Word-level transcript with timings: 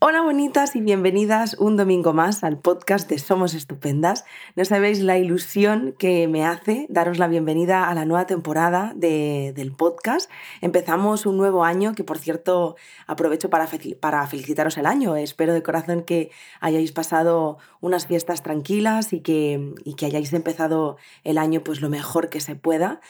Hola 0.00 0.22
bonitas 0.22 0.76
y 0.76 0.80
bienvenidas 0.80 1.54
un 1.58 1.76
domingo 1.76 2.12
más 2.12 2.44
al 2.44 2.60
podcast 2.60 3.10
de 3.10 3.18
Somos 3.18 3.52
Estupendas. 3.52 4.24
No 4.54 4.64
sabéis 4.64 5.00
la 5.00 5.18
ilusión 5.18 5.92
que 5.98 6.28
me 6.28 6.46
hace 6.46 6.86
daros 6.88 7.18
la 7.18 7.26
bienvenida 7.26 7.88
a 7.88 7.94
la 7.96 8.04
nueva 8.04 8.24
temporada 8.24 8.92
del 8.94 9.72
podcast. 9.72 10.30
Empezamos 10.60 11.26
un 11.26 11.36
nuevo 11.36 11.64
año 11.64 11.96
que 11.96 12.04
por 12.04 12.18
cierto 12.18 12.76
aprovecho 13.08 13.50
para, 13.50 13.68
para 13.98 14.24
felicitaros 14.28 14.78
el 14.78 14.86
año. 14.86 15.16
Espero 15.16 15.52
de 15.52 15.64
corazón 15.64 16.04
que 16.04 16.30
hayáis 16.60 16.92
pasado 16.92 17.58
unas 17.80 18.06
fiestas 18.06 18.44
tranquilas 18.44 19.12
y 19.12 19.18
que, 19.18 19.74
y 19.84 19.94
que 19.94 20.06
hayáis 20.06 20.32
empezado 20.32 20.96
el 21.24 21.38
año 21.38 21.64
pues 21.64 21.80
lo 21.80 21.88
mejor 21.88 22.28
que 22.28 22.38
se 22.38 22.54
pueda. 22.54 23.00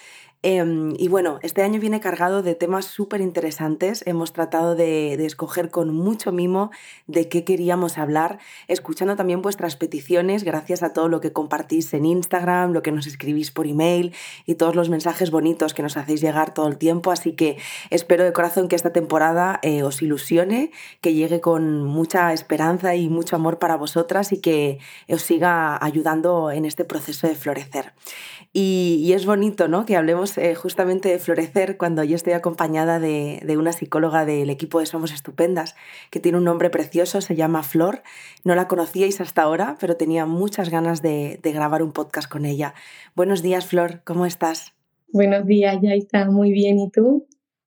Em, 0.43 0.95
y 0.97 1.09
bueno, 1.09 1.41
este 1.43 1.63
año 1.63 1.81
viene 1.81 1.99
cargado 1.99 2.43
de 2.43 2.55
temas 2.55 2.85
súper 2.85 3.21
interesantes. 3.21 4.05
Hemos 4.07 4.33
tratado 4.33 4.77
de, 4.77 5.15
escoger 5.27 5.69
con 5.69 5.93
mucho 5.93 6.31
mimo 6.31 6.71
de 7.09 7.29
qué 7.29 7.43
queríamos 7.43 7.99
hablar, 7.99 8.39
escuchando 8.69 9.17
también 9.17 9.43
vuestras 9.43 9.75
peticiones, 9.75 10.45
gracias 10.45 10.85
a 10.85 10.93
todo 10.93 11.09
lo 11.09 11.21
que 11.21 11.33
compartís 11.33 11.93
en 11.93 12.05
Instagram, 12.05 12.73
lo 12.73 12.83
que 12.83 12.93
nos 12.93 13.09
escribís 13.09 13.51
por 13.51 13.67
email 13.67 14.15
y 14.47 14.55
todos 14.55 14.77
los 14.77 14.91
mensajes 14.91 15.33
bonitos 15.33 15.75
que 15.75 15.83
nos 15.83 15.97
hacéis 15.97 16.21
llegar 16.21 16.55
todo 16.55 16.69
el 16.69 16.79
tiempo. 16.79 17.11
Así 17.11 17.33
que 17.33 17.57
espero 17.91 18.23
de 18.23 18.33
corazón 18.33 18.69
que 18.69 18.77
esta 18.77 18.93
temporada 18.93 19.59
eh, 19.63 19.83
os 19.83 20.03
ilusione, 20.03 20.71
que 21.01 21.15
llegue 21.15 21.41
con 21.41 21.83
mucha 21.83 22.33
esperanza 22.33 22.95
y 22.95 23.09
mucho 23.09 23.35
amor 23.35 23.59
para 23.59 23.77
vosotras 23.77 24.31
y 24.33 24.41
que 24.41 24.79
os 25.09 25.23
siga 25.23 25.85
ayudando 25.85 26.53
en 26.53 26.65
este 26.65 26.85
proceso 26.85 27.27
de 27.27 27.35
florecer. 27.35 27.93
Y, 28.53 29.13
es 29.13 29.27
bonito, 29.27 29.69
¿no? 29.69 29.85
Que 29.85 29.97
hablemos 29.97 30.39
eh, 30.39 30.55
justamente 30.55 31.11
de 31.11 31.19
florecer 31.19 31.77
cuando 31.77 32.03
yo 32.03 32.17
estoy 32.17 32.33
acompañada 32.33 32.99
de, 32.99 33.57
una 33.59 33.73
psicóloga 33.73 34.25
del 34.25 34.49
equipo 34.49 34.81
de 34.81 34.87
Somos 34.87 35.13
Estupendas, 35.13 35.77
que 36.11 36.19
tiene 36.19 36.39
un 36.39 36.45
nombre 36.45 36.71
precioso, 36.71 37.21
se 37.21 37.37
llama 37.37 37.63
Flor. 37.63 38.03
No 38.45 38.55
la 38.55 38.67
conocíais 38.67 39.21
hasta 39.21 39.43
ahora, 39.43 39.77
pero 39.81 39.97
tenía 39.97 40.25
muchas 40.25 40.71
ganas 40.71 41.03
de, 41.03 41.41
grabar 41.45 41.83
un 41.83 41.93
podcast 41.93 42.31
con 42.31 42.47
ella. 42.47 42.75
Buenos 43.15 43.43
días, 43.43 43.67
Flor, 43.67 44.03
¿cómo 44.05 44.25
estás? 44.25 44.73
Buenos 45.13 45.47
días, 45.47 45.77
ya 45.83 45.93
está 45.93 46.25
muy 46.31 46.51
bien. 46.53 46.79
¿Y 46.79 46.91
tú? 46.91 47.27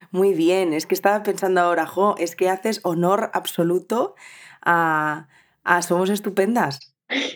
Muy 0.10 0.34
bien, 0.34 0.74
es 0.74 0.88
que 0.88 0.96
estaba 0.96 1.22
pensando 1.22 1.62
ahora, 1.62 1.86
Jo, 1.86 2.16
es 2.18 2.36
que 2.36 2.50
haces 2.50 2.80
honor 2.84 3.30
absoluto 3.34 4.16
a, 4.62 5.28
a 5.64 5.82
Somos 5.84 6.10
Estupendas. 6.10 6.91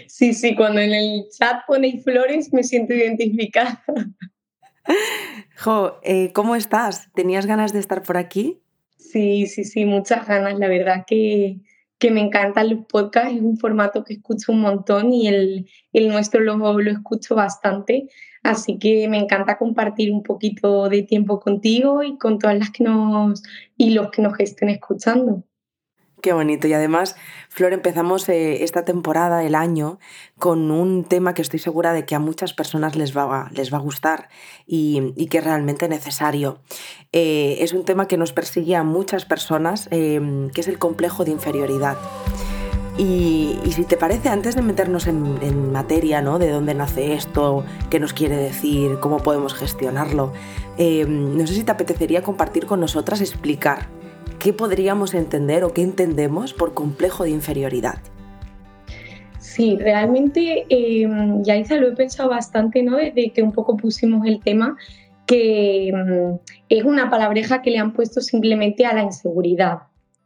Sí, 0.07 0.33
sí, 0.33 0.55
cuando 0.55 0.81
en 0.81 0.93
el 0.93 1.25
chat 1.29 1.61
ponéis 1.67 2.03
flores 2.03 2.53
me 2.53 2.63
siento 2.63 2.93
identificada. 2.93 3.83
Jo, 5.57 5.99
eh, 6.03 6.31
¿cómo 6.33 6.55
estás? 6.55 7.11
¿Tenías 7.13 7.45
ganas 7.45 7.73
de 7.73 7.79
estar 7.79 8.03
por 8.03 8.17
aquí? 8.17 8.61
Sí, 8.97 9.47
sí, 9.47 9.63
sí, 9.63 9.85
muchas 9.85 10.27
ganas. 10.27 10.59
La 10.59 10.67
verdad 10.67 11.05
que, 11.07 11.59
que 11.97 12.11
me 12.11 12.21
encantan 12.21 12.69
los 12.69 12.85
podcasts, 12.85 13.35
es 13.35 13.41
un 13.41 13.57
formato 13.57 14.03
que 14.03 14.13
escucho 14.15 14.51
un 14.51 14.61
montón 14.61 15.13
y 15.13 15.27
el, 15.27 15.69
el 15.93 16.07
nuestro 16.09 16.41
lo, 16.41 16.57
lo 16.57 16.91
escucho 16.91 17.35
bastante. 17.35 18.09
Así 18.43 18.77
que 18.77 19.07
me 19.07 19.17
encanta 19.17 19.57
compartir 19.57 20.11
un 20.11 20.21
poquito 20.21 20.87
de 20.87 21.01
tiempo 21.01 21.39
contigo 21.39 22.03
y 22.03 22.17
con 22.17 22.37
todas 22.37 22.57
las 22.59 22.69
que 22.69 22.83
nos 22.83 23.41
y 23.75 23.89
los 23.91 24.11
que 24.11 24.21
nos 24.21 24.39
estén 24.39 24.69
escuchando. 24.69 25.43
Qué 26.25 26.33
bonito. 26.33 26.67
Y 26.67 26.73
además, 26.73 27.15
Flor, 27.49 27.71
empezamos 27.71 28.27
eh, 28.29 28.63
esta 28.63 28.83
temporada, 28.83 29.43
el 29.43 29.53
año, 29.53 29.99
con 30.39 30.71
un 30.71 31.03
tema 31.03 31.35
que 31.35 31.43
estoy 31.43 31.59
segura 31.59 31.93
de 31.93 32.07
que 32.07 32.15
a 32.15 32.19
muchas 32.19 32.55
personas 32.55 32.95
les 32.95 33.15
va, 33.15 33.47
les 33.53 33.71
va 33.71 33.77
a 33.77 33.81
gustar 33.81 34.29
y, 34.65 35.27
que 35.27 35.37
es 35.37 35.43
realmente 35.43 35.87
necesario. 35.87 36.61
Eh, 37.11 37.57
es 37.59 37.73
un 37.73 37.85
tema 37.85 38.07
que 38.07 38.17
nos 38.17 38.33
persigue 38.33 38.75
a 38.75 38.81
muchas 38.81 39.23
personas, 39.23 39.87
em, 39.91 40.49
que 40.49 40.61
es 40.61 40.67
el 40.67 40.79
complejo 40.79 41.25
de 41.25 41.29
inferioridad. 41.29 41.95
Y, 42.97 43.59
si 43.69 43.83
te 43.83 43.95
parece, 43.95 44.29
antes 44.29 44.55
de 44.55 44.63
meternos 44.63 45.05
en, 45.05 45.71
materia, 45.71 46.23
¿no? 46.23 46.39
De 46.39 46.49
dónde 46.49 46.73
nace 46.73 47.13
esto, 47.13 47.63
qué 47.91 47.99
nos 47.99 48.13
quiere 48.13 48.37
decir, 48.37 48.97
cómo 48.99 49.17
podemos 49.17 49.53
gestionarlo, 49.53 50.33
no 50.79 51.47
sé 51.47 51.53
si 51.53 51.63
te 51.63 51.71
apetecería 51.71 52.23
compartir 52.23 52.65
con 52.65 52.79
nosotras, 52.79 53.21
explicar 53.21 53.89
¿qué 54.45 54.53
podríamos 54.53 55.15
entender 55.15 55.63
o 55.63 55.73
qué 55.73 55.81
entendemos 55.81 56.53
por 56.53 56.75
complejo 56.75 57.23
de 57.23 57.31
inferioridad? 57.31 57.95
Sí, 59.39 59.75
realmente, 59.75 60.67
eh, 60.69 61.09
Yaiza, 61.41 61.77
lo 61.77 61.87
he 61.87 61.95
pensado 61.95 62.29
bastante, 62.29 62.83
¿no? 62.83 62.97
Desde 62.97 63.31
que 63.31 63.41
un 63.41 63.51
poco 63.51 63.75
pusimos 63.75 64.23
el 64.27 64.39
tema, 64.41 64.77
que 65.25 65.87
em, 65.87 66.37
es 66.69 66.83
una 66.83 67.09
palabreja 67.09 67.63
que 67.63 67.71
le 67.71 67.79
han 67.79 67.93
puesto 67.93 68.21
simplemente 68.21 68.85
a 68.85 68.93
la 68.93 69.01
inseguridad, 69.01 69.79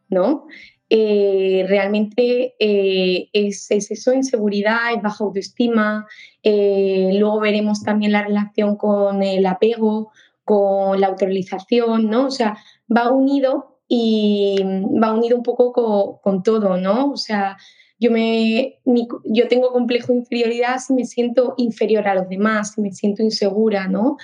¿no? 0.10 0.48
Eh, 0.90 1.64
realmente 1.70 2.56
eh, 2.60 3.30
es, 3.32 3.72
es, 3.72 3.90
eso, 3.90 4.12
inseguridad, 4.12 4.94
es 4.94 5.02
baja 5.02 5.24
autoestima. 5.24 6.06
Eh, 6.44 7.12
luego 7.14 7.40
veremos 7.40 7.84
también 7.84 8.12
la 8.12 8.24
relación 8.24 8.76
con 8.76 9.24
el 9.24 9.46
apego, 9.46 10.12
con 10.44 11.00
la 11.00 11.08
autorización, 11.08 12.10
¿no? 12.10 12.26
O 12.26 12.32
sea, 12.32 12.58
va 12.94 13.12
unido 13.12 13.79
y 13.92 14.56
va 15.02 15.14
unido 15.14 15.36
un 15.36 15.44
poco 15.44 15.74
con, 16.22 16.44
todo, 16.44 16.78
¿no? 16.78 17.12
O 17.12 17.18
sea, 17.18 17.58
yo, 17.98 18.12
me, 18.12 18.80
yo 19.26 19.48
tengo 19.48 19.72
complejo 19.74 20.14
de 20.14 20.20
inferioridad 20.20 20.78
si 20.78 20.94
me 20.94 21.06
siento 21.06 21.56
inferior 21.58 22.08
a 22.08 22.14
los 22.14 22.30
demás, 22.30 22.74
si 22.74 22.82
me 22.82 22.92
siento 22.92 23.24
insegura, 23.24 23.88
¿no? 23.88 24.18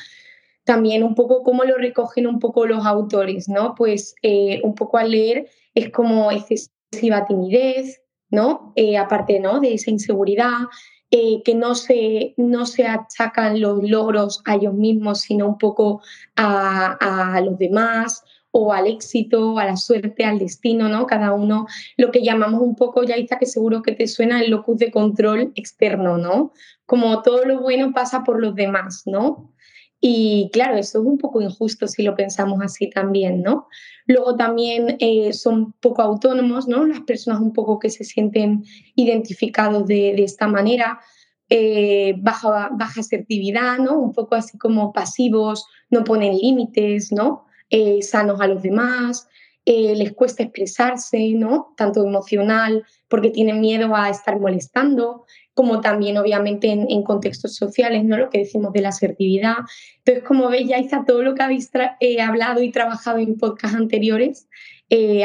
También 0.63 1.03
un 1.03 1.15
poco 1.15 1.41
cómo 1.43 1.63
lo 1.63 1.77
recogen 1.77 2.27
un 2.27 2.39
poco 2.39 2.67
los 2.67 2.85
autores, 2.85 3.49
¿no? 3.49 3.73
Pues 3.75 4.13
eh, 4.21 4.61
un 4.63 4.75
poco 4.75 4.97
al 4.99 5.09
leer 5.09 5.49
es 5.73 5.89
como 5.89 6.31
excesiva 6.31 7.25
timidez, 7.25 8.03
¿no? 8.29 8.71
Eh, 8.75 8.97
aparte, 8.97 9.39
¿no? 9.39 9.59
De 9.59 9.73
esa 9.73 9.89
inseguridad, 9.89 10.67
eh, 11.09 11.41
que 11.43 11.55
no 11.55 11.73
se, 11.73 12.35
no 12.37 12.67
se 12.67 12.85
achacan 12.85 13.59
los 13.59 13.81
logros 13.83 14.43
a 14.45 14.55
ellos 14.55 14.75
mismos, 14.75 15.21
sino 15.21 15.47
un 15.47 15.57
poco 15.57 16.01
a, 16.35 17.35
a 17.35 17.41
los 17.41 17.57
demás, 17.57 18.23
o 18.57 18.71
al 18.71 18.87
éxito, 18.87 19.59
a 19.59 19.65
la 19.65 19.75
suerte, 19.75 20.23
al 20.23 20.39
destino, 20.39 20.87
¿no? 20.87 21.05
Cada 21.05 21.33
uno 21.33 21.67
lo 21.97 22.09
que 22.09 22.23
llamamos 22.23 22.61
un 22.61 22.73
poco, 22.73 23.03
ya 23.03 23.15
está 23.15 23.37
que 23.37 23.45
seguro 23.45 23.81
que 23.81 23.91
te 23.91 24.07
suena 24.07 24.41
el 24.41 24.49
locus 24.49 24.77
de 24.77 24.91
control 24.91 25.51
externo, 25.55 26.17
¿no? 26.17 26.53
Como 26.85 27.21
todo 27.21 27.43
lo 27.43 27.59
bueno 27.59 27.91
pasa 27.93 28.23
por 28.23 28.39
los 28.39 28.55
demás, 28.55 29.03
¿no? 29.07 29.51
Y 29.99 30.49
claro, 30.53 30.77
eso 30.77 31.01
es 31.01 31.05
un 31.05 31.17
poco 31.17 31.41
injusto 31.41 31.85
si 31.85 32.01
lo 32.03 32.15
pensamos 32.15 32.61
así 32.63 32.89
también, 32.89 33.41
¿no? 33.41 33.67
Luego 34.07 34.37
también 34.37 34.95
eh, 34.99 35.33
son 35.33 35.73
poco 35.81 36.01
autónomos, 36.01 36.65
¿no? 36.65 36.85
Las 36.85 37.01
personas 37.01 37.41
un 37.41 37.51
poco 37.51 37.77
que 37.77 37.89
se 37.89 38.05
sienten 38.05 38.63
identificados 38.95 39.85
de, 39.85 40.23
esta 40.23 40.47
manera, 40.47 41.01
eh, 41.49 42.15
baja, 42.19 42.69
baja 42.71 43.01
asertividad, 43.01 43.79
¿no? 43.79 43.99
Un 43.99 44.13
poco 44.13 44.35
así 44.35 44.57
como 44.57 44.93
pasivos, 44.93 45.65
no 45.89 46.05
ponen 46.05 46.37
límites, 46.37 47.11
¿no? 47.11 47.44
Eh, 47.69 48.01
sanos 48.03 48.39
a 48.41 48.47
los 48.47 48.61
demás, 48.61 49.27
eh, 49.65 49.95
les 49.95 50.13
cuesta 50.13 50.43
expresarse, 50.43 51.31
¿no? 51.31 51.73
Tanto 51.75 52.05
emocional, 52.05 52.85
porque 53.07 53.31
tienen 53.31 53.59
miedo 53.59 53.95
a 53.95 54.09
estar 54.09 54.39
molestando, 54.39 55.25
como 55.55 55.81
también 55.81 56.17
obviamente 56.17 56.69
en, 56.69 57.03
contextos 57.03 57.55
sociales, 57.55 58.03
¿no? 58.03 58.17
Lo 58.17 58.29
que 58.29 58.39
decimos 58.39 58.71
de 58.73 58.81
la 58.81 58.89
asertividad. 58.89 59.55
Entonces, 59.99 60.23
como 60.23 60.49
veis, 60.49 60.69
ya 60.69 60.77
está 60.77 61.05
todo 61.05 61.23
lo 61.23 61.33
que 61.33 61.41
habéis 61.41 61.71
eh, 61.99 62.21
hablado 62.21 62.61
y 62.61 62.71
trabajado 62.71 63.17
en 63.17 63.37
podcasts 63.37 63.77
anteriores, 63.77 64.47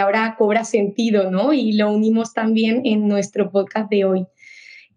ahora 0.00 0.36
cobra 0.38 0.64
sentido, 0.64 1.30
¿no? 1.30 1.52
Y 1.52 1.72
lo 1.72 1.92
unimos 1.92 2.32
también 2.32 2.80
en 2.84 3.06
nuestro 3.06 3.50
podcast 3.50 3.90
de 3.90 4.04
hoy. 4.06 4.26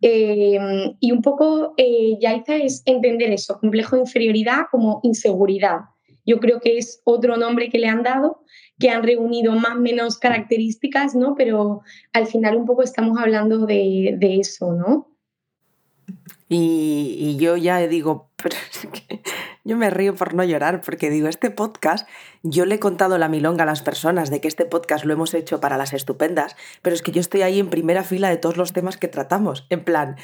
y 0.01 1.11
un 1.11 1.21
poco, 1.21 1.75
Yaiza, 1.77 2.55
es 2.55 2.81
entender 2.85 3.31
eso, 3.31 3.59
complejo 3.59 3.97
de 3.97 4.03
inferioridad 4.03 4.63
como 4.71 4.99
inseguridad, 5.03 5.79
yo 6.25 6.39
creo 6.39 6.59
que 6.59 6.77
es 6.77 7.01
otro 7.03 7.37
nombre 7.37 7.69
que 7.69 7.79
le 7.79 7.87
han 7.87 8.03
dado, 8.03 8.43
que 8.79 8.89
han 8.89 9.03
reunido 9.03 9.53
más 9.53 9.75
o 9.75 9.79
menos 9.79 10.17
características, 10.17 11.15
¿no? 11.15 11.35
Pero 11.35 11.81
al 12.13 12.27
final 12.27 12.55
un 12.55 12.65
poco 12.65 12.83
estamos 12.83 13.17
hablando 13.19 13.65
de, 13.65 14.17
eso, 14.39 14.73
¿no? 14.73 15.09
Y, 16.49 17.37
yo 17.39 17.57
ya 17.57 17.79
digo, 17.87 18.29
yo 19.63 19.77
me 19.77 19.89
río 19.89 20.15
por 20.15 20.33
no 20.33 20.43
llorar, 20.43 20.81
porque 20.81 21.09
digo, 21.09 21.27
este 21.27 21.49
podcast, 21.49 22.07
yo 22.43 22.65
le 22.65 22.75
he 22.75 22.79
contado 22.79 23.17
la 23.17 23.29
milonga 23.29 23.63
a 23.63 23.67
las 23.67 23.81
personas 23.81 24.29
de 24.29 24.39
que 24.39 24.47
este 24.47 24.65
podcast 24.65 25.05
lo 25.05 25.13
hemos 25.13 25.33
hecho 25.33 25.59
para 25.59 25.77
las 25.77 25.93
estupendas, 25.93 26.55
pero 26.81 26.95
es 26.95 27.01
que 27.01 27.11
yo 27.11 27.21
estoy 27.21 27.41
ahí 27.41 27.59
en 27.59 27.69
primera 27.69 28.03
fila 28.03 28.29
de 28.29 28.37
todos 28.37 28.57
los 28.57 28.73
temas 28.73 28.97
que 28.97 29.07
tratamos, 29.07 29.65
en 29.69 29.83
plan, 29.83 30.17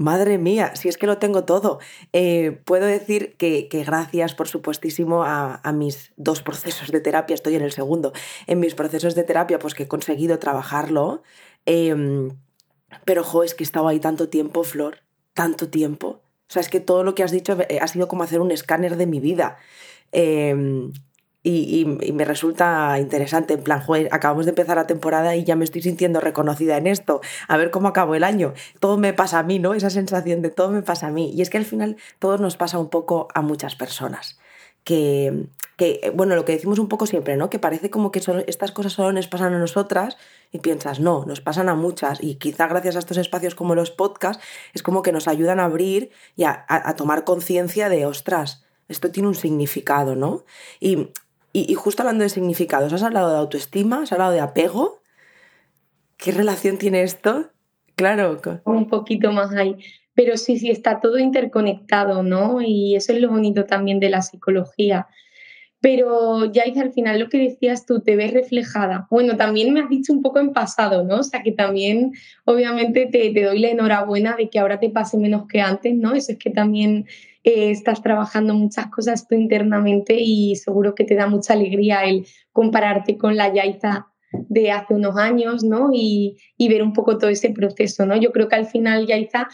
Madre 0.00 0.38
mía, 0.38 0.76
si 0.76 0.88
es 0.88 0.96
que 0.96 1.06
lo 1.06 1.18
tengo 1.18 1.44
todo. 1.44 1.78
Eh, 2.14 2.58
puedo 2.64 2.86
decir 2.86 3.36
que, 3.36 3.68
gracias, 3.84 4.34
por 4.34 4.48
supuestísimo, 4.48 5.24
a, 5.24 5.60
mis 5.74 6.14
dos 6.16 6.40
procesos 6.42 6.90
de 6.90 7.00
terapia, 7.00 7.34
estoy 7.34 7.56
en 7.56 7.60
el 7.60 7.70
segundo, 7.70 8.14
en 8.46 8.60
mis 8.60 8.74
procesos 8.74 9.14
de 9.14 9.24
terapia, 9.24 9.58
pues 9.58 9.74
que 9.74 9.82
he 9.82 9.88
conseguido 9.88 10.38
trabajarlo. 10.38 11.22
Em, 11.66 12.30
pero, 13.04 13.22
jo, 13.24 13.42
es 13.42 13.54
que 13.54 13.62
he 13.62 13.66
estado 13.66 13.88
ahí 13.88 14.00
tanto 14.00 14.30
tiempo, 14.30 14.64
Flor, 14.64 15.02
tanto 15.34 15.68
tiempo. 15.68 16.22
O 16.48 16.52
sea, 16.52 16.60
es 16.60 16.70
que 16.70 16.80
todo 16.80 17.04
lo 17.04 17.14
que 17.14 17.22
has 17.22 17.30
dicho 17.30 17.58
eh, 17.68 17.78
ha 17.82 17.86
sido 17.86 18.08
como 18.08 18.22
hacer 18.22 18.40
un 18.40 18.52
escáner 18.52 18.96
de 18.96 19.06
mi 19.06 19.20
vida. 19.20 19.58
Em, 20.12 20.92
y, 21.42 21.86
me 21.86 22.24
resulta 22.24 22.98
interesante, 22.98 23.54
en 23.54 23.62
plan, 23.62 23.80
joder, 23.80 24.08
acabamos 24.12 24.44
de 24.44 24.50
empezar 24.50 24.76
la 24.76 24.86
temporada 24.86 25.36
y 25.36 25.44
ya 25.44 25.56
me 25.56 25.64
estoy 25.64 25.80
sintiendo 25.80 26.20
reconocida 26.20 26.76
en 26.76 26.86
esto, 26.86 27.22
a 27.48 27.56
ver 27.56 27.70
cómo 27.70 27.88
acabo 27.88 28.14
el 28.14 28.24
año, 28.24 28.52
todo 28.78 28.98
me 28.98 29.14
pasa 29.14 29.38
a 29.38 29.42
mí, 29.42 29.58
¿no? 29.58 29.72
Esa 29.72 29.88
sensación 29.88 30.42
de 30.42 30.50
todo 30.50 30.70
me 30.70 30.82
pasa 30.82 31.06
a 31.06 31.10
mí. 31.10 31.32
Y 31.34 31.40
es 31.40 31.48
que 31.48 31.56
al 31.56 31.64
final 31.64 31.96
todo 32.18 32.36
nos 32.36 32.56
pasa 32.56 32.78
un 32.78 32.90
poco 32.90 33.28
a 33.34 33.40
muchas 33.40 33.74
personas. 33.74 34.38
Que, 34.84 35.46
que 35.76 36.12
bueno, 36.14 36.36
lo 36.36 36.44
que 36.44 36.52
decimos 36.52 36.78
un 36.78 36.88
poco 36.88 37.06
siempre, 37.06 37.36
¿no? 37.36 37.48
Que 37.48 37.58
parece 37.58 37.90
como 37.90 38.12
que 38.12 38.20
estas 38.46 38.72
cosas 38.72 38.92
solo 38.92 39.12
nos 39.12 39.28
pasan 39.28 39.54
a 39.54 39.58
nosotras 39.58 40.18
y 40.52 40.58
piensas, 40.58 41.00
no, 41.00 41.24
nos 41.26 41.40
pasan 41.40 41.68
a 41.68 41.74
muchas 41.74 42.22
y 42.22 42.36
quizá 42.36 42.66
gracias 42.66 42.96
a 42.96 42.98
estos 42.98 43.18
espacios 43.18 43.54
como 43.54 43.74
los 43.74 43.90
podcasts 43.90 44.42
es 44.74 44.82
como 44.82 45.02
que 45.02 45.12
nos 45.12 45.28
ayudan 45.28 45.60
a 45.60 45.64
abrir 45.64 46.10
y 46.34 46.44
a, 46.44 46.64
a 46.68 46.96
tomar 46.96 47.24
conciencia 47.24 47.88
de, 47.90 48.06
ostras, 48.06 48.64
esto 48.88 49.10
tiene 49.10 49.28
un 49.28 49.34
significado, 49.34 50.16
¿no? 50.16 50.44
Y 50.80 51.10
y, 51.52 51.74
justo 51.74 52.02
hablando 52.02 52.22
de 52.22 52.30
significados, 52.30 52.92
¿has 52.92 53.02
hablado 53.02 53.30
de 53.30 53.38
autoestima? 53.38 54.02
¿Has 54.02 54.12
hablado 54.12 54.32
de 54.32 54.40
apego? 54.40 55.00
¿Qué 56.16 56.32
relación 56.32 56.78
tiene 56.78 57.02
esto? 57.02 57.50
Claro. 57.96 58.40
Un 58.64 58.88
poquito 58.88 59.32
más 59.32 59.52
ahí. 59.52 59.76
Pero 60.14 60.36
sí, 60.36 60.58
sí, 60.58 60.70
está 60.70 61.00
todo 61.00 61.18
interconectado, 61.18 62.22
¿no? 62.22 62.60
Y 62.60 62.94
eso 62.94 63.12
es 63.12 63.20
lo 63.20 63.30
bonito 63.30 63.64
también 63.64 64.00
de 64.00 64.10
la 64.10 64.22
psicología. 64.22 65.08
Pero 65.80 66.44
ya 66.52 66.64
al 66.80 66.92
final 66.92 67.18
lo 67.18 67.28
que 67.28 67.38
decías 67.38 67.86
tú, 67.86 68.00
te 68.00 68.14
ves 68.14 68.32
reflejada. 68.32 69.08
Bueno, 69.10 69.36
también 69.36 69.72
me 69.72 69.80
has 69.80 69.88
dicho 69.88 70.12
un 70.12 70.20
poco 70.20 70.38
en 70.38 70.52
pasado, 70.52 71.04
¿no? 71.04 71.16
O 71.16 71.22
sea, 71.22 71.42
que 71.42 71.52
también 71.52 72.12
obviamente 72.44 73.06
te, 73.06 73.30
te 73.30 73.42
doy 73.42 73.58
la 73.58 73.70
enhorabuena 73.70 74.36
de 74.36 74.50
que 74.50 74.58
ahora 74.58 74.78
te 74.78 74.90
pase 74.90 75.16
menos 75.16 75.46
que 75.48 75.62
antes, 75.62 75.94
¿no? 75.94 76.12
Eso 76.12 76.32
es 76.32 76.38
que 76.38 76.50
también 76.50 77.06
eh, 77.42 77.70
estás 77.70 78.02
trabajando 78.02 78.52
muchas 78.54 78.88
cosas 78.88 79.26
tú 79.26 79.34
internamente 79.34 80.14
y 80.18 80.56
seguro 80.56 80.94
que 80.94 81.04
te 81.04 81.14
da 81.14 81.26
mucha 81.26 81.54
alegría 81.54 82.04
el 82.04 82.26
compararte 82.52 83.16
con 83.16 83.36
la 83.36 83.52
Yaiza 83.52 84.08
de 84.32 84.70
hace 84.70 84.94
unos 84.94 85.16
años, 85.16 85.64
¿no? 85.64 85.90
Y, 85.92 86.36
ver 86.58 86.82
un 86.82 86.92
poco 86.92 87.18
todo 87.18 87.30
ese 87.30 87.50
proceso, 87.50 88.04
¿no? 88.04 88.16
Yo 88.16 88.30
creo 88.30 88.48
que 88.48 88.56
al 88.56 88.66
final 88.66 89.06
Yaiza 89.06 89.48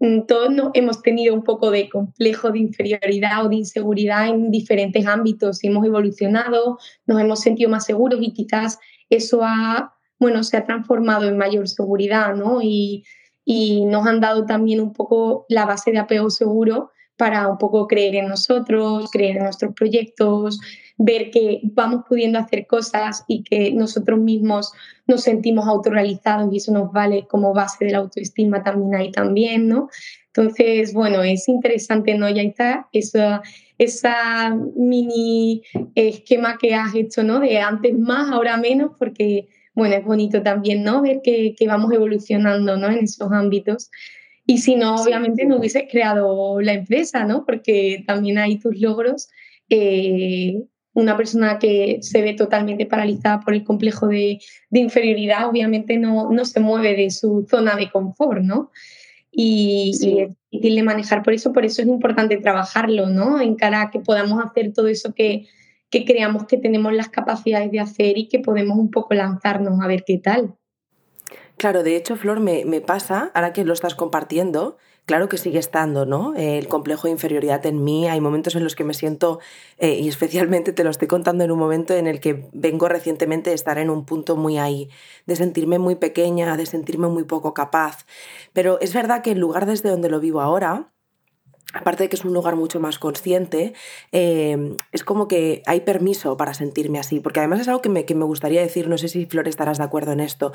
mm, 0.00 0.22
todos 0.26 0.52
hemos 0.74 1.00
tenido 1.02 1.32
un 1.32 1.44
poco 1.44 1.70
de 1.70 1.88
complejo 1.88 2.50
de 2.50 2.58
inferioridad 2.58 3.46
o 3.46 3.48
de 3.48 3.56
inseguridad 3.56 4.28
en 4.28 4.50
diferentes 4.50 5.06
ámbitos 5.06 5.62
y 5.62 5.68
hemos 5.68 5.86
evolucionado, 5.86 6.78
nos 7.06 7.20
hemos 7.20 7.40
sentido 7.40 7.70
más 7.70 7.84
seguros 7.84 8.20
y 8.20 8.32
quizás 8.32 8.78
eso 9.10 9.40
ha, 9.44 9.94
bueno, 10.18 10.42
se 10.42 10.56
ha 10.56 10.64
transformado 10.64 11.28
en 11.28 11.38
mayor 11.38 11.68
seguridad, 11.68 12.34
¿no? 12.34 12.60
Y, 12.62 13.04
y 13.44 13.86
nos 13.86 14.06
han 14.06 14.20
dado 14.20 14.44
también 14.44 14.80
un 14.80 14.92
poco 14.92 15.46
la 15.48 15.66
base 15.66 15.92
de 15.92 15.98
apego 15.98 16.30
seguro 16.30 16.90
para 17.18 17.48
un 17.48 17.58
poco 17.58 17.86
creer 17.86 18.14
en 18.14 18.28
nosotros, 18.28 19.10
creer 19.10 19.36
en 19.36 19.42
nuestros 19.42 19.74
proyectos, 19.74 20.60
ver 20.96 21.30
que 21.30 21.60
vamos 21.64 22.04
pudiendo 22.08 22.38
hacer 22.38 22.66
cosas 22.66 23.24
y 23.26 23.42
que 23.42 23.72
nosotros 23.72 24.18
mismos 24.20 24.72
nos 25.06 25.24
sentimos 25.24 25.66
autorrealizados 25.66 26.52
y 26.52 26.58
eso 26.58 26.72
nos 26.72 26.92
vale 26.92 27.26
como 27.26 27.52
base 27.52 27.84
de 27.84 27.90
la 27.90 27.98
autoestima 27.98 28.62
también 28.62 28.94
ahí 28.94 29.10
también, 29.10 29.68
¿no? 29.68 29.90
Entonces, 30.28 30.94
bueno, 30.94 31.22
es 31.24 31.48
interesante, 31.48 32.14
¿no? 32.14 32.28
Ya 32.30 32.42
está 32.42 32.88
esa, 32.92 33.42
esa 33.78 34.56
mini 34.76 35.62
esquema 35.96 36.56
que 36.56 36.74
has 36.74 36.94
hecho, 36.94 37.24
¿no? 37.24 37.40
De 37.40 37.58
antes 37.58 37.98
más, 37.98 38.30
ahora 38.30 38.56
menos, 38.56 38.92
porque, 38.96 39.48
bueno, 39.74 39.96
es 39.96 40.04
bonito 40.04 40.40
también, 40.42 40.84
¿no? 40.84 41.02
Ver 41.02 41.20
que, 41.24 41.56
que 41.58 41.66
vamos 41.66 41.92
evolucionando, 41.92 42.76
¿no? 42.76 42.88
En 42.88 42.98
esos 42.98 43.32
ámbitos. 43.32 43.90
Y 44.50 44.56
si 44.56 44.76
no, 44.76 44.94
obviamente 44.94 45.44
no 45.44 45.58
hubieses 45.58 45.84
creado 45.90 46.58
la 46.62 46.72
empresa, 46.72 47.22
¿no? 47.24 47.44
Porque 47.44 48.02
también 48.06 48.38
hay 48.38 48.58
tus 48.58 48.80
logros. 48.80 49.28
Eh, 49.68 50.62
una 50.94 51.18
persona 51.18 51.58
que 51.58 51.98
se 52.00 52.22
ve 52.22 52.32
totalmente 52.32 52.86
paralizada 52.86 53.40
por 53.40 53.52
el 53.52 53.62
complejo 53.62 54.06
de, 54.06 54.40
inferioridad, 54.70 55.50
obviamente 55.50 55.98
no, 55.98 56.30
no, 56.32 56.46
se 56.46 56.60
mueve 56.60 56.96
de 56.96 57.10
su 57.10 57.46
zona 57.46 57.76
de 57.76 57.90
confort, 57.90 58.40
¿no? 58.40 58.70
Y, 59.30 59.90
es 59.90 60.30
difícil 60.50 60.76
de 60.76 60.82
manejar 60.82 61.22
por 61.22 61.34
eso, 61.34 61.52
por 61.52 61.66
eso 61.66 61.82
es 61.82 61.88
importante 61.88 62.38
trabajarlo, 62.38 63.10
¿no? 63.10 63.42
En 63.42 63.54
cara 63.54 63.82
a 63.82 63.90
que 63.90 64.00
podamos 64.00 64.42
hacer 64.42 64.72
todo 64.72 64.88
eso 64.88 65.12
que, 65.12 65.44
que 65.90 66.06
creamos 66.06 66.46
que 66.46 66.56
tenemos 66.56 66.94
las 66.94 67.10
capacidades 67.10 67.70
de 67.70 67.80
hacer 67.80 68.16
y 68.16 68.28
que 68.28 68.38
podemos 68.38 68.78
un 68.78 68.90
poco 68.90 69.12
lanzarnos 69.12 69.78
a 69.82 69.86
ver 69.86 70.04
qué 70.06 70.16
tal. 70.16 70.54
Claro, 71.58 71.82
de 71.82 71.96
hecho, 71.96 72.14
Flor, 72.14 72.38
me, 72.38 72.80
pasa, 72.80 73.32
ahora 73.34 73.52
que 73.52 73.64
lo 73.64 73.72
estás 73.72 73.96
compartiendo, 73.96 74.76
claro 75.06 75.28
que 75.28 75.38
sigue 75.38 75.58
estando, 75.58 76.06
¿no? 76.06 76.34
El 76.36 76.68
complejo 76.68 77.08
de 77.08 77.12
inferioridad 77.12 77.66
en 77.66 77.82
mí. 77.82 78.06
Hay 78.06 78.20
momentos 78.20 78.54
en 78.54 78.62
los 78.62 78.76
que 78.76 78.84
me 78.84 78.94
siento, 78.94 79.40
eh, 79.78 79.94
y 79.94 80.06
especialmente 80.08 80.72
te 80.72 80.84
lo 80.84 80.90
estoy 80.90 81.08
contando 81.08 81.42
en 81.42 81.50
un 81.50 81.58
momento 81.58 81.94
en 81.94 82.06
el 82.06 82.20
que 82.20 82.48
vengo 82.52 82.88
recientemente 82.88 83.50
de 83.50 83.56
estar 83.56 83.76
en 83.78 83.90
un 83.90 84.04
punto 84.06 84.36
muy 84.36 84.56
ahí, 84.56 84.88
de 85.26 85.34
sentirme 85.34 85.80
muy 85.80 85.96
pequeña, 85.96 86.56
de 86.56 86.64
sentirme 86.64 87.08
muy 87.08 87.24
poco 87.24 87.54
capaz. 87.54 88.06
Pero 88.52 88.78
es 88.80 88.94
verdad 88.94 89.22
que 89.22 89.32
en 89.32 89.40
lugar 89.40 89.66
desde 89.66 89.90
donde 89.90 90.10
lo 90.10 90.20
vivo 90.20 90.40
ahora, 90.40 90.92
aparte 91.74 92.04
de 92.04 92.08
que 92.08 92.16
es 92.16 92.24
un 92.24 92.32
lugar 92.32 92.56
mucho 92.56 92.80
más 92.80 92.98
consciente, 92.98 93.74
em, 94.12 94.76
es 94.92 95.04
como 95.04 95.28
que 95.28 95.62
hay 95.66 95.80
permiso 95.80 96.36
para 96.36 96.54
sentirme 96.54 96.98
así, 96.98 97.20
porque 97.20 97.40
además 97.40 97.60
es 97.60 97.68
algo 97.68 97.82
que 97.82 97.90
me, 97.90 98.02
gustaría 98.24 98.62
decir, 98.62 98.88
no 98.88 98.96
sé 98.96 99.08
si 99.08 99.26
Flor 99.26 99.48
estarás 99.48 99.78
de 99.78 99.84
acuerdo 99.84 100.12
en 100.12 100.20
esto. 100.20 100.52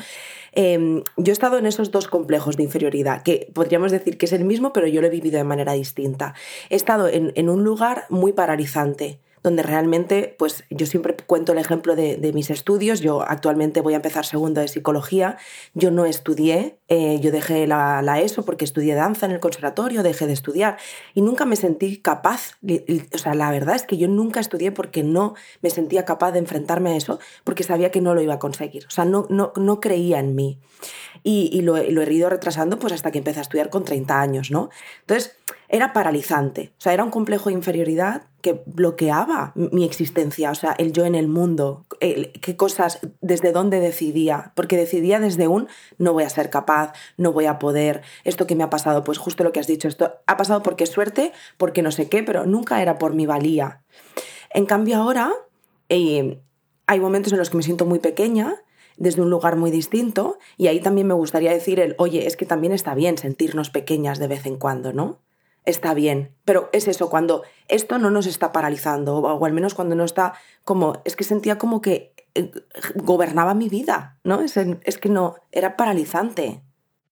Em, 0.53 1.03
yo 1.17 1.31
he 1.31 1.33
estado 1.33 1.57
en 1.57 1.65
esos 1.65 1.91
dos 1.91 2.07
complejos 2.07 2.57
de 2.57 2.63
inferioridad, 2.63 3.21
que 3.21 3.47
podríamos 3.53 3.91
decir 3.91 4.17
que 4.17 4.25
es 4.25 4.33
el 4.33 4.45
mismo, 4.45 4.73
pero 4.73 4.87
yo 4.87 5.01
lo 5.01 5.07
he 5.07 5.11
vivido 5.11 5.37
de 5.37 5.43
manera 5.43 5.73
distinta. 5.73 6.33
He 6.69 6.75
estado 6.75 7.07
en 7.07 7.49
un 7.49 7.63
lugar 7.63 8.05
muy 8.09 8.33
paralizante 8.33 9.19
donde 9.43 9.61
realmente, 9.61 10.35
pues 10.39 10.63
yo 10.69 10.85
siempre 10.85 11.15
cuento 11.15 11.51
el 11.51 11.57
ejemplo 11.57 11.95
de, 11.95 12.31
mis 12.33 12.49
estudios, 12.49 13.01
yo 13.01 13.21
actualmente 13.21 13.81
voy 13.81 13.93
a 13.93 13.97
empezar 13.97 14.25
segundo 14.25 14.61
de 14.61 14.69
psicología, 14.69 15.37
yo 15.73 15.91
no 15.91 16.05
estudié, 16.05 16.77
eh, 16.87 17.19
yo 17.19 17.31
dejé 17.31 17.67
la, 17.67 18.21
ESO 18.21 18.45
porque 18.45 18.63
estudié 18.63 18.95
danza 18.95 19.25
en 19.25 19.33
el 19.33 19.39
conservatorio, 19.41 20.01
dejé 20.01 20.27
de 20.27 20.33
estudiar 20.33 20.77
y 21.13 21.21
nunca 21.21 21.45
me 21.45 21.57
sentí 21.57 21.97
capaz, 21.97 22.57
o 23.13 23.17
sea, 23.17 23.33
la 23.33 23.51
verdad 23.51 23.75
es 23.75 23.83
que 23.83 23.97
yo 23.97 24.07
nunca 24.07 24.39
estudié 24.39 24.71
porque 24.71 25.03
no 25.03 25.35
me 25.61 25.69
sentía 25.69 26.05
capaz 26.05 26.31
de 26.31 26.39
enfrentarme 26.39 26.91
a 26.91 26.95
eso, 26.95 27.19
porque 27.43 27.63
sabía 27.63 27.91
que 27.91 27.99
no 27.99 28.15
lo 28.15 28.21
iba 28.21 28.35
a 28.35 28.39
conseguir, 28.39 28.85
o 28.87 28.91
sea, 28.91 29.03
no, 29.03 29.27
no, 29.29 29.51
no 29.57 29.81
creía 29.81 30.19
en 30.19 30.35
mí. 30.35 30.59
Y, 31.25 31.61
lo, 31.61 31.77
lo, 31.77 32.01
he 32.01 32.13
ido 32.13 32.29
retrasando 32.29 32.79
pues 32.79 32.91
hasta 32.91 33.11
que 33.11 33.19
empecé 33.19 33.39
a 33.39 33.43
estudiar 33.43 33.69
con 33.69 33.85
30 33.85 34.19
años, 34.19 34.51
¿no? 34.51 34.69
Entonces, 35.01 35.37
era 35.73 35.91
paralizante, 35.91 36.71
o 36.77 36.81
sea, 36.81 36.93
era 36.93 37.03
un 37.03 37.09
complejo 37.09 37.49
de 37.49 37.55
inferioridad 37.55 38.27
que 38.41 38.61
bloqueaba 38.67 39.53
mi 39.55 39.85
existencia, 39.85 40.51
o 40.51 40.55
sea, 40.55 40.75
el 40.77 40.93
yo 40.93 41.03
en 41.03 41.15
el 41.15 41.27
mundo, 41.27 41.87
qué 41.99 42.55
cosas, 42.55 42.99
desde 43.21 43.51
dónde 43.51 43.79
decidía, 43.79 44.51
porque 44.55 44.77
decidía 44.77 45.19
desde 45.19 45.47
un 45.47 45.67
no 45.97 46.13
voy 46.13 46.25
a 46.25 46.29
ser 46.29 46.51
capaz, 46.51 46.93
no 47.17 47.33
voy 47.33 47.47
a 47.47 47.57
poder, 47.57 48.03
esto 48.23 48.45
que 48.45 48.55
me 48.55 48.63
ha 48.63 48.69
pasado, 48.69 49.03
pues 49.03 49.17
justo 49.17 49.43
lo 49.43 49.51
que 49.51 49.59
has 49.59 49.65
dicho, 49.65 49.87
esto 49.87 50.13
ha 50.27 50.37
pasado 50.37 50.61
porque 50.61 50.85
suerte, 50.85 51.31
porque 51.57 51.81
no 51.81 51.89
sé 51.89 52.07
qué, 52.07 52.21
pero 52.21 52.45
nunca 52.45 52.79
era 52.83 52.99
por 52.99 53.15
mi 53.15 53.25
valía. 53.25 53.81
En 54.51 54.67
cambio 54.67 54.97
ahora 54.97 55.33
eh, 55.89 56.39
hay 56.85 56.99
momentos 56.99 57.33
en 57.33 57.39
los 57.39 57.49
que 57.49 57.57
me 57.57 57.63
siento 57.63 57.87
muy 57.87 57.97
pequeña, 57.97 58.57
desde 58.97 59.23
un 59.23 59.31
lugar 59.31 59.55
muy 59.55 59.71
distinto, 59.71 60.37
y 60.55 60.67
ahí 60.67 60.79
también 60.81 61.07
me 61.07 61.15
gustaría 61.15 61.51
decir 61.51 61.79
el, 61.79 61.95
oye, 61.97 62.27
es 62.27 62.37
que 62.37 62.45
también 62.45 62.73
está 62.73 62.93
bien 62.93 63.17
sentirnos 63.17 63.71
pequeñas 63.71 64.19
de 64.19 64.27
vez 64.27 64.45
en 64.45 64.57
cuando, 64.57 64.93
¿no? 64.93 65.23
Está 65.65 65.93
bien. 65.93 66.31
Pero 66.45 66.69
es 66.73 66.87
eso, 66.87 67.09
cuando 67.09 67.43
esto 67.67 67.97
no 67.97 68.09
nos 68.09 68.27
está 68.27 68.51
paralizando, 68.51 69.17
o 69.17 69.45
al 69.45 69.53
menos 69.53 69.73
cuando 69.73 69.95
no 69.95 70.03
está 70.03 70.33
como, 70.63 71.01
es 71.05 71.15
que 71.15 71.23
sentía 71.23 71.57
como 71.57 71.81
que 71.81 72.13
eh, 72.35 72.51
gobernaba 72.95 73.53
mi 73.53 73.69
vida, 73.69 74.19
¿no? 74.23 74.41
Es, 74.41 74.57
es 74.57 74.97
que 74.97 75.09
no, 75.09 75.35
era 75.51 75.75
paralizante. 75.77 76.61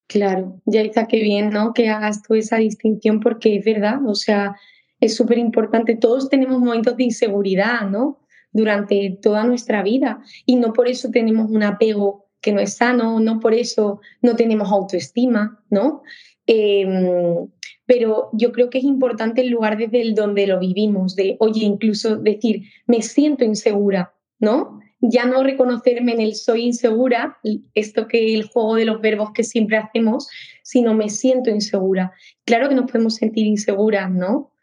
Claro, 0.07 0.59
Yaiza, 0.65 1.07
qué 1.07 1.21
bien, 1.21 1.51
¿no? 1.51 1.73
Que 1.73 1.89
hagas 1.89 2.21
tú 2.21 2.33
esa 2.33 2.57
distinción 2.57 3.21
porque 3.21 3.55
es 3.55 3.63
verdad, 3.63 4.05
o 4.05 4.15
sea, 4.15 4.55
es 4.99 5.15
súper 5.15 5.37
importante. 5.37 5.95
Todos 5.95 6.27
tenemos 6.29 6.59
momentos 6.59 6.97
de 6.97 7.05
inseguridad, 7.05 7.89
¿no? 7.89 8.19
Durante 8.51 9.17
toda 9.21 9.45
nuestra 9.45 9.81
vida 9.83 10.21
y 10.45 10.57
no 10.57 10.73
por 10.73 10.89
eso 10.89 11.09
tenemos 11.11 11.49
un 11.49 11.63
apego 11.63 12.27
que 12.41 12.51
no 12.51 12.59
es 12.59 12.73
sano, 12.73 13.19
no 13.19 13.39
por 13.39 13.53
eso 13.53 14.01
no 14.21 14.35
tenemos 14.35 14.69
autoestima, 14.69 15.63
¿no? 15.69 16.03
Em, 16.45 17.47
pero 17.91 18.29
yo 18.31 18.53
creo 18.53 18.69
que 18.69 18.77
es 18.77 18.85
importante 18.85 19.41
el 19.41 19.49
lugar 19.49 19.77
desde 19.77 20.01
el 20.01 20.15
donde 20.15 20.47
lo 20.47 20.59
vivimos, 20.59 21.13
de, 21.17 21.35
oye, 21.41 21.65
incluso 21.65 22.15
decir, 22.15 22.61
me 22.87 23.01
siento 23.01 23.43
insegura, 23.43 24.13
¿no? 24.39 24.79
Ya 25.01 25.25
no 25.25 25.43
reconocerme 25.43 26.13
en 26.13 26.21
el 26.21 26.35
soy 26.35 26.67
insegura, 26.67 27.37
esto 27.73 28.07
que 28.07 28.33
el 28.33 28.47
juego 28.47 28.75
de 28.75 28.85
los 28.85 29.01
verbos 29.01 29.31
que 29.33 29.43
siempre 29.43 29.75
hacemos, 29.75 30.29
sino 30.63 30.93
me 30.93 31.09
siento 31.09 31.49
insegura. 31.49 32.13
Claro 32.45 32.69
que 32.69 32.75
nos 32.75 32.89
podemos 32.89 33.15
sentir 33.15 33.45
inseguras, 33.45 34.09
¿no? 34.09 34.53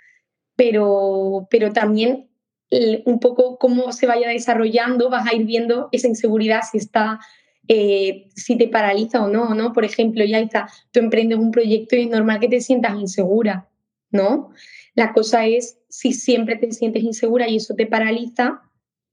Pero, 0.57 1.49
pero 1.51 1.71
también 1.75 2.31
un 3.05 3.21
poco 3.21 3.59
cómo 3.59 3.93
se 3.93 4.07
vaya 4.07 4.31
desarrollando, 4.31 5.11
vas 5.11 5.31
a 5.31 5.37
ir 5.37 5.45
viendo 5.45 5.91
esa 5.93 6.09
inseguridad 6.09 6.63
si 6.63 6.79
está 6.79 7.21
eh, 7.69 8.29
si 8.35 8.57
te 8.57 8.67
paraliza 8.67 9.23
o 9.23 9.29
no, 9.29 9.55
¿no? 9.55 9.75
Por 9.75 9.85
ejemplo, 9.85 10.25
ya 10.25 10.41
está, 10.41 10.69
tú 10.91 11.01
emprendes 11.01 11.39
un 11.39 11.51
proyecto 11.51 11.97
y 11.97 12.01
es 12.01 12.09
normal 12.09 12.41
que 12.41 12.49
te 12.49 12.63
sientas 12.63 12.99
insegura, 12.99 13.69
¿no? 14.11 14.51
La 14.95 15.13
cosa 15.13 15.47
es 15.47 15.79
si 15.89 16.13
siempre 16.15 16.57
te 16.57 16.73
sientes 16.73 17.03
insegura 17.03 17.47
y 17.47 17.57
eso 17.57 17.75
te 17.75 17.87
paraliza, 17.87 18.63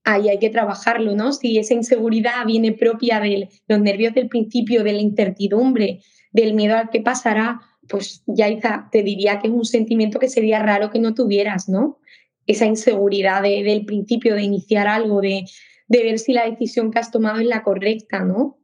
ahí 0.05 0.29
hay 0.29 0.39
que 0.39 0.49
trabajarlo, 0.49 1.15
¿no? 1.15 1.33
Si 1.33 1.57
esa 1.57 1.73
inseguridad 1.73 2.45
viene 2.45 2.71
propia 2.71 3.19
de 3.19 3.49
los 3.67 3.79
nervios 3.81 4.13
del 4.13 4.29
principio, 4.29 4.83
de 4.83 4.93
la 4.93 5.01
incertidumbre, 5.01 6.01
del 6.31 6.53
miedo 6.53 6.77
al 6.77 6.89
que 6.89 7.01
pasará, 7.01 7.59
pues 7.89 8.23
ya 8.25 8.47
te 8.89 9.03
diría 9.03 9.39
que 9.39 9.47
es 9.47 9.53
un 9.53 9.65
sentimiento 9.65 10.17
que 10.17 10.29
sería 10.29 10.59
raro 10.59 10.89
que 10.89 10.99
no 10.99 11.13
tuvieras, 11.13 11.67
¿no? 11.67 11.99
Esa 12.47 12.65
inseguridad 12.65 13.41
del 13.41 13.85
principio 13.85 14.35
de 14.35 14.43
iniciar 14.43 14.87
algo, 14.87 15.19
de, 15.19 15.45
de, 15.87 16.03
ver 16.03 16.19
si 16.19 16.33
la 16.33 16.49
decisión 16.49 16.91
que 16.91 16.99
has 16.99 17.11
tomado 17.11 17.39
es 17.39 17.45
la 17.45 17.63
correcta, 17.63 18.19
¿no? 18.23 18.57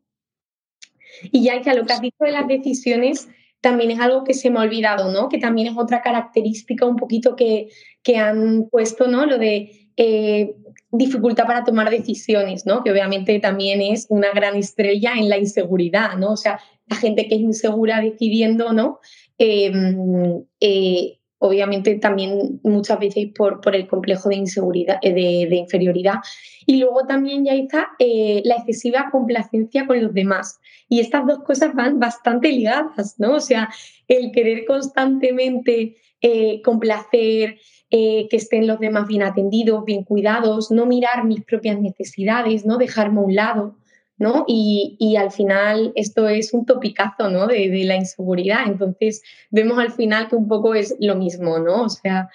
Y 1.32 1.44
ya 1.44 1.62
que 1.62 1.74
lo 1.74 1.86
que 1.86 1.94
has 1.94 2.01
dicho 2.01 2.24
de 2.24 2.32
las 2.32 2.48
decisiones 2.48 3.28
también 3.60 3.92
es 3.92 4.00
algo 4.00 4.24
que 4.24 4.34
se 4.34 4.50
me 4.50 4.60
ha 4.60 4.63
olvidado, 4.63 5.12
¿no? 5.12 5.30
Que 5.30 5.38
también 5.38 5.68
es 5.68 5.78
otra 5.78 6.01
característica 6.01 6.86
un 6.86 6.96
poquito 6.96 7.36
que, 7.36 7.70
que 8.01 8.18
han 8.18 8.68
puesto, 8.70 9.08
¿no? 9.08 9.25
Lo 9.25 9.38
de 9.38 9.92
eh, 9.98 10.56
dificultad 10.92 11.46
para 11.46 11.63
tomar 11.63 11.90
decisiones, 11.90 12.66
¿no? 12.66 12.84
Que 12.84 12.92
obviamente 12.92 13.40
también 13.40 13.82
es 13.82 14.08
una 14.10 14.32
gran 14.32 14.56
estrella 14.56 15.13
en 15.16 15.30
la 15.30 15.38
inseguridad, 15.38 16.18
¿no? 16.18 16.32
O 16.32 16.38
sea, 16.38 16.60
la 16.88 16.96
gente 16.96 17.28
que 17.28 17.36
es 17.36 17.42
insegura 17.42 18.01
decidiendo, 18.01 18.74
¿no? 18.74 19.00
Em, 19.38 20.44
eh, 20.60 21.20
obviamente 21.41 21.95
también 21.95 22.60
muchas 22.63 23.00
veces 23.00 23.27
por, 23.36 23.62
por 23.62 23.75
el 23.75 23.88
complejo 23.88 24.29
de 24.29 24.36
inseguridad, 24.36 24.98
eh, 25.01 25.13
de, 25.13 25.55
inferioridad. 25.55 26.15
Y 26.65 26.77
luego 26.77 27.05
también 27.07 27.45
ya 27.45 27.53
está 27.53 27.89
la 28.00 28.55
excesiva 28.55 29.10
complacencia 29.12 29.86
con 29.86 30.01
los 30.01 30.13
demás. 30.13 30.60
Y 30.88 31.00
estas 31.00 31.25
dos 31.25 31.39
cosas 31.43 31.74
van 31.74 32.00
bastante 32.00 32.50
ligadas, 32.50 33.15
¿no? 33.17 33.36
O 33.36 33.39
sea, 33.39 33.69
el 34.07 34.31
querer 34.31 34.65
constantemente 34.65 35.98
complacer, 36.63 37.57
eh, 37.93 38.29
que 38.29 38.38
estén 38.38 38.67
los 38.67 38.79
demás 38.79 39.05
bien 39.05 39.21
atendidos, 39.21 39.83
bien 39.83 40.05
cuidados, 40.05 40.71
no 40.71 40.86
mirar 40.86 41.25
mis 41.25 41.43
propias 41.43 41.77
necesidades, 41.77 42.65
no 42.65 42.77
dejarme 42.77 43.19
a 43.19 43.24
un 43.24 43.36
lado, 43.36 43.75
¿no? 44.22 44.46
Y, 44.48 45.16
al 45.18 45.32
final 45.32 45.92
esto 45.96 46.30
es 46.30 46.54
un 46.54 46.66
topicazo, 46.66 47.30
¿no? 47.30 47.48
De, 47.48 47.84
la 47.86 47.96
inseguridad. 47.96 48.68
Entonces 48.68 49.24
vemos 49.50 49.80
al 49.80 49.92
final 49.92 50.30
que 50.30 50.36
un 50.36 50.48
poco 50.48 50.75
es 50.75 50.96
lo 51.00 51.16
mismo, 51.16 51.58
¿no? 51.58 51.84
O 51.86 51.90
sea, 51.90 52.30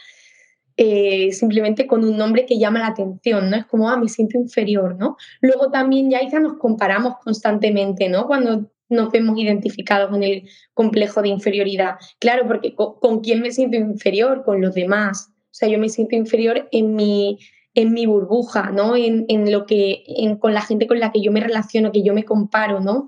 eh, 0.77 1.31
simplemente 1.33 1.87
con 1.87 2.05
un 2.05 2.17
nombre 2.17 2.45
que 2.45 2.59
llama 2.59 2.81
la 2.81 2.89
atención, 2.89 3.51
¿no? 3.51 3.57
Es 3.57 3.67
como, 3.67 3.89
ah, 3.89 3.97
me 3.97 4.09
siento 4.09 4.37
inferior, 4.37 4.97
¿no? 4.99 5.17
Luego 5.41 5.71
también 5.71 6.11
ya 6.11 6.41
nos 6.41 6.55
comparamos 6.59 7.19
constantemente, 7.23 8.09
¿no? 8.09 8.27
Cuando 8.27 8.69
nos 8.89 9.13
vemos 9.13 9.39
identificados 9.39 10.11
con 10.11 10.25
el 10.25 10.43
complejo 10.75 11.23
de 11.23 11.29
inferioridad. 11.29 11.99
Claro, 12.19 12.49
porque 12.49 12.75
¿con 12.75 13.21
quién 13.21 13.43
me 13.43 13.53
siento 13.53 13.77
inferior? 13.77 14.43
Con 14.45 14.61
los 14.61 14.75
demás. 14.75 15.31
O 15.31 15.55
sea, 15.59 15.69
yo 15.69 15.79
me 15.79 15.89
siento 15.89 16.17
inferior 16.17 16.69
en 16.73 16.97
mi, 16.97 17.39
en 17.77 17.93
mi 17.93 18.07
burbuja, 18.07 18.71
¿no? 18.71 18.97
En, 18.97 19.53
lo 19.53 19.67
que, 19.67 20.03
con 20.41 20.55
la 20.55 20.63
gente 20.63 20.87
con 20.87 20.99
la 20.99 21.13
que 21.13 21.21
yo 21.21 21.31
me 21.31 21.41
relaciono, 21.41 21.93
que 21.93 22.03
yo 22.03 22.15
me 22.15 22.25
comparo, 22.25 22.81
¿no? 22.81 23.07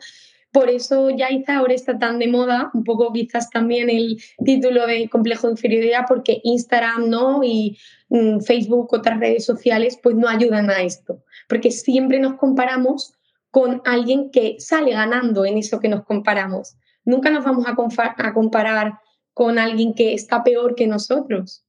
Por 0.53 0.69
eso 0.69 1.09
ya 1.11 1.29
ahora 1.49 1.73
está 1.73 1.99
tan 1.99 2.19
de 2.19 2.29
moda, 2.29 2.71
un 2.75 2.85
poco 2.85 3.13
quizás 3.13 3.49
también 3.49 3.89
el 3.89 4.23
título 4.45 4.87
de 4.87 5.09
complejo 5.09 5.47
de 5.47 5.53
inferioridad, 5.53 6.05
porque 6.07 6.41
Instagram 6.45 7.09
¿no? 7.09 7.43
y 7.43 7.79
mm, 8.11 8.41
Facebook, 8.41 8.89
otras 8.93 9.19
redes 9.19 9.47
sociales, 9.47 9.99
pues 10.03 10.15
no 10.17 10.29
ayudan 10.29 10.71
a 10.71 10.83
esto, 10.83 11.25
porque 11.49 11.71
siempre 11.71 12.19
nos 12.19 12.35
comparamos 12.35 13.15
con 13.51 13.81
alguien 13.87 14.31
que 14.31 14.57
sale 14.59 14.93
ganando 14.93 15.47
en 15.47 15.57
eso 15.57 15.81
que 15.81 15.89
nos 15.89 16.05
comparamos. 16.05 16.77
Nunca 17.05 17.31
nos 17.31 17.45
vamos 17.45 17.65
a, 17.67 17.75
a 18.19 18.35
comparar 18.35 18.99
con 19.33 19.59
alguien 19.59 19.95
que 19.95 20.13
está 20.13 20.45
peor 20.45 20.75
que 20.75 20.87
nosotros. 20.87 21.65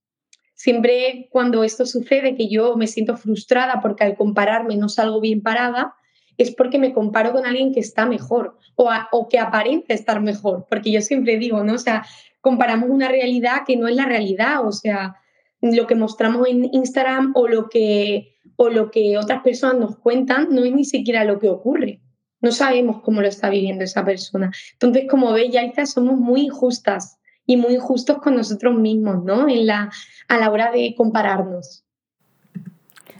Siempre 0.59 1.29
cuando 1.31 1.63
esto 1.63 1.85
sucede, 1.85 2.35
que 2.35 2.49
yo 2.49 2.75
me 2.75 2.85
siento 2.85 3.15
frustrada 3.15 3.79
porque 3.81 4.03
al 4.03 4.17
compararme 4.17 4.75
no 4.75 4.89
salgo 4.89 5.21
bien 5.21 5.41
parada, 5.41 5.95
es 6.37 6.53
porque 6.53 6.77
me 6.77 6.91
comparo 6.91 7.31
con 7.31 7.45
alguien 7.45 7.73
que 7.73 7.79
está 7.79 8.05
mejor 8.05 8.57
o, 8.75 8.89
o 9.13 9.29
que 9.29 9.39
aparenta 9.39 9.93
estar 9.93 10.21
mejor. 10.21 10.65
Porque 10.69 10.91
yo 10.91 10.99
siempre 10.99 11.37
digo, 11.37 11.63
¿no? 11.63 11.75
O 11.75 11.77
sea, 11.77 12.05
comparamos 12.41 12.89
una 12.89 13.07
realidad 13.07 13.59
que 13.65 13.77
no 13.77 13.87
es 13.87 13.95
la 13.95 14.03
realidad. 14.03 14.67
O 14.67 14.73
sea, 14.73 15.15
lo 15.61 15.87
que 15.87 15.95
mostramos 15.95 16.45
en 16.49 16.65
Instagram 16.73 17.31
o 17.35 17.47
lo 17.47 17.69
que, 17.69 18.35
o 18.57 18.67
lo 18.67 18.91
que 18.91 19.17
otras 19.17 19.41
personas 19.41 19.77
nos 19.77 19.97
cuentan 19.99 20.49
no 20.51 20.65
es 20.65 20.73
ni 20.73 20.83
siquiera 20.83 21.23
lo 21.23 21.39
que 21.39 21.47
ocurre. 21.47 22.01
No 22.41 22.51
sabemos 22.51 23.01
cómo 23.01 23.21
lo 23.21 23.29
está 23.29 23.49
viviendo 23.49 23.85
esa 23.85 24.03
persona. 24.03 24.51
Entonces, 24.73 25.05
como 25.09 25.31
veis, 25.31 25.53
ya 25.53 25.85
somos 25.85 26.17
muy 26.17 26.41
injustas 26.41 27.18
y 27.49 27.57
muy 27.57 27.73
injustos 27.73 28.19
con 28.19 28.35
nosotros 28.35 28.77
mismos, 28.77 29.23
¿no? 29.23 29.47
A 30.27 30.37
la 30.37 30.51
hora 30.51 30.71
de 30.71 30.93
compararnos. 30.95 31.83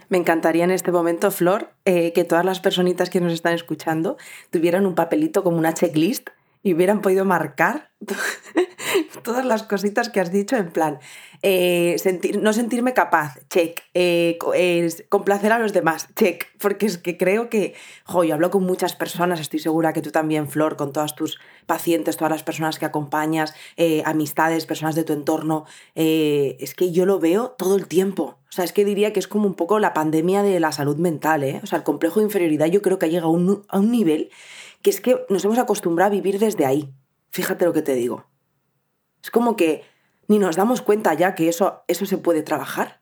Me 0.08 0.20
encantaría 0.20 0.66
en 0.66 0.70
este 0.70 0.92
momento, 0.92 1.32
Flor, 1.32 1.72
eh, 1.86 2.14
que 2.14 2.26
todas 2.26 2.46
las 2.46 2.60
personitas 2.60 3.10
que 3.10 3.22
nos 3.22 3.34
están 3.34 3.56
escuchando 3.56 4.18
tuvieran 4.52 4.86
un 4.86 4.94
papelito 4.94 5.44
como 5.44 5.58
una 5.58 5.74
checklist 5.74 6.30
y 6.62 6.76
hubieran 6.76 7.02
podido 7.02 7.26
marcar 7.26 7.90
todas 9.24 9.46
las 9.46 9.64
cositas 9.64 10.10
que 10.10 10.20
has 10.20 10.32
dicho 10.32 10.56
en 10.56 10.72
plan, 10.72 11.00
eh, 11.42 11.96
sentir, 11.98 12.40
no 12.42 12.54
sentirme 12.54 12.94
capaz, 12.94 13.40
check, 13.50 13.82
eh, 13.94 14.38
complacer 15.10 15.52
a 15.52 15.60
los 15.60 15.74
demás, 15.74 16.10
check, 16.16 16.46
porque 16.60 16.86
es 16.86 16.98
que 16.98 17.18
creo 17.18 17.50
que, 17.50 17.74
jo, 18.04 18.24
yo 18.24 18.36
hablo 18.36 18.52
con 18.52 18.64
muchas 18.64 18.96
personas, 18.96 19.40
estoy 19.40 19.60
segura 19.60 19.94
que 19.94 20.02
tú 20.02 20.12
también, 20.12 20.48
Flor, 20.48 20.76
con 20.76 20.94
todas 20.94 21.16
tus 21.16 21.40
pacientes, 21.66 22.18
todas 22.18 22.32
las 22.32 22.44
personas 22.44 22.80
que 22.80 22.86
acompañas, 22.86 23.54
eh, 23.78 24.02
amistades, 24.06 24.66
personas 24.66 24.96
de 24.96 25.04
tu 25.04 25.14
entorno, 25.14 25.66
es 25.96 26.74
que 26.74 26.92
yo 26.92 27.06
lo 27.06 27.20
veo 27.20 27.52
todo 27.58 27.76
el 27.76 27.88
tiempo. 27.88 28.40
O 28.50 28.52
sea, 28.52 28.66
es 28.66 28.74
que 28.74 28.84
diría 28.84 29.14
que 29.14 29.20
es 29.20 29.28
como 29.28 29.46
un 29.46 29.54
poco 29.54 29.80
la 29.80 29.94
pandemia 29.94 30.42
de 30.42 30.60
la 30.60 30.72
salud 30.72 30.98
mental, 30.98 31.44
¿eh? 31.44 31.60
O 31.64 31.68
sea, 31.68 31.78
el 31.78 31.84
complejo 31.84 32.20
de 32.20 32.26
inferioridad 32.26 32.66
yo 32.66 32.82
creo 32.82 32.98
que 32.98 33.06
ha 33.06 33.10
llegado 33.10 33.28
a 33.28 33.32
un, 33.32 33.64
a 33.68 33.80
un 33.80 33.92
nivel 33.92 34.32
que 34.82 34.90
es 34.90 35.02
que 35.02 35.18
nos 35.30 35.46
hemos 35.46 35.60
acostumbrado 35.60 36.10
a 36.10 36.16
vivir 36.16 36.40
desde 36.40 36.66
ahí. 36.66 36.90
Fíjate 37.32 37.66
lo 37.66 37.74
que 37.74 37.82
te 37.82 37.94
digo. 37.94 38.26
Es 39.24 39.32
como 39.32 39.56
que 39.56 39.84
ni 40.28 40.40
nos 40.40 40.56
damos 40.56 40.82
cuenta 40.82 41.14
ya 41.14 41.36
que 41.36 41.50
eso, 41.50 41.84
eso 41.88 42.06
se 42.06 42.18
puede 42.18 42.44
trabajar, 42.44 43.02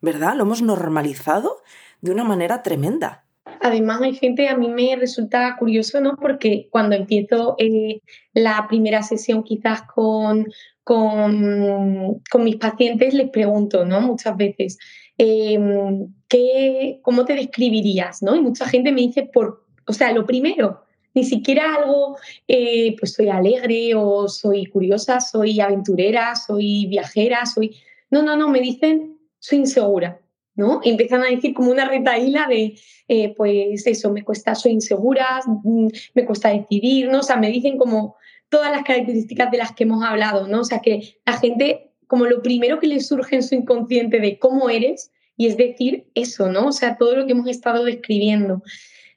¿verdad? 0.00 0.34
Lo 0.34 0.42
hemos 0.42 0.62
normalizado 0.62 1.62
de 2.00 2.10
una 2.10 2.24
manera 2.24 2.62
tremenda. 2.62 3.24
Además, 3.60 4.00
hay 4.02 4.14
gente, 4.14 4.48
a 4.48 4.56
mí 4.56 4.68
me 4.68 4.96
resulta 4.96 5.56
curioso, 5.58 6.00
¿no? 6.00 6.16
Porque 6.16 6.68
cuando 6.70 6.96
empiezo 6.96 7.54
eh, 7.58 8.00
la 8.34 8.66
primera 8.68 9.02
sesión 9.02 9.44
quizás 9.44 9.82
con, 9.82 10.46
con, 10.82 12.20
mis 12.38 12.56
pacientes, 12.56 13.14
les 13.14 13.30
pregunto, 13.30 13.84
¿no? 13.84 14.00
Muchas 14.00 14.36
veces, 14.36 14.78
em, 15.18 16.12
¿qué, 16.28 17.00
¿cómo 17.02 17.24
te 17.24 17.34
describirías? 17.34 18.22
¿no? 18.22 18.36
Y 18.36 18.40
mucha 18.40 18.66
gente 18.66 18.92
me 18.92 19.00
dice, 19.00 19.28
por, 19.32 19.64
o 19.86 19.92
sea, 19.92 20.12
lo 20.12 20.26
primero, 20.26 20.85
ni 21.16 21.24
siquiera 21.24 21.74
algo, 21.74 22.18
eh, 22.46 22.94
pues 22.98 23.14
soy 23.14 23.30
alegre 23.30 23.94
o 23.94 24.28
soy 24.28 24.66
curiosa, 24.66 25.18
soy 25.18 25.58
aventurera, 25.60 26.36
soy 26.36 26.86
viajera, 26.86 27.46
soy... 27.46 27.74
No, 28.10 28.22
no, 28.22 28.36
no, 28.36 28.48
me 28.48 28.60
dicen, 28.60 29.18
soy 29.38 29.60
insegura, 29.60 30.20
¿no? 30.54 30.80
Y 30.84 30.90
empiezan 30.90 31.22
a 31.22 31.30
decir 31.30 31.54
como 31.54 31.70
una 31.70 31.88
retaíla 31.88 32.46
de, 32.48 32.78
eh, 33.08 33.34
pues 33.34 33.86
eso, 33.86 34.12
me 34.12 34.24
cuesta, 34.24 34.54
soy 34.54 34.72
insegura, 34.72 35.40
mm, 35.46 35.88
me 36.12 36.26
cuesta 36.26 36.50
decidir, 36.50 37.08
¿no? 37.08 37.20
O 37.20 37.22
sea, 37.22 37.36
me 37.36 37.50
dicen 37.50 37.78
como 37.78 38.16
todas 38.50 38.70
las 38.70 38.84
características 38.84 39.50
de 39.50 39.56
las 39.56 39.72
que 39.72 39.84
hemos 39.84 40.04
hablado, 40.04 40.46
¿no? 40.46 40.60
O 40.60 40.64
sea, 40.64 40.80
que 40.80 41.16
la 41.24 41.38
gente, 41.38 41.92
como 42.06 42.26
lo 42.26 42.42
primero 42.42 42.78
que 42.78 42.88
le 42.88 43.00
surge 43.00 43.36
en 43.36 43.42
su 43.42 43.54
inconsciente 43.54 44.20
de 44.20 44.38
cómo 44.38 44.68
eres, 44.68 45.12
y 45.38 45.46
es 45.46 45.56
decir 45.56 46.08
eso, 46.14 46.50
¿no? 46.50 46.66
O 46.66 46.72
sea, 46.72 46.98
todo 46.98 47.16
lo 47.16 47.24
que 47.24 47.32
hemos 47.32 47.48
estado 47.48 47.84
describiendo. 47.84 48.62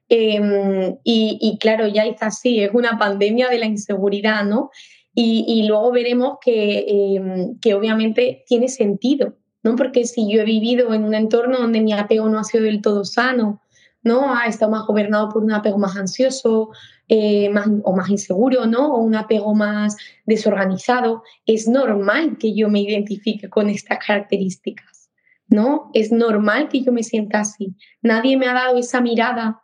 Em, 0.10 0.98
y, 1.04 1.58
claro, 1.62 1.88
ya 1.88 2.06
es 2.06 2.22
así, 2.22 2.62
es 2.63 2.72
una 2.74 2.98
pandemia 2.98 3.48
de 3.48 3.60
la 3.60 3.68
inseguridad, 3.68 4.44
¿no? 4.44 4.72
Y, 5.13 5.66
luego 5.68 5.92
veremos 5.92 6.38
que, 6.42 6.86
em, 7.16 7.60
que, 7.60 7.74
obviamente 7.74 8.44
tiene 8.48 8.70
sentido, 8.70 9.36
¿no? 9.63 9.75
Porque 9.75 10.06
si 10.06 10.32
yo 10.32 10.42
he 10.42 10.46
vivido 10.46 10.94
en 10.94 11.04
un 11.04 11.13
entorno 11.13 11.60
donde 11.60 11.82
mi 11.82 11.94
apego 11.94 12.30
no 12.30 12.39
ha 12.39 12.44
sido 12.44 12.63
del 12.63 12.82
todo 12.82 13.06
sano, 13.06 13.62
¿no? 14.01 14.34
Ha 14.34 14.48
estado 14.48 14.72
más 14.72 14.88
gobernado 14.88 15.30
por 15.30 15.44
un 15.44 15.51
apego 15.51 15.78
más 15.78 15.96
ansioso 15.98 16.72
eh, 17.12 17.50
más, 17.50 17.68
o 17.84 17.96
más 17.96 18.10
inseguro, 18.10 18.68
¿no? 18.68 18.94
O 18.94 19.00
un 19.00 19.16
apego 19.16 19.56
más 19.56 19.98
desorganizado, 20.25 21.24
es 21.46 21.68
normal 21.68 22.38
que 22.38 22.54
yo 22.54 22.70
me 22.70 22.82
identifique 22.82 23.50
con 23.50 23.68
estas 23.70 23.98
características, 24.06 25.10
¿no? 25.48 25.89
Es 25.94 26.12
normal 26.12 26.70
que 26.70 26.82
yo 26.82 26.92
me 26.92 27.01
sienta 27.01 27.39
así. 27.39 27.75
Nadie 28.04 28.38
me 28.38 28.48
ha 28.48 28.54
dado 28.54 28.78
esa 28.78 29.01
mirada 29.01 29.60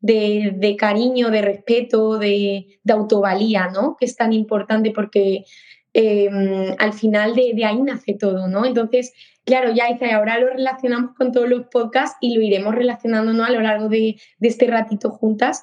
de, 0.00 0.76
cariño, 0.78 1.30
de 1.30 1.42
respeto, 1.42 2.18
de, 2.18 2.78
autovalía, 2.88 3.68
¿no? 3.68 3.96
Que 3.98 4.06
es 4.06 4.16
tan 4.16 4.32
importante 4.32 4.90
porque 4.90 5.44
em, 5.92 6.74
al 6.78 6.92
final 6.92 7.34
de, 7.34 7.64
ahí 7.64 7.80
nace 7.82 8.14
todo, 8.14 8.48
¿no? 8.48 8.64
Entonces, 8.64 9.12
claro, 9.44 9.72
ya 9.72 9.88
dice, 9.92 10.12
ahora 10.12 10.38
lo 10.38 10.48
relacionamos 10.48 11.14
con 11.14 11.32
todos 11.32 11.48
los 11.48 11.66
podcasts 11.66 12.16
y 12.20 12.34
lo 12.34 12.40
iremos 12.40 12.74
relacionándonos 12.74 13.48
a 13.48 13.52
lo 13.52 13.60
largo 13.60 13.88
de, 13.88 14.16
este 14.40 14.66
ratito 14.66 15.10
juntas. 15.10 15.62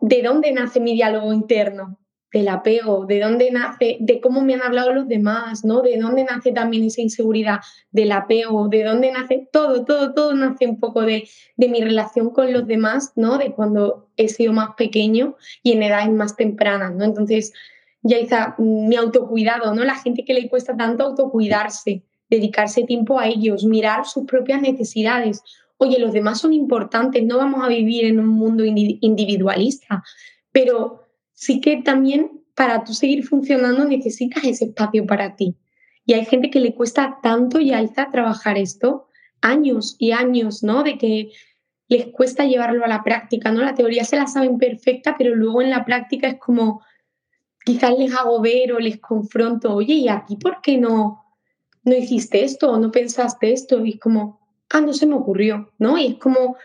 ¿De 0.00 0.22
dónde 0.22 0.52
nace 0.52 0.80
mi 0.80 0.94
diálogo 0.94 1.32
interno? 1.32 1.98
Del 2.32 2.48
apego, 2.48 3.06
de 3.06 3.20
dónde 3.20 3.50
nace, 3.50 3.96
de 4.00 4.20
cómo 4.20 4.42
me 4.42 4.54
han 4.54 4.62
hablado 4.62 4.92
los 4.92 5.08
demás, 5.08 5.64
¿no? 5.64 5.80
De 5.80 5.98
dónde 5.98 6.24
nace 6.24 6.52
también 6.52 6.84
esa 6.84 7.00
inseguridad 7.00 7.60
del 7.90 8.12
apego, 8.12 8.68
de 8.68 8.84
dónde 8.84 9.10
nace 9.10 9.48
todo, 9.50 9.84
todo, 9.84 10.12
todo 10.12 10.34
nace 10.34 10.66
un 10.66 10.78
poco 10.78 11.02
de, 11.02 11.28
de 11.56 11.68
mi 11.68 11.80
relación 11.80 12.30
con 12.30 12.52
los 12.52 12.66
demás, 12.66 13.12
¿no? 13.16 13.38
De 13.38 13.52
cuando 13.52 14.10
he 14.16 14.28
sido 14.28 14.52
más 14.52 14.70
pequeño 14.76 15.36
y 15.62 15.72
en 15.72 15.82
edades 15.82 16.10
más 16.10 16.36
tempranas, 16.36 16.94
¿no? 16.94 17.04
Entonces, 17.04 17.52
ya 18.02 18.18
está 18.18 18.54
mi 18.58 18.96
autocuidado, 18.96 19.74
¿no? 19.74 19.84
La 19.84 19.96
gente 19.96 20.24
que 20.24 20.34
le 20.34 20.48
cuesta 20.48 20.76
tanto 20.76 21.04
autocuidarse, 21.04 22.04
dedicarse 22.28 22.84
tiempo 22.84 23.18
a 23.18 23.26
ellos, 23.26 23.64
mirar 23.64 24.06
sus 24.06 24.24
propias 24.24 24.60
necesidades. 24.60 25.42
Oye, 25.78 25.98
los 25.98 26.12
demás 26.12 26.40
son 26.40 26.52
importantes, 26.52 27.24
no 27.24 27.38
vamos 27.38 27.64
a 27.64 27.68
vivir 27.68 28.04
en 28.04 28.20
un 28.20 28.28
mundo 28.28 28.64
individualista, 28.64 30.02
pero 30.52 31.07
sí 31.38 31.60
que 31.60 31.76
también 31.76 32.42
para 32.56 32.82
tú 32.82 32.92
seguir 32.92 33.24
funcionando 33.24 33.84
necesitas 33.84 34.42
ese 34.42 34.64
espacio 34.64 35.06
para 35.06 35.36
ti. 35.36 35.54
Y 36.04 36.14
hay 36.14 36.24
gente 36.24 36.50
que 36.50 36.58
le 36.58 36.74
cuesta 36.74 37.18
tanto 37.22 37.60
y 37.60 37.72
alza 37.72 38.10
trabajar 38.10 38.58
esto, 38.58 39.06
años 39.40 39.94
y 40.00 40.10
años, 40.10 40.64
¿no? 40.64 40.82
De 40.82 40.98
que 40.98 41.30
les 41.86 42.08
cuesta 42.08 42.44
llevarlo 42.44 42.84
a 42.84 42.88
la 42.88 43.04
práctica, 43.04 43.52
¿no? 43.52 43.62
La 43.62 43.76
teoría 43.76 44.04
se 44.04 44.16
la 44.16 44.26
saben 44.26 44.58
perfecta, 44.58 45.14
pero 45.16 45.36
luego 45.36 45.62
en 45.62 45.70
la 45.70 45.84
práctica 45.84 46.26
es 46.26 46.40
como, 46.40 46.82
quizás 47.64 47.96
les 47.96 48.12
hago 48.16 48.40
ver 48.40 48.72
o 48.72 48.80
les 48.80 48.98
confronto, 48.98 49.72
oye, 49.72 49.94
¿y 49.94 50.08
aquí 50.08 50.34
por 50.34 50.60
qué 50.60 50.76
no, 50.76 51.24
no 51.84 51.94
hiciste 51.94 52.42
esto 52.42 52.72
o 52.72 52.78
no 52.78 52.90
pensaste 52.90 53.52
esto? 53.52 53.84
Y 53.84 53.90
es 53.90 54.00
como, 54.00 54.40
ah, 54.70 54.80
no 54.80 54.92
se 54.92 55.06
me 55.06 55.14
ocurrió, 55.14 55.72
¿no? 55.78 55.98
Y 55.98 56.06
es 56.06 56.14
como 56.16 56.56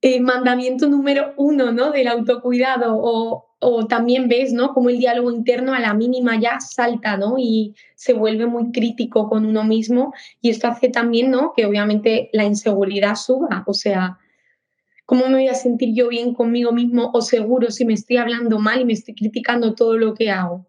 el 0.00 0.20
mandamiento 0.20 0.86
número 0.86 1.34
uno, 1.36 1.72
¿no? 1.72 1.90
Del 1.90 2.06
autocuidado 2.06 2.96
o, 2.96 3.53
o 3.64 3.86
también 3.86 4.28
ves, 4.28 4.52
¿no? 4.52 4.74
Como 4.74 4.90
el 4.90 4.98
diálogo 4.98 5.32
interno 5.32 5.72
a 5.72 5.80
la 5.80 5.94
mínima 5.94 6.38
ya 6.38 6.60
salta, 6.60 7.16
¿no? 7.16 7.36
Y 7.38 7.74
se 7.94 8.12
vuelve 8.12 8.46
muy 8.46 8.72
crítico 8.72 9.28
con 9.28 9.46
uno 9.46 9.64
mismo 9.64 10.12
y 10.42 10.50
esto 10.50 10.68
hace 10.68 10.90
también, 10.90 11.30
¿no? 11.30 11.54
Que 11.56 11.64
obviamente 11.64 12.28
la 12.32 12.44
inseguridad 12.44 13.14
suba, 13.14 13.64
o 13.66 13.72
sea, 13.72 14.18
¿cómo 15.06 15.26
me 15.28 15.34
voy 15.34 15.48
a 15.48 15.54
sentir 15.54 15.94
yo 15.94 16.08
bien 16.08 16.34
conmigo 16.34 16.72
mismo 16.72 17.10
o 17.14 17.22
seguro 17.22 17.70
si 17.70 17.86
me 17.86 17.94
estoy 17.94 18.18
hablando 18.18 18.58
mal 18.58 18.82
y 18.82 18.84
me 18.84 18.92
estoy 18.92 19.14
criticando 19.14 19.74
todo 19.74 19.96
lo 19.96 20.12
que 20.14 20.30
hago? 20.30 20.66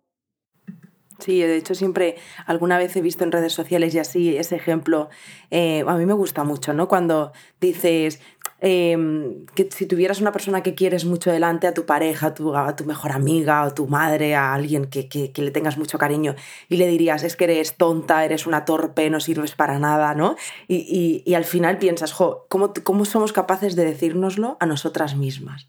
Sí, 1.19 1.41
de 1.41 1.55
hecho 1.55 1.75
siempre 1.75 2.15
alguna 2.45 2.77
vez 2.77 2.95
he 2.95 3.01
visto 3.01 3.23
en 3.23 3.31
redes 3.31 3.53
sociales 3.53 3.95
y 3.95 3.99
así 3.99 4.37
ese 4.37 4.55
ejemplo, 4.55 5.09
eh, 5.49 5.83
a 5.87 5.95
mí 5.95 6.05
me 6.05 6.13
gusta 6.13 6.43
mucho, 6.43 6.73
¿no? 6.73 6.87
Cuando 6.87 7.31
dices, 7.61 8.19
Em, 8.67 9.45
que 9.53 9.69
si 9.69 9.85
tuvieras 9.85 10.21
una 10.21 10.31
persona 10.31 10.63
que 10.63 10.73
quieres 10.73 11.05
mucho 11.05 11.31
delante, 11.31 11.67
a 11.67 11.75
tu 11.75 11.85
pareja, 11.85 12.27
a 12.27 12.33
tu, 12.33 12.55
a 12.55 12.75
mejor 12.83 13.11
amiga, 13.11 13.63
o 13.63 13.71
tu 13.75 13.85
madre, 13.85 14.33
a 14.33 14.55
alguien 14.55 14.85
que, 14.85 15.07
que, 15.07 15.31
le 15.37 15.51
tengas 15.51 15.77
mucho 15.77 15.99
cariño, 15.99 16.33
y 16.67 16.77
le 16.77 16.87
dirías, 16.87 17.21
es 17.21 17.35
que 17.35 17.43
eres 17.43 17.77
tonta, 17.77 18.25
eres 18.25 18.47
una 18.47 18.65
torpe, 18.65 19.07
no 19.11 19.19
sirves 19.19 19.53
para 19.53 19.77
nada, 19.77 20.15
¿no? 20.15 20.35
Y, 20.67 20.77
y, 20.77 21.21
y 21.29 21.35
al 21.35 21.45
final 21.45 21.77
piensas, 21.77 22.11
jo, 22.11 22.47
¿cómo, 22.49 22.73
¿cómo, 22.83 23.05
somos 23.05 23.33
capaces 23.33 23.75
de 23.75 23.85
decírnoslo 23.85 24.57
a 24.59 24.65
nosotras 24.65 25.15
mismas? 25.15 25.67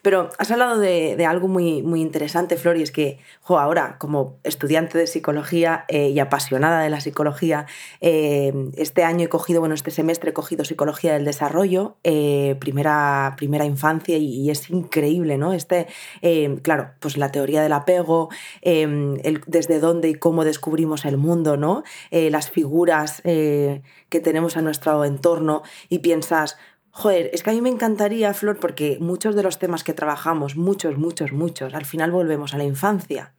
Pero 0.00 0.30
has 0.38 0.50
hablado 0.50 0.78
de, 0.78 1.16
de 1.16 1.26
algo 1.26 1.48
muy, 1.48 1.82
muy 1.82 2.00
interesante, 2.00 2.56
Flor, 2.56 2.78
y 2.78 2.82
es 2.82 2.92
que, 2.92 3.18
jo, 3.42 3.58
ahora, 3.58 3.98
como 3.98 4.38
estudiante 4.42 4.96
de 4.96 5.06
psicología 5.06 5.84
eh, 5.88 6.08
y 6.08 6.18
apasionada 6.18 6.80
de 6.80 6.88
la 6.88 7.02
psicología, 7.02 7.66
eh, 8.00 8.70
este 8.78 9.04
año 9.04 9.26
he 9.26 9.28
cogido, 9.28 9.60
bueno, 9.60 9.74
este 9.74 9.90
semestre 9.90 10.30
he 10.30 10.32
cogido 10.32 10.64
psicología 10.64 11.12
del 11.12 11.26
desarrollo. 11.26 11.98
Eh, 12.04 12.37
primera, 12.60 13.34
primera 13.36 13.64
infancia 13.64 14.16
y, 14.16 14.50
es 14.50 14.70
increíble, 14.70 15.38
¿no? 15.38 15.52
Este, 15.52 15.86
eh, 16.22 16.58
claro, 16.62 16.90
pues 17.00 17.16
la 17.16 17.30
teoría 17.30 17.62
del 17.62 17.72
apego, 17.72 18.28
em, 18.62 19.16
desde 19.46 19.80
dónde 19.80 20.08
y 20.08 20.14
cómo 20.14 20.44
descubrimos 20.44 21.04
el 21.04 21.16
mundo, 21.16 21.56
¿no? 21.56 21.82
Eh, 22.10 22.30
las 22.30 22.50
figuras 22.50 23.20
eh, 23.24 23.82
que 24.08 24.20
tenemos 24.20 24.56
a 24.56 24.62
nuestro 24.62 25.04
entorno 25.04 25.62
y 25.88 25.98
piensas, 26.00 26.56
Joder, 26.90 27.30
es 27.32 27.44
que 27.44 27.50
a 27.50 27.52
mí 27.52 27.60
me 27.60 27.68
encantaría, 27.68 28.34
Flor, 28.34 28.58
porque 28.58 28.98
muchos 29.00 29.36
de 29.36 29.44
los 29.44 29.58
temas 29.58 29.84
que 29.84 29.92
trabajamos, 29.92 30.56
muchos, 30.56 30.98
muchos, 30.98 31.30
muchos, 31.30 31.74
al 31.74 31.84
final 31.84 32.10
volvemos 32.10 32.54
a 32.54 32.58
la 32.58 32.64
infancia. 32.64 33.34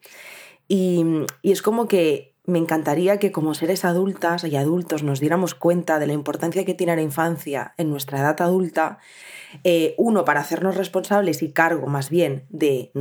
Y, 0.69 1.03
y 1.41 1.51
es 1.51 1.61
como 1.61 1.87
que 1.87 2.28
me 2.49 2.59
encantaría 2.59 3.17
que 3.17 3.31
como 3.31 3.53
seres 3.53 3.85
adultas 3.85 4.43
y 4.43 4.55
adultos 4.55 5.03
nos 5.03 5.19
diéramos 5.19 5.55
cuenta 5.55 5.99
de 5.99 6.07
la 6.07 6.13
importancia 6.13 6.65
que 6.65 6.73
tiene 6.73 6.95
la 6.95 7.01
infancia 7.01 7.73
en 7.77 7.89
nuestra 7.89 8.19
edad 8.19 8.41
adulta, 8.41 8.99
eh, 9.63 9.95
uno, 9.97 10.25
para 10.25 10.41
hacernos 10.41 10.75
responsables 10.75 11.41
y 11.41 11.51
cargo 11.51 11.87
más 11.87 12.09
bien 12.09 12.45
de, 12.49 12.91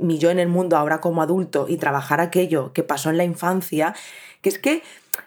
mi 0.00 0.18
yo 0.18 0.30
en 0.30 0.38
el 0.38 0.48
mundo 0.48 0.76
ahora 0.76 1.00
como 1.00 1.22
adulto 1.22 1.66
y 1.68 1.76
trabajar 1.76 2.20
aquello 2.20 2.72
que 2.72 2.82
pasó 2.82 3.10
en 3.10 3.18
la 3.18 3.24
infancia, 3.24 3.94
que 4.40 4.48
es 4.48 4.58
que 4.58 4.82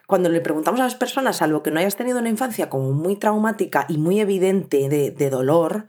cuando 0.05 0.29
le 0.29 0.41
preguntamos 0.41 0.79
a 0.81 0.83
las 0.83 0.95
personas, 0.95 1.37
salvo 1.37 1.63
que 1.63 1.71
no 1.71 1.79
hayas 1.79 1.95
tenido 1.95 2.19
una 2.19 2.29
infancia 2.29 2.69
como 2.69 2.91
muy 2.91 3.15
traumática 3.15 3.85
y 3.87 3.97
muy 3.97 4.19
evidente 4.19 4.89
de, 4.89 5.11
de 5.11 5.29
dolor, 5.29 5.87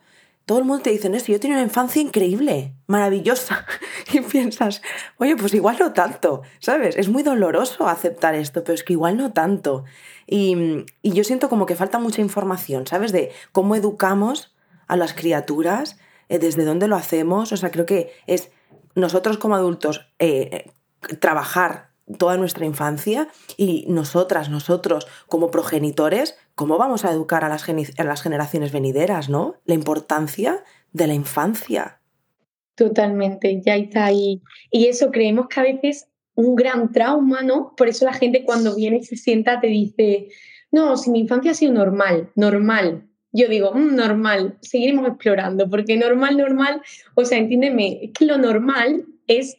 todo 0.49 0.59
el 0.59 0.65
mundo 0.65 0.83
te 0.83 0.91
dice 0.91 1.15
esto, 1.15 1.31
yo 1.31 1.39
tenía 1.39 1.59
una 1.59 1.65
infancia 1.65 2.01
increíble, 2.01 2.75
maravillosa. 2.87 3.67
Y 4.11 4.23
piensas, 4.23 4.81
oye, 5.19 5.37
pues 5.37 5.53
igual 5.53 5.77
no 5.79 5.93
tanto, 5.93 6.41
¿sabes? 6.61 6.97
Es 6.97 7.11
muy 7.11 7.23
doloroso 7.23 7.87
aceptar 7.87 8.35
esto, 8.35 8.65
pero 8.65 8.75
es 8.75 8.83
que 8.83 8.95
igual 8.95 9.19
no 9.19 9.35
tanto. 9.35 9.85
Y, 10.27 10.87
yo 11.03 11.25
siento 11.25 11.51
como 11.51 11.67
que 11.67 11.77
falta 11.77 11.99
mucha 11.99 12.23
información, 12.23 12.87
¿sabes? 12.87 13.13
De 13.13 13.31
cómo 13.53 13.77
educamos 13.77 14.57
a 14.87 14.97
las 14.97 15.13
criaturas, 15.13 15.99
eh, 16.31 16.39
desde 16.39 16.65
dónde 16.65 16.89
lo 16.89 16.97
hacemos. 16.97 17.53
O 17.53 17.57
sea, 17.59 17.71
creo 17.71 17.85
que 17.85 18.15
es 18.27 18.51
nosotros 18.95 19.37
como 19.37 19.57
adultos 19.57 20.09
eh, 20.19 20.71
trabajar 21.21 21.91
toda 22.17 22.39
nuestra 22.39 22.65
infancia 22.65 23.29
y 23.59 23.85
nosotras, 23.89 24.49
nosotros 24.49 25.07
como 25.27 25.51
progenitores, 25.51 26.39
¿cómo 26.59 26.77
vamos 26.77 27.05
a 27.05 27.13
educar 27.13 27.45
a 27.45 27.49
las, 27.49 27.63
generaciones 27.63 28.73
venideras, 28.73 29.29
no? 29.29 29.55
La 29.65 29.75
importancia 29.75 30.65
de 30.93 31.07
la 31.07 31.15
infancia. 31.15 32.01
Totalmente, 32.75 33.63
ya 33.65 33.77
está 33.77 34.07
ahí. 34.07 34.43
Y 34.73 34.87
eso 34.89 35.13
creemos 35.13 35.47
que 35.47 35.61
a 35.61 35.63
veces 35.63 36.09
un 36.35 36.57
gran 36.57 36.91
trauma, 36.91 37.43
¿no? 37.43 37.75
Por 37.77 37.87
eso 37.87 38.05
la 38.05 38.13
gente 38.13 38.43
cuando 38.45 38.75
viene 38.75 38.97
y 38.97 39.05
se 39.05 39.15
sienta 39.15 39.61
te 39.61 39.69
dice, 39.69 40.31
no, 40.73 40.97
si 40.97 41.13
mi 41.13 41.21
infancia 41.21 41.53
ha 41.53 41.55
sido 41.55 41.73
normal, 41.73 42.33
normal. 42.35 43.07
Yo 43.31 43.47
digo, 43.47 43.73
mm, 43.73 43.95
normal, 43.95 44.59
seguiremos 44.61 45.07
explorando, 45.07 45.71
porque 45.71 45.97
normal, 45.97 46.37
normal, 46.37 46.83
o 47.15 47.25
sea, 47.25 47.39
entiéndeme, 47.39 48.01
es 48.03 48.11
que 48.15 48.25
lo 48.25 48.37
normal 48.37 49.05
es 49.29 49.57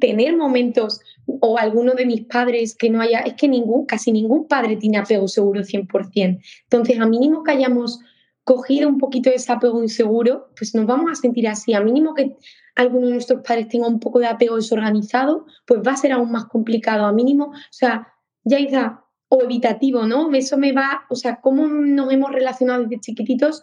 tener 0.00 0.36
momentos 0.36 1.00
o 1.26 1.58
alguno 1.58 1.94
de 1.94 2.06
mis 2.06 2.24
padres 2.26 2.74
que 2.76 2.90
no 2.90 3.00
haya, 3.00 3.20
es 3.20 3.34
que 3.34 3.48
ningún, 3.48 3.86
casi 3.86 4.12
ningún 4.12 4.46
padre 4.46 4.76
tiene 4.76 4.98
apego 4.98 5.28
seguro 5.28 5.62
100%. 5.62 6.40
Entonces, 6.64 7.00
a 7.00 7.06
mínimo 7.06 7.42
que 7.44 7.52
hayamos 7.52 8.00
cogido 8.44 8.88
un 8.88 8.98
poquito 8.98 9.30
de 9.30 9.36
ese 9.36 9.52
apego 9.52 9.82
inseguro, 9.82 10.48
pues 10.56 10.74
nos 10.74 10.86
vamos 10.86 11.10
a 11.10 11.14
sentir 11.14 11.46
así. 11.48 11.72
A 11.72 11.80
mínimo 11.80 12.14
que 12.14 12.36
alguno 12.74 13.06
de 13.06 13.14
nuestros 13.14 13.42
padres 13.46 13.68
tenga 13.68 13.86
un 13.86 14.00
poco 14.00 14.18
de 14.18 14.26
apego 14.26 14.56
desorganizado, 14.56 15.46
pues 15.66 15.80
va 15.86 15.92
a 15.92 15.96
ser 15.96 16.12
aún 16.12 16.32
más 16.32 16.46
complicado. 16.46 17.04
A 17.04 17.12
mínimo, 17.12 17.46
o 17.46 17.54
sea, 17.70 18.08
ya 18.44 18.58
está, 18.58 19.04
o 19.28 19.42
evitativo, 19.42 20.06
¿no? 20.06 20.32
Eso 20.32 20.58
me 20.58 20.72
va, 20.72 21.02
o 21.08 21.14
sea, 21.14 21.40
cómo 21.40 21.68
nos 21.68 22.12
hemos 22.12 22.32
relacionado 22.32 22.82
desde 22.82 23.00
chiquititos 23.00 23.62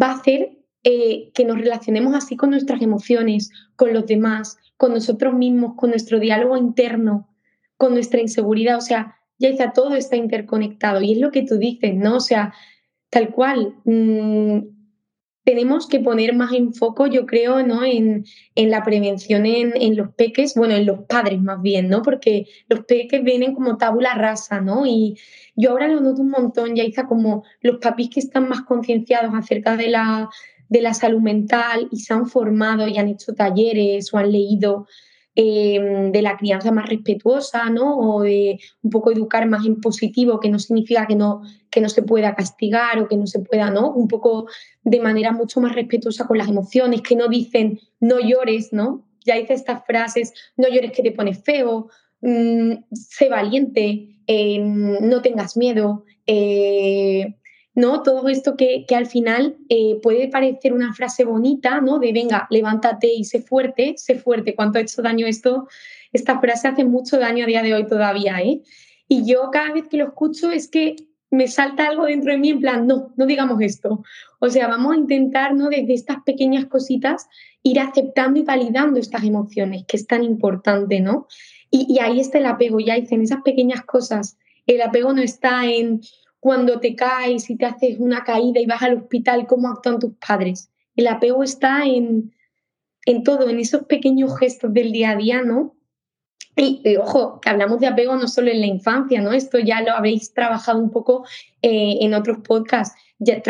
va 0.00 0.08
a 0.08 0.14
hacer 0.14 0.58
eh, 0.84 1.30
que 1.34 1.44
nos 1.44 1.58
relacionemos 1.58 2.14
así 2.14 2.36
con 2.36 2.50
nuestras 2.50 2.82
emociones, 2.82 3.50
con 3.76 3.92
los 3.92 4.06
demás, 4.06 4.58
con 4.76 4.92
nosotros 4.92 5.34
mismos, 5.34 5.74
con 5.76 5.90
nuestro 5.90 6.20
diálogo 6.20 6.56
interno, 6.56 7.28
con 7.76 7.94
nuestra 7.94 8.20
inseguridad. 8.20 8.76
O 8.76 8.82
sea, 8.82 9.16
ya 9.38 9.48
está, 9.48 9.72
todo 9.72 9.94
está 9.94 10.16
interconectado. 10.16 11.00
Y 11.00 11.12
es 11.12 11.18
lo 11.18 11.30
que 11.30 11.42
tú 11.42 11.56
dices, 11.58 11.94
¿no? 11.94 12.16
O 12.16 12.20
sea, 12.20 12.54
tal 13.10 13.30
cual. 13.30 13.74
Mm, 13.84 14.74
tenemos 15.44 15.86
que 15.86 16.00
poner 16.00 16.34
más 16.34 16.52
enfoque, 16.52 17.10
yo 17.10 17.26
creo, 17.26 17.62
¿no? 17.62 17.84
En, 17.84 18.24
la 18.56 18.82
prevención 18.82 19.44
en, 19.46 19.74
en, 19.76 19.96
los 19.96 20.12
peques, 20.14 20.54
bueno, 20.54 20.74
en 20.74 20.86
los 20.86 21.00
padres 21.02 21.40
más 21.40 21.60
bien, 21.60 21.88
¿no? 21.88 22.02
Porque 22.02 22.46
los 22.68 22.84
peques 22.86 23.22
vienen 23.22 23.54
como 23.54 23.76
tabula 23.76 24.14
rasa, 24.14 24.60
¿no? 24.60 24.86
Y 24.86 25.18
yo 25.54 25.70
ahora 25.70 25.88
lo 25.88 26.00
noto 26.00 26.22
un 26.22 26.30
montón, 26.30 26.74
ya 26.74 26.84
como 27.06 27.44
los 27.60 27.78
papis 27.78 28.08
que 28.10 28.20
están 28.20 28.48
más 28.48 28.62
concienciados 28.62 29.34
acerca 29.34 29.76
de 29.76 29.88
la 29.88 30.30
de 30.74 30.82
la 30.82 30.92
salud 30.92 31.20
mental 31.20 31.86
y 31.92 32.00
se 32.00 32.12
han 32.12 32.26
formado 32.26 32.88
y 32.88 32.98
han 32.98 33.06
hecho 33.06 33.32
talleres 33.32 34.12
o 34.12 34.18
han 34.18 34.32
leído 34.32 34.88
em, 35.36 36.10
de 36.10 36.20
la 36.20 36.36
crianza 36.36 36.72
más 36.72 36.88
respetuosa, 36.88 37.70
¿no? 37.70 37.96
O 37.96 38.22
de 38.22 38.58
un 38.82 38.90
poco 38.90 39.12
educar 39.12 39.46
más 39.46 39.64
en 39.64 39.80
positivo, 39.80 40.40
que 40.40 40.50
no 40.50 40.58
significa 40.58 41.06
que 41.06 41.14
no, 41.14 41.42
que 41.70 41.80
no 41.80 41.88
se 41.88 42.02
pueda 42.02 42.34
castigar 42.34 42.98
o 42.98 43.06
que 43.06 43.16
no 43.16 43.28
se 43.28 43.38
pueda, 43.38 43.70
¿no? 43.70 43.92
Un 43.92 44.08
poco 44.08 44.46
de 44.82 45.00
manera 45.00 45.30
mucho 45.30 45.60
más 45.60 45.76
respetuosa 45.76 46.26
con 46.26 46.38
las 46.38 46.48
emociones, 46.48 47.02
que 47.02 47.14
no 47.14 47.28
dicen 47.28 47.78
no 48.00 48.18
llores, 48.18 48.72
¿no? 48.72 49.06
Ya 49.24 49.38
hice 49.38 49.54
estas 49.54 49.86
frases, 49.86 50.32
no 50.56 50.68
llores 50.68 50.90
que 50.90 51.04
te 51.04 51.12
pones 51.12 51.38
feo, 51.44 51.88
mm, 52.20 52.72
sé 52.92 53.28
valiente, 53.28 54.18
em, 54.26 54.98
no 55.08 55.22
tengas 55.22 55.56
miedo, 55.56 56.04
eh, 56.26 57.36
¿no? 57.74 58.02
Todo 58.02 58.28
esto 58.28 58.56
que, 58.56 58.86
al 58.94 59.06
final 59.06 59.56
eh, 59.68 59.98
puede 60.02 60.28
parecer 60.28 60.72
una 60.72 60.94
frase 60.94 61.24
bonita, 61.24 61.80
¿no? 61.80 61.98
De 61.98 62.12
venga, 62.12 62.46
levántate 62.50 63.12
y 63.12 63.24
sé 63.24 63.42
fuerte, 63.42 63.94
sé 63.96 64.16
fuerte, 64.16 64.54
cuánto 64.54 64.78
ha 64.78 64.82
hecho 64.82 65.02
daño 65.02 65.26
esto. 65.26 65.68
Esta 66.12 66.40
frase 66.40 66.68
hace 66.68 66.84
mucho 66.84 67.18
daño 67.18 67.44
a 67.44 67.48
día 67.48 67.62
de 67.62 67.74
hoy 67.74 67.86
todavía, 67.86 68.40
¿eh? 68.40 68.62
Y 69.08 69.26
yo 69.26 69.50
cada 69.52 69.72
vez 69.72 69.88
que 69.88 69.96
lo 69.96 70.06
escucho 70.06 70.50
es 70.50 70.68
que 70.68 70.96
me 71.30 71.48
salta 71.48 71.88
algo 71.88 72.04
dentro 72.04 72.30
de 72.30 72.38
mí 72.38 72.50
en 72.50 72.60
plan, 72.60 72.86
no, 72.86 73.12
no 73.16 73.26
digamos 73.26 73.60
esto. 73.60 74.04
O 74.38 74.48
sea, 74.48 74.68
vamos 74.68 74.92
a 74.92 74.98
intentar, 74.98 75.54
¿no? 75.54 75.68
Desde 75.68 75.94
estas 75.94 76.18
pequeñas 76.24 76.66
cositas 76.66 77.26
ir 77.64 77.80
aceptando 77.80 78.38
y 78.38 78.42
validando 78.42 79.00
estas 79.00 79.24
emociones, 79.24 79.84
que 79.86 79.96
es 79.96 80.06
tan 80.06 80.22
importante, 80.22 81.00
¿no? 81.00 81.26
Y, 81.70 81.92
y 81.92 81.98
ahí 81.98 82.20
está 82.20 82.38
el 82.38 82.46
apego, 82.46 82.78
ya 82.78 82.94
en 82.94 83.22
esas 83.22 83.42
pequeñas 83.42 83.82
cosas. 83.84 84.38
El 84.66 84.80
apego 84.80 85.12
no 85.12 85.22
está 85.22 85.66
en 85.66 86.00
cuando 86.44 86.78
te 86.78 86.94
caes 86.94 87.48
y 87.48 87.56
te 87.56 87.64
haces 87.64 87.96
una 87.98 88.22
caída 88.22 88.60
y 88.60 88.66
vas 88.66 88.82
al 88.82 88.98
hospital, 88.98 89.46
cómo 89.46 89.70
actúan 89.70 89.98
tus 89.98 90.12
padres. 90.16 90.68
El 90.94 91.06
apego 91.06 91.42
está 91.42 91.86
en, 91.86 92.34
en 93.06 93.22
todo, 93.22 93.48
en 93.48 93.58
esos 93.58 93.84
pequeños 93.84 94.38
gestos 94.38 94.70
del 94.74 94.92
día 94.92 95.12
a 95.12 95.16
día, 95.16 95.40
¿no? 95.40 95.74
Y, 96.54 96.98
ojo, 96.98 97.40
que 97.40 97.48
hablamos 97.48 97.80
de 97.80 97.86
apego 97.86 98.14
no 98.16 98.28
solo 98.28 98.50
en 98.50 98.60
la 98.60 98.66
infancia, 98.66 99.22
¿no? 99.22 99.32
Esto 99.32 99.58
ya 99.58 99.80
lo 99.80 99.92
habéis 99.92 100.34
trabajado 100.34 100.80
un 100.80 100.90
poco 100.90 101.24
eh, 101.62 101.96
en 102.02 102.12
otros 102.12 102.36
podcasts. 102.46 102.94
Ya 103.18 103.40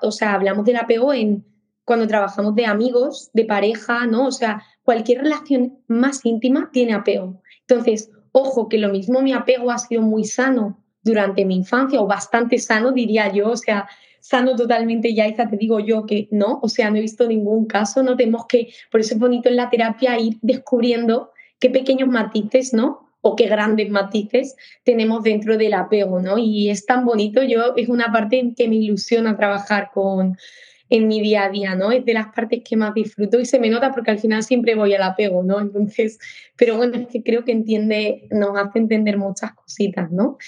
o 0.00 0.12
sea, 0.12 0.34
hablamos 0.34 0.64
del 0.66 0.76
apego 0.76 1.12
en 1.12 1.44
cuando 1.84 2.06
trabajamos 2.06 2.54
de 2.54 2.66
amigos, 2.66 3.30
de 3.32 3.44
pareja, 3.44 4.06
¿no? 4.06 4.28
O 4.28 4.32
sea, 4.32 4.62
cualquier 4.84 5.22
relación 5.22 5.80
más 5.88 6.24
íntima 6.24 6.70
tiene 6.72 6.94
apego. 6.94 7.42
Entonces, 7.66 8.12
ojo, 8.30 8.68
que 8.68 8.78
lo 8.78 8.90
mismo 8.90 9.20
mi 9.20 9.32
apego 9.32 9.72
ha 9.72 9.78
sido 9.78 10.02
muy 10.02 10.22
sano 10.22 10.83
durante 11.04 11.44
mi 11.44 11.56
infancia 11.56 12.00
o 12.00 12.06
bastante 12.06 12.58
sano, 12.58 12.90
diría 12.90 13.32
yo, 13.32 13.50
o 13.50 13.56
sea, 13.56 13.86
sano 14.20 14.56
totalmente, 14.56 15.14
ya 15.14 15.32
te 15.34 15.56
digo 15.56 15.80
yo 15.80 16.06
que 16.06 16.28
no, 16.30 16.58
o 16.62 16.68
sea, 16.68 16.90
no 16.90 16.96
he 16.96 17.02
visto 17.02 17.28
ningún 17.28 17.66
caso, 17.66 18.02
no 18.02 18.16
tenemos 18.16 18.46
que, 18.46 18.72
por 18.90 19.00
eso 19.00 19.14
es 19.14 19.20
bonito 19.20 19.50
en 19.50 19.56
la 19.56 19.68
terapia 19.68 20.18
ir 20.18 20.38
descubriendo 20.40 21.30
qué 21.60 21.68
pequeños 21.68 22.08
matices, 22.08 22.72
¿no? 22.72 23.10
O 23.20 23.36
qué 23.36 23.46
grandes 23.46 23.90
matices 23.90 24.56
tenemos 24.82 25.22
dentro 25.22 25.56
del 25.58 25.74
apego, 25.74 26.20
¿no? 26.20 26.38
Y 26.38 26.70
es 26.70 26.86
tan 26.86 27.04
bonito, 27.04 27.42
yo 27.42 27.74
es 27.76 27.88
una 27.88 28.10
parte 28.12 28.38
en 28.38 28.54
que 28.54 28.66
me 28.66 28.76
ilusiona 28.76 29.36
trabajar 29.36 29.90
con, 29.92 30.36
en 30.90 31.08
mi 31.08 31.20
día 31.20 31.44
a 31.44 31.50
día, 31.50 31.74
¿no? 31.74 31.92
Es 31.92 32.04
de 32.04 32.14
las 32.14 32.28
partes 32.28 32.62
que 32.64 32.76
más 32.76 32.94
disfruto 32.94 33.40
y 33.40 33.46
se 33.46 33.58
me 33.58 33.68
nota 33.68 33.92
porque 33.92 34.10
al 34.10 34.18
final 34.18 34.42
siempre 34.42 34.74
voy 34.74 34.94
al 34.94 35.02
apego, 35.02 35.42
¿no? 35.42 35.60
Entonces, 35.60 36.18
pero 36.56 36.76
bueno, 36.76 36.96
es 36.96 37.08
que 37.08 37.22
creo 37.22 37.44
que 37.44 37.52
entiende, 37.52 38.26
nos 38.30 38.56
hace 38.56 38.78
entender 38.78 39.18
muchas 39.18 39.52
cositas, 39.54 40.10
¿no? 40.10 40.38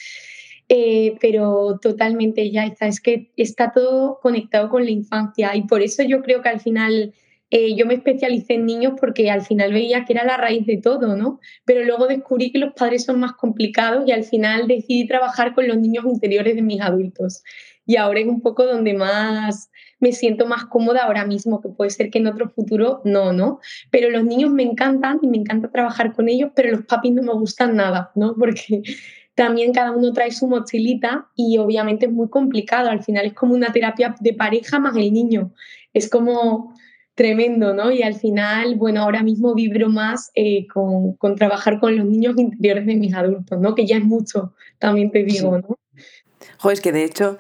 Eh, 0.69 1.17
pero 1.21 1.79
totalmente 1.81 2.51
ya 2.51 2.65
está, 2.67 2.89
es 2.89 3.01
que 3.01 3.31
está 3.37 3.73
todo 3.73 4.19
conectado 4.21 4.69
con 4.69 4.85
la 4.85 4.91
infancia 4.91 5.55
y 5.55 5.63
por 5.63 5.81
eso 5.81 6.03
yo 6.03 6.23
creo 6.23 6.43
que 6.43 6.49
al 6.49 6.59
final 6.59 7.15
eh, 7.51 7.77
yo 7.77 7.87
me 7.87 7.95
especialicé 7.95 8.55
en 8.55 8.67
niños 8.67 8.95
porque 8.99 9.31
al 9.31 9.43
final 9.43 9.73
veía 9.73 10.05
que 10.05 10.13
era 10.15 10.25
la 10.25 10.37
raíz 10.37 10.67
de 10.67 10.79
todo, 10.79 11.17
¿no? 11.17 11.39
Pero 11.65 11.85
luego 11.85 12.09
descubrí 12.09 12.51
que 12.51 12.59
los 12.59 12.75
padres 12.75 13.05
son 13.05 13.21
más 13.21 13.35
complicados 13.35 14.09
y 14.09 14.13
al 14.13 14.25
final 14.25 14.67
decidí 14.67 15.07
trabajar 15.07 15.55
con 15.55 15.69
los 15.69 15.79
niños 15.79 16.05
interiores 16.07 16.57
de 16.57 16.63
mis 16.63 16.81
adultos. 16.81 17.45
Y 17.87 17.97
ahora 17.97 18.19
es 18.19 18.27
un 18.27 18.41
poco 18.41 18.67
donde 18.67 18.95
más 18.95 19.71
me 20.01 20.13
siento 20.13 20.47
más 20.47 20.65
cómoda 20.67 21.05
ahora 21.05 21.25
mismo, 21.25 21.61
que 21.61 21.69
puede 21.69 21.91
ser 21.91 22.11
que 22.11 22.19
en 22.19 22.27
otro 22.27 22.49
futuro 22.51 23.01
no, 23.05 23.33
¿no? 23.33 23.61
Pero 23.91 24.11
los 24.11 24.25
niños 24.25 24.51
me 24.51 24.65
encantan 24.65 25.21
y 25.23 25.29
me 25.29 25.37
encanta 25.37 25.71
trabajar 25.71 26.13
con 26.13 26.29
ellos, 26.29 26.51
pero 26.55 26.71
los 26.73 26.85
papis 26.85 27.13
no 27.13 27.23
me 27.23 27.33
gustan 27.33 27.77
nada, 27.77 28.11
¿no? 28.17 28.35
Porque 28.39 28.83
también 29.37 29.75
cada 29.75 29.93
uno 29.93 30.13
trae 30.15 30.33
su 30.33 30.49
mochilita 30.49 31.29
y 31.37 31.59
obviamente 31.59 32.07
es 32.07 32.13
muy 32.13 32.31
complicado. 32.31 32.89
Al 32.89 33.05
final 33.05 33.27
es 33.27 33.35
como 33.35 33.55
una 33.55 33.71
terapia 33.71 34.17
de 34.19 34.33
pareja 34.33 34.81
más 34.81 34.97
el 34.97 35.13
niño. 35.13 35.53
Es 35.93 36.09
como 36.09 36.75
tremendo, 37.15 37.75
¿no? 37.75 37.91
Y 37.91 38.03
al 38.03 38.15
final, 38.15 38.77
bueno, 38.77 39.03
ahora 39.03 39.23
mismo 39.23 39.55
vibro 39.55 39.91
más 39.91 40.31
eh, 40.35 40.67
con, 40.69 41.37
trabajar 41.37 41.81
con 41.81 41.97
los 41.97 42.07
niños 42.07 42.35
interiores 42.39 42.87
de 42.87 42.97
mis 42.97 43.15
adultos, 43.15 43.61
¿no? 43.61 43.75
Que 43.75 43.87
ya 43.87 43.99
es 43.99 44.05
mucho, 44.05 44.55
también 44.79 45.11
te 45.11 45.23
digo, 45.23 45.59
¿no? 45.59 45.79
Jo, 46.59 46.71
es 46.71 46.81
que 46.81 46.93
de 46.93 47.05
hecho 47.05 47.37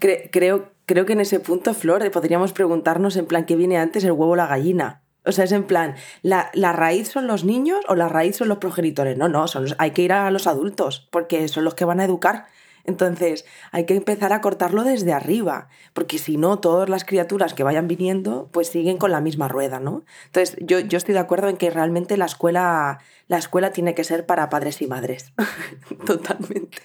creo, 0.00 0.72
creo 0.86 1.06
que 1.06 1.12
en 1.12 1.20
ese 1.20 1.38
punto, 1.38 1.72
Flor, 1.72 2.10
podríamos 2.10 2.52
preguntarnos 2.52 3.16
en 3.16 3.26
plan, 3.26 3.46
¿qué 3.46 3.54
viene 3.54 3.78
antes, 3.78 4.02
el 4.02 4.10
huevo 4.12 4.32
o 4.32 4.36
la 4.36 4.48
gallina? 4.48 5.02
O 5.24 5.32
sea, 5.32 5.44
es 5.44 5.52
en 5.52 5.64
plan, 5.64 5.94
¿la, 6.22 6.50
raíz 6.72 7.08
son 7.08 7.26
los 7.26 7.44
niños 7.44 7.80
o 7.88 7.94
la 7.94 8.08
raíz 8.08 8.36
son 8.36 8.48
los 8.48 8.58
progenitores? 8.58 9.18
No, 9.18 9.28
no, 9.28 9.46
son 9.48 9.66
hay 9.78 9.90
que 9.90 10.02
ir 10.02 10.12
a 10.12 10.30
los 10.30 10.46
adultos, 10.46 11.06
porque 11.10 11.48
son 11.48 11.64
los 11.64 11.74
que 11.74 11.84
van 11.84 12.00
a 12.00 12.04
educar. 12.04 12.46
Entonces, 12.84 13.44
hay 13.70 13.84
que 13.84 13.94
empezar 13.94 14.32
a 14.32 14.40
cortarlo 14.40 14.82
desde 14.82 15.12
arriba, 15.12 15.68
porque 15.92 16.16
si 16.16 16.38
no, 16.38 16.58
todas 16.58 16.88
las 16.88 17.04
criaturas 17.04 17.52
que 17.52 17.62
vayan 17.62 17.86
viniendo, 17.86 18.48
pues 18.50 18.68
siguen 18.68 18.96
con 18.96 19.10
la 19.10 19.20
misma 19.20 19.46
rueda, 19.46 19.78
¿no? 19.78 20.04
Entonces, 20.24 20.56
yo, 20.60 20.80
yo 20.80 20.96
estoy 20.96 21.12
de 21.12 21.20
acuerdo 21.20 21.50
en 21.50 21.58
que 21.58 21.68
realmente 21.68 22.16
la 22.16 22.24
escuela, 22.24 23.00
la 23.26 23.36
escuela 23.36 23.72
tiene 23.72 23.94
que 23.94 24.04
ser 24.04 24.24
para 24.24 24.48
padres 24.48 24.80
y 24.80 24.86
madres. 24.86 25.34
Totalmente. 26.06 26.80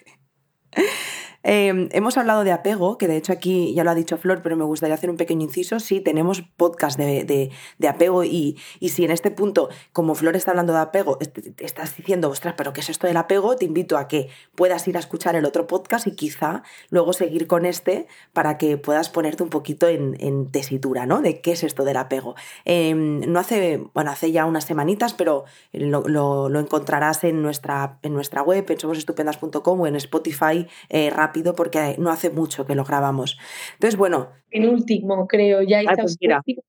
Em, 1.44 1.90
hemos 1.92 2.18
hablado 2.18 2.46
de 2.46 2.54
apego, 2.54 2.98
que 2.98 3.08
de 3.08 3.18
hecho 3.18 3.34
aquí 3.34 3.74
ya 3.74 3.84
lo 3.84 3.92
ha 3.92 3.96
dicho 3.96 4.18
Flor, 4.18 4.42
pero 4.42 4.56
me 4.56 4.64
gustaría 4.64 4.96
hacer 4.96 5.10
un 5.10 5.18
pequeño 5.18 5.44
inciso. 5.44 5.80
Sí, 5.80 6.00
tenemos 6.00 6.42
podcast 6.42 6.98
de, 6.98 7.52
apego 7.88 8.24
y, 8.24 8.58
si 8.82 9.04
en 9.04 9.12
este 9.12 9.30
punto, 9.30 9.70
como 9.92 10.16
Flor 10.16 10.36
está 10.38 10.52
hablando 10.52 10.74
de 10.74 10.80
apego, 10.80 11.18
estás 11.58 11.96
diciendo, 11.98 12.30
ostras, 12.30 12.56
pero 12.58 12.72
¿qué 12.72 12.80
es 12.80 12.90
esto 12.90 13.08
del 13.08 13.18
apego? 13.18 13.58
Te 13.58 13.66
invito 13.66 13.98
a 13.98 14.08
que 14.08 14.30
puedas 14.56 14.88
ir 14.88 14.96
a 14.96 15.00
escuchar 15.00 15.36
el 15.36 15.46
otro 15.46 15.68
podcast 15.68 16.08
y 16.08 16.16
quizá 16.16 16.64
luego 16.90 17.12
seguir 17.12 17.48
con 17.48 17.66
este 17.66 18.08
para 18.32 18.58
que 18.58 18.78
puedas 18.78 19.10
ponerte 19.10 19.44
un 19.44 19.50
poquito 19.50 19.88
en, 19.88 20.14
tesitura, 20.52 21.06
¿no? 21.06 21.22
De 21.22 21.42
qué 21.42 21.52
es 21.52 21.64
esto 21.64 21.84
del 21.84 21.98
apego. 21.98 22.36
Em, 22.64 23.20
no 23.22 23.40
hace, 23.40 23.84
bueno, 23.94 24.12
hace 24.12 24.32
ya 24.32 24.46
unas 24.46 24.66
semanitas, 24.66 25.14
pero 25.14 25.46
lo, 25.74 26.60
encontrarás 26.60 27.24
en 27.24 27.42
nuestra, 27.42 27.98
en 28.02 28.14
nuestra 28.14 28.42
web, 28.42 28.66
en 28.70 28.80
somosestupendas.com 28.80 29.82
o 29.82 29.88
en 29.88 29.96
Spotify 29.96 30.68
eh, 30.90 31.10
porque 31.56 31.96
no 31.98 32.12
hace 32.12 32.30
mucho 32.30 32.66
que 32.66 32.76
lo 32.76 32.84
grabamos. 32.84 33.38
Entonces, 33.74 33.98
bueno. 33.98 34.30
En 34.52 34.70
último, 34.70 35.28
creo, 35.28 35.62
ya 35.64 35.82
ah. 35.88 35.96
Pues 35.96 36.18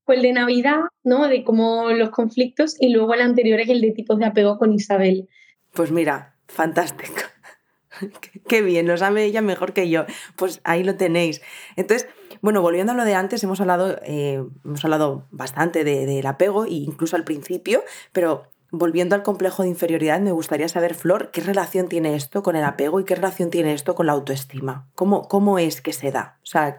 fue 0.04 0.16
el 0.16 0.22
de 0.22 0.32
Navidad, 0.32 0.80
¿no? 1.02 1.28
De 1.28 1.44
cómo 1.44 1.90
los 1.90 2.10
conflictos, 2.10 2.76
y 2.80 2.90
luego 2.90 3.14
el 3.14 3.20
anterior 3.20 3.60
es 3.60 3.68
el 3.68 3.80
de 3.80 3.90
tipos 3.90 4.18
de 4.18 4.26
apego 4.26 4.58
con 4.58 4.72
Isabel. 4.72 5.28
Pues 5.72 5.90
mira, 5.90 6.36
fantástico. 6.46 7.20
Qué 8.48 8.62
bien, 8.62 8.86
lo 8.86 8.96
sabe 8.96 9.24
ella 9.24 9.42
mejor 9.42 9.72
que 9.72 9.88
yo. 9.88 10.06
Pues 10.36 10.60
ahí 10.64 10.84
lo 10.84 10.96
tenéis. 10.96 11.42
Entonces, 11.76 12.08
bueno, 12.40 12.62
volviendo 12.62 12.92
a 12.92 12.94
lo 12.96 13.04
de 13.04 13.14
antes, 13.14 13.42
hemos 13.44 13.60
hablado, 13.60 13.98
eh, 14.04 14.42
hemos 14.64 14.84
hablado 14.84 15.26
bastante 15.30 15.84
del 15.84 16.26
apego, 16.26 16.64
e 16.64 16.74
incluso 16.74 17.16
al 17.16 17.24
principio, 17.24 17.82
pero 18.12 18.50
volviendo 18.78 19.14
al 19.14 19.22
complejo 19.22 19.62
de 19.62 19.68
inferioridad, 19.68 20.20
me 20.20 20.32
gustaría 20.32 20.68
saber, 20.68 20.94
Flor, 20.94 21.30
¿qué 21.30 21.40
relación 21.40 21.88
tiene 21.88 22.14
esto 22.14 22.42
con 22.42 22.56
el 22.56 22.64
apego 22.64 23.00
y 23.00 23.04
qué 23.04 23.14
relación 23.14 23.50
tiene 23.50 23.72
esto 23.72 23.94
con 23.94 24.06
la 24.06 24.12
autoestima? 24.12 24.88
¿Cómo, 24.94 25.28
cómo 25.28 25.58
es 25.58 25.80
que 25.80 25.92
se 25.92 26.10
da? 26.10 26.38
O 26.42 26.46
sea, 26.46 26.78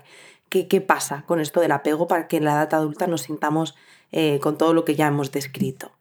¿qué, 0.50 0.68
¿qué, 0.68 0.82
pasa 0.82 1.24
con 1.26 1.40
esto 1.40 1.62
del 1.62 1.72
apego 1.72 2.08
para 2.08 2.28
que 2.28 2.38
en 2.38 2.46
la 2.46 2.54
edad 2.54 2.74
adulta 2.74 3.08
nos 3.08 3.24
sintamos 3.24 3.76
eh, 4.12 4.40
con 4.40 4.58
todo 4.58 4.74
lo 4.74 4.86
que 4.86 4.96
ya 4.96 5.08
hemos 5.08 5.32
descrito? 5.32 5.92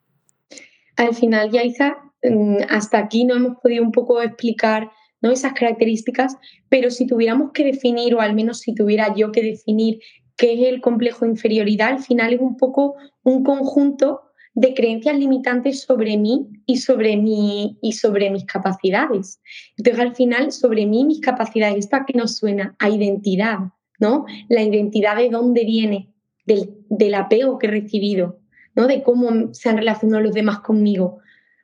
Al 0.96 1.14
final, 1.14 1.50
Yaiza, 1.50 1.96
mm, 2.22 2.59
hasta 2.68 2.98
aquí 2.98 3.24
no 3.24 3.35
hemos 3.35 3.59
podido 3.61 3.83
un 3.83 3.92
poco 3.92 4.20
explicar 4.22 4.90
¿no? 5.20 5.30
esas 5.30 5.54
características, 5.54 6.37
pero 6.68 6.90
si 6.90 7.07
tuviéramos 7.07 7.52
que 7.52 7.64
definir, 7.64 8.14
o 8.14 8.20
al 8.20 8.35
menos 8.35 8.61
si 8.61 8.74
tuviera 8.74 9.14
yo 9.14 9.33
que 9.33 9.42
definir 9.42 10.00
qué 10.37 10.54
es 10.54 10.68
el 10.68 10.80
complejo 10.80 11.24
de 11.24 11.33
inferioridad, 11.33 11.88
al 11.88 12.02
final 12.02 12.35
es 12.35 12.40
un 12.40 12.57
poco 12.57 12.94
un 13.22 13.44
conjunto 13.44 14.23
de 14.54 14.72
creencias 14.72 15.16
limitantes 15.18 15.82
sobre 15.82 16.16
mí 16.16 16.46
y 16.66 16.78
sobre, 16.78 17.16
mí 17.16 17.78
y 17.82 17.92
sobre 17.92 18.30
mis 18.30 18.44
capacidades. 18.44 19.40
Entonces, 19.76 20.02
al 20.02 20.14
final, 20.14 20.52
sobre 20.52 20.86
mí 20.86 21.04
mis 21.04 21.20
capacidades, 21.20 21.78
¿esto 21.78 21.96
a 21.96 22.06
nos 22.14 22.36
suena? 22.36 22.76
A 22.78 22.88
identidad, 22.88 23.58
¿no? 23.98 24.26
La 24.48 24.62
identidad 24.62 25.16
de 25.16 25.28
dónde 25.28 25.64
viene, 25.64 26.12
del, 26.46 26.70
del 26.88 27.14
apego 27.14 27.58
que 27.58 27.66
he 27.66 27.70
recibido, 27.70 28.38
¿no? 28.76 28.86
De 28.86 29.02
cómo 29.02 29.52
se 29.52 29.68
han 29.68 29.78
relacionado 29.78 30.22
los 30.22 30.34
demás 30.34 30.60
conmigo. 30.60 31.18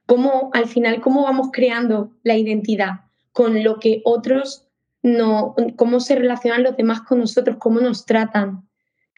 Cómo, 0.07 0.50
al 0.53 0.66
final, 0.66 1.00
cómo 1.00 1.22
vamos 1.22 1.50
creando 1.53 2.11
la 2.24 2.37
identidad 2.37 3.03
con 3.33 3.62
lo 3.62 3.79
que 3.79 4.03
otros 4.05 4.66
no, 5.03 5.55
cómo 5.76 6.00
se 6.00 6.16
relacionan 6.16 6.62
los 6.64 6.76
demás 6.76 7.03
con 7.03 7.20
nosotros, 7.20 7.57
cómo 7.59 7.81
nos 7.81 8.05
tratan, 8.05 8.68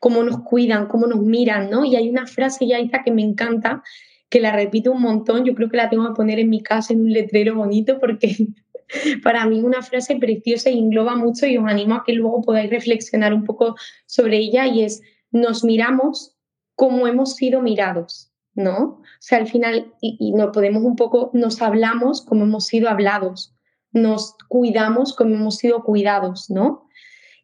cómo 0.03 0.25
nos 0.25 0.41
cuidan, 0.41 0.88
cómo 0.88 1.07
nos 1.07 1.21
miran, 1.21 1.71
¿no? 1.71 1.85
Y 1.85 1.95
hay 1.95 2.11
una 2.11 2.27
frase, 2.27 2.67
Yaita, 2.67 3.05
que 3.05 3.12
me 3.12 3.23
encanta, 3.23 3.85
que 4.29 4.41
la 4.41 4.51
repito 4.51 4.91
un 4.91 5.01
montón, 5.01 5.45
yo 5.45 5.55
creo 5.55 5.69
que 5.69 5.77
la 5.77 5.88
tengo 5.88 6.09
que 6.09 6.17
poner 6.17 6.41
en 6.41 6.51
mi 6.51 6.61
casa 6.61 6.93
en 6.93 7.03
un 7.03 7.12
letrero 7.12 7.55
bonito 7.55 8.01
porque 8.01 8.49
para 9.23 9.47
mí 9.47 9.59
es 9.59 9.65
una 9.65 9.81
frase 9.81 10.17
preciosa 10.17 10.71
y 10.71 10.81
engloba 10.81 11.15
mucho 11.15 11.47
y 11.47 11.57
os 11.57 11.65
animo 11.71 11.95
a 11.95 12.03
que 12.05 12.15
luego 12.15 12.43
podáis 12.43 12.69
reflexionar 12.69 13.33
un 13.33 13.45
poco 13.45 13.77
sobre 14.07 14.38
ella 14.38 14.67
y 14.67 14.83
es, 14.83 15.03
nos 15.31 15.62
miramos 15.62 16.37
como 16.75 17.07
hemos 17.07 17.37
sido 17.37 17.62
mirados, 17.62 18.33
¿no? 18.57 18.79
O 18.83 19.03
sea, 19.21 19.38
al 19.38 19.47
final, 19.47 19.93
y, 20.01 20.17
y 20.19 20.33
nos 20.33 20.51
podemos 20.53 20.83
un 20.83 20.97
poco, 20.97 21.31
nos 21.33 21.62
hablamos 21.62 22.23
como 22.23 22.43
hemos 22.43 22.67
sido 22.67 22.88
hablados, 22.88 23.55
nos 23.93 24.35
cuidamos 24.49 25.15
como 25.15 25.37
hemos 25.37 25.59
sido 25.59 25.85
cuidados, 25.85 26.51
¿no? 26.51 26.88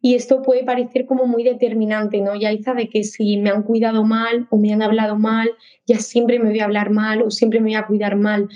Y 0.01 0.15
esto 0.15 0.41
puede 0.41 0.63
parecer 0.63 1.05
como 1.05 1.25
muy 1.25 1.43
determinante, 1.43 2.21
¿no? 2.21 2.35
Ya 2.35 2.51
de 2.51 2.89
que 2.89 3.03
si 3.03 3.37
me 3.37 3.49
han 3.49 3.63
cuidado 3.63 4.03
mal 4.03 4.47
o 4.49 4.57
me 4.57 4.71
han 4.71 4.81
hablado 4.81 5.17
mal, 5.17 5.51
ya 5.85 5.99
siempre 5.99 6.39
me 6.39 6.49
voy 6.49 6.59
a 6.59 6.65
hablar 6.65 6.89
mal 6.89 7.21
o 7.21 7.31
siempre 7.31 7.59
me 7.59 7.71
voy 7.71 7.75
a 7.75 7.85
cuidar 7.85 8.15
mal. 8.15 8.47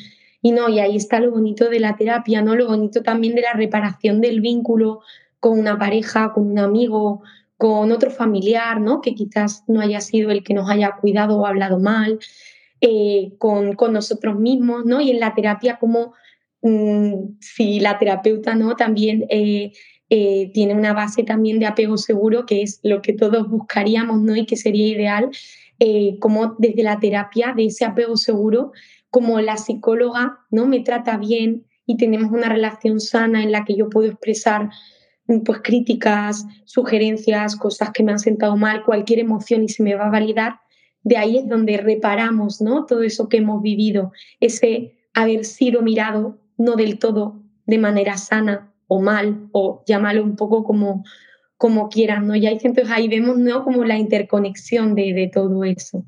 Y 0.41 0.51
no, 0.51 0.69
y 0.69 0.79
ahí 0.79 0.95
está 0.95 1.19
lo 1.19 1.32
bonito 1.32 1.69
de 1.69 1.79
la 1.79 1.95
terapia, 1.95 2.41
¿no? 2.41 2.56
Lo 2.56 2.67
bonito 2.67 3.03
también 3.03 3.36
de 3.36 3.41
la 3.41 3.53
reparación 3.53 4.21
del 4.21 4.39
vínculo 4.39 5.01
con 5.39 5.60
una 5.60 5.77
pareja, 5.77 6.32
con 6.34 6.49
un 6.49 6.60
amigo, 6.60 7.23
con 7.58 7.91
otro 7.91 8.10
familiar, 8.10 8.79
¿no? 8.79 9.01
Que 9.01 9.13
quizás 9.13 9.63
no 9.67 9.82
haya 9.82 9.99
sido 9.99 10.32
el 10.32 10.43
que 10.43 10.53
nos 10.53 10.69
haya 10.69 10.97
cuidado 10.99 11.38
o 11.38 11.45
hablado 11.45 11.79
mal, 11.79 12.19
eh, 12.82 13.34
con, 13.38 13.73
con, 13.75 13.93
nosotros 13.93 14.39
mismos, 14.39 14.86
¿no? 14.86 15.01
Y 15.01 15.12
en 15.12 15.19
la 15.19 15.34
terapia 15.34 15.77
como 15.77 16.13
mm, 16.62 17.38
si 17.39 17.79
la 17.79 17.97
terapeuta, 17.97 18.56
¿no? 18.56 18.75
También 18.75 19.25
eh, 19.29 19.71
eh, 20.10 20.52
tiene 20.54 20.74
una 20.74 20.94
base 20.94 21.24
también 21.24 21.60
de 21.60 21.66
apego 21.66 21.98
seguro, 21.98 22.46
que 22.46 22.62
es 22.62 22.80
lo 22.84 23.02
que 23.02 23.13
todos 23.13 23.50
buscaríamos, 23.50 24.22
¿no? 24.22 24.36
Y 24.36 24.46
que 24.46 24.58
sería 24.58 24.88
ideal, 24.88 25.30
eh, 25.80 26.18
como 26.20 26.56
desde 26.60 26.84
la 26.84 27.00
terapia 27.00 27.54
de 27.56 27.66
ese 27.66 27.86
apego 27.86 28.18
seguro, 28.18 28.72
como 29.10 29.39
la 29.42 29.58
psicóloga, 29.58 30.39
¿no? 30.52 30.68
Me 30.68 30.82
trata 30.82 31.18
bien 31.18 31.66
y 31.86 31.98
tenemos 31.98 32.32
una 32.32 32.50
relación 32.50 33.00
sana 33.00 33.44
en 33.44 33.52
la 33.52 33.66
que 33.66 33.76
yo 33.76 33.89
puedo 33.89 34.08
expresar 34.08 34.70
pues 35.46 35.62
críticas, 35.63 36.46
sugerencias, 36.66 37.56
cosas 37.56 37.92
que 37.92 38.04
me 38.04 38.12
han 38.12 38.20
sentado 38.20 38.58
mal, 38.58 38.84
cualquier 38.84 39.20
emoción 39.20 39.63
y 39.63 39.70
se 39.70 39.82
me 39.82 39.96
va 39.96 40.08
a 40.08 40.12
validar, 40.12 40.60
de 41.04 41.18
ahí 41.18 41.38
es 41.38 41.48
donde 41.48 41.78
reparamos, 41.78 42.62
¿no? 42.62 42.86
Todo 42.86 43.04
eso 43.04 43.30
que 43.30 43.38
hemos 43.38 43.62
vivido, 43.62 44.12
ese 44.39 44.96
haber 45.13 45.46
sido 45.46 45.82
mirado 45.82 46.38
no 46.58 46.76
del 46.76 47.00
todo 47.00 47.42
de 47.66 47.78
manera 47.78 48.18
sana 48.18 48.72
o 48.88 49.02
mal, 49.02 49.48
o 49.52 49.84
llámalo 49.86 50.24
un 50.24 50.36
poco 50.36 50.63
como, 50.63 51.04
como 51.58 51.89
quieran, 51.89 52.28
¿no? 52.28 52.36
Y 52.36 52.46
hay 52.46 52.60
entonces 52.62 52.89
ahí 52.91 53.08
vemos, 53.08 53.38
¿no? 53.38 53.63
Como 53.63 53.84
la 53.84 53.98
interconexión 53.98 54.96
de, 54.96 55.13
de 55.13 55.30
todo 55.34 55.63
eso. 55.63 56.06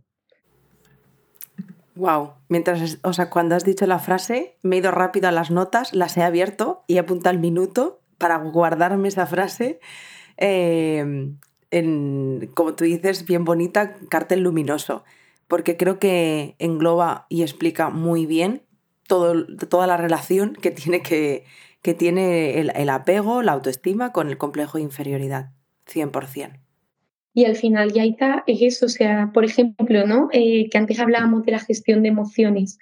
Wow, 1.95 2.33
mientras, 2.49 2.99
o 3.03 3.13
sea, 3.13 3.29
cuando 3.29 3.55
has 3.55 3.63
dicho 3.63 3.87
la 3.87 3.99
frase, 3.99 4.57
me 4.61 4.75
he 4.75 4.79
ido 4.79 4.91
rápido 4.91 5.29
a 5.29 5.31
las 5.31 5.49
notas, 5.49 5.93
las 5.93 6.17
he 6.17 6.23
abierto 6.23 6.83
y 6.87 6.95
he 6.95 6.99
apuntado 6.99 7.33
el 7.33 7.39
minuto 7.39 8.01
para 8.17 8.37
guardarme 8.37 9.07
esa 9.07 9.25
frase. 9.27 9.79
Em, 10.35 11.37
en, 11.71 12.51
como 12.53 12.75
tú 12.75 12.83
dices, 12.83 13.25
bien 13.25 13.45
bonita, 13.45 13.95
cartel 14.09 14.41
luminoso, 14.41 15.05
porque 15.47 15.77
creo 15.77 15.99
que 15.99 16.55
engloba 16.59 17.27
y 17.29 17.43
explica 17.43 17.89
muy 17.89 18.25
bien 18.25 18.63
todo, 19.07 19.45
toda 19.69 19.87
la 19.87 19.95
relación 19.95 20.53
que 20.53 20.71
tiene 20.71 21.01
que, 21.01 21.45
que 21.85 21.93
tiene 21.93 22.59
el, 22.59 22.89
apego, 22.89 23.43
la 23.43 23.51
autoestima 23.51 24.11
con 24.11 24.27
el 24.29 24.39
complejo 24.39 24.79
de 24.79 24.83
inferioridad, 24.83 25.51
100%. 25.85 26.59
Y 27.35 27.45
al 27.45 27.55
final, 27.55 27.93
ya 27.93 28.03
está, 28.03 28.43
es 28.47 28.59
eso, 28.63 28.87
o 28.87 28.89
sea, 28.89 29.29
por 29.31 29.45
ejemplo, 29.45 30.07
¿no? 30.07 30.29
Eh, 30.33 30.67
que 30.71 30.79
antes 30.79 30.99
hablábamos 30.99 31.45
de 31.45 31.51
la 31.51 31.59
gestión 31.59 32.01
de 32.01 32.09
emociones. 32.09 32.79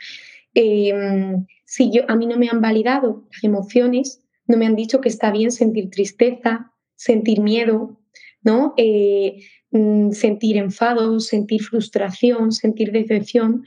Em, 0.54 1.46
si 1.66 1.92
yo, 1.92 2.04
a 2.08 2.16
mí 2.16 2.26
no 2.28 2.38
me 2.38 2.48
han 2.48 2.62
validado 2.62 3.28
las 3.34 3.44
emociones, 3.44 4.22
no 4.48 4.56
me 4.56 4.68
han 4.68 4.78
dicho 4.78 5.02
que 5.02 5.10
está 5.10 5.32
bien 5.32 5.52
sentir 5.52 5.90
tristeza, 5.90 6.72
sentir 6.96 7.42
miedo, 7.42 8.00
¿no? 8.42 8.74
Eh, 8.78 9.36
mm, 9.72 10.12
sentir 10.12 10.56
enfado, 10.56 11.20
sentir 11.20 11.62
frustración, 11.62 12.54
sentir 12.54 12.94
decepción, 12.94 13.66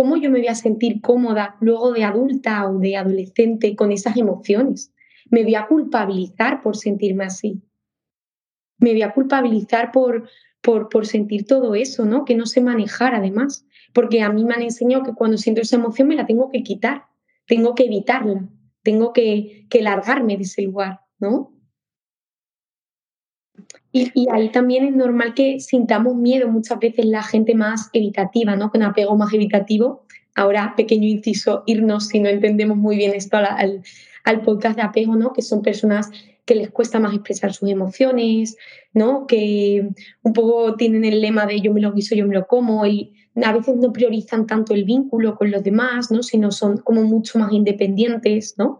¿cómo 0.00 0.16
yo 0.16 0.30
me 0.30 0.38
voy 0.38 0.48
a 0.48 0.54
sentir 0.54 1.02
cómoda 1.02 1.58
luego 1.60 1.92
de 1.92 2.04
adulta 2.04 2.66
o 2.66 2.78
de 2.78 2.96
adolescente 2.96 3.76
con 3.76 3.92
esas 3.92 4.16
emociones? 4.16 4.94
Me 5.28 5.42
voy 5.42 5.56
a 5.56 5.66
culpabilizar 5.66 6.62
por 6.62 6.74
sentirme 6.74 7.24
así. 7.24 7.60
Me 8.78 8.92
voy 8.92 9.02
a 9.02 9.12
culpabilizar 9.12 9.92
por, 9.92 10.26
por, 10.62 10.88
por 10.88 11.06
sentir 11.06 11.44
todo 11.44 11.74
eso, 11.74 12.06
¿no? 12.06 12.24
Que 12.24 12.34
no 12.34 12.46
sé 12.46 12.62
manejar 12.62 13.14
además. 13.14 13.66
Porque 13.92 14.22
a 14.22 14.30
mí 14.30 14.42
me 14.42 14.54
han 14.54 14.62
enseñado 14.62 15.02
que 15.02 15.12
cuando 15.12 15.36
siento 15.36 15.60
esa 15.60 15.76
emoción 15.76 16.08
me 16.08 16.16
la 16.16 16.24
tengo 16.24 16.48
que 16.48 16.62
quitar, 16.62 17.04
tengo 17.46 17.74
que 17.74 17.84
evitarla, 17.84 18.48
tengo 18.82 19.12
que, 19.12 19.66
que 19.68 19.82
largarme 19.82 20.38
de 20.38 20.44
ese 20.44 20.62
lugar, 20.62 21.00
¿no? 21.18 21.52
Y, 23.92 24.28
ahí 24.30 24.50
también 24.50 24.84
es 24.84 24.94
normal 24.94 25.34
que 25.34 25.58
sintamos 25.58 26.14
miedo 26.14 26.48
muchas 26.48 26.78
veces 26.78 27.06
la 27.06 27.22
gente 27.22 27.54
más 27.54 27.90
evitativa, 27.92 28.54
¿no? 28.54 28.70
Con 28.70 28.82
apego 28.82 29.16
más 29.16 29.32
evitativo. 29.32 30.06
Ahora, 30.36 30.74
pequeño 30.76 31.08
inciso, 31.08 31.64
irnos 31.66 32.08
si 32.08 32.20
no 32.20 32.28
entendemos 32.28 32.76
muy 32.76 32.96
bien 32.96 33.14
esto 33.14 33.36
al, 33.36 33.82
al, 34.24 34.42
podcast 34.42 34.76
de 34.76 34.82
apego, 34.82 35.16
¿no? 35.16 35.32
Que 35.32 35.42
son 35.42 35.60
personas 35.62 36.08
que 36.44 36.54
les 36.54 36.70
cuesta 36.70 37.00
más 37.00 37.14
expresar 37.14 37.52
sus 37.52 37.68
emociones, 37.68 38.56
¿no? 38.94 39.26
Que 39.26 39.88
un 40.22 40.32
poco 40.32 40.76
tienen 40.76 41.04
el 41.04 41.20
lema 41.20 41.46
de 41.46 41.60
yo 41.60 41.72
me 41.72 41.80
lo 41.80 41.92
guiso, 41.92 42.14
yo 42.14 42.26
me 42.28 42.34
lo 42.34 42.46
como 42.46 42.86
y 42.86 43.12
a 43.42 43.52
veces 43.52 43.76
no 43.76 43.92
priorizan 43.92 44.46
tanto 44.46 44.74
el 44.74 44.84
vínculo 44.84 45.36
con 45.36 45.50
los 45.50 45.62
demás, 45.64 46.10
¿no? 46.10 46.22
Sino 46.22 46.52
son 46.52 46.78
como 46.78 47.02
mucho 47.02 47.38
más 47.40 47.52
independientes, 47.52 48.54
¿no? 48.56 48.78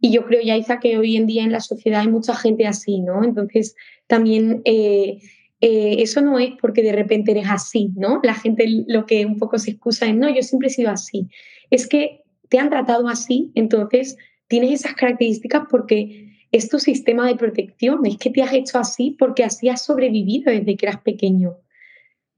Y 0.00 0.12
yo 0.12 0.24
creo, 0.24 0.40
Yaiza, 0.40 0.80
que 0.80 0.96
hoy 0.98 1.16
en 1.16 1.26
día 1.26 1.44
en 1.44 1.52
la 1.52 1.60
sociedad 1.60 2.00
hay 2.00 2.08
mucha 2.08 2.34
gente 2.34 2.66
así, 2.66 3.00
¿no? 3.00 3.22
Entonces, 3.22 3.76
también 4.06 4.62
eh, 4.64 5.18
eh, 5.60 5.96
eso 5.98 6.22
no 6.22 6.38
es 6.38 6.52
porque 6.60 6.82
de 6.82 6.92
repente 6.92 7.32
eres 7.32 7.46
así, 7.48 7.90
¿no? 7.96 8.20
La 8.22 8.34
gente 8.34 8.64
lo 8.86 9.04
que 9.04 9.26
un 9.26 9.38
poco 9.38 9.58
se 9.58 9.72
excusa 9.72 10.06
es, 10.06 10.16
no, 10.16 10.34
yo 10.34 10.42
siempre 10.42 10.68
he 10.68 10.72
sido 10.72 10.90
así. 10.90 11.28
Es 11.70 11.86
que 11.86 12.22
te 12.48 12.58
han 12.58 12.70
tratado 12.70 13.08
así, 13.08 13.52
entonces 13.54 14.16
tienes 14.48 14.72
esas 14.72 14.94
características 14.94 15.64
porque 15.70 16.30
es 16.50 16.68
tu 16.68 16.78
sistema 16.78 17.28
de 17.28 17.36
protección, 17.36 18.04
es 18.06 18.16
que 18.16 18.30
te 18.30 18.42
has 18.42 18.52
hecho 18.52 18.78
así 18.78 19.16
porque 19.18 19.44
así 19.44 19.68
has 19.68 19.84
sobrevivido 19.84 20.50
desde 20.50 20.76
que 20.76 20.86
eras 20.86 21.02
pequeño, 21.02 21.58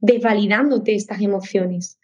desvalidándote 0.00 0.94
estas 0.94 1.22
emociones, 1.22 1.98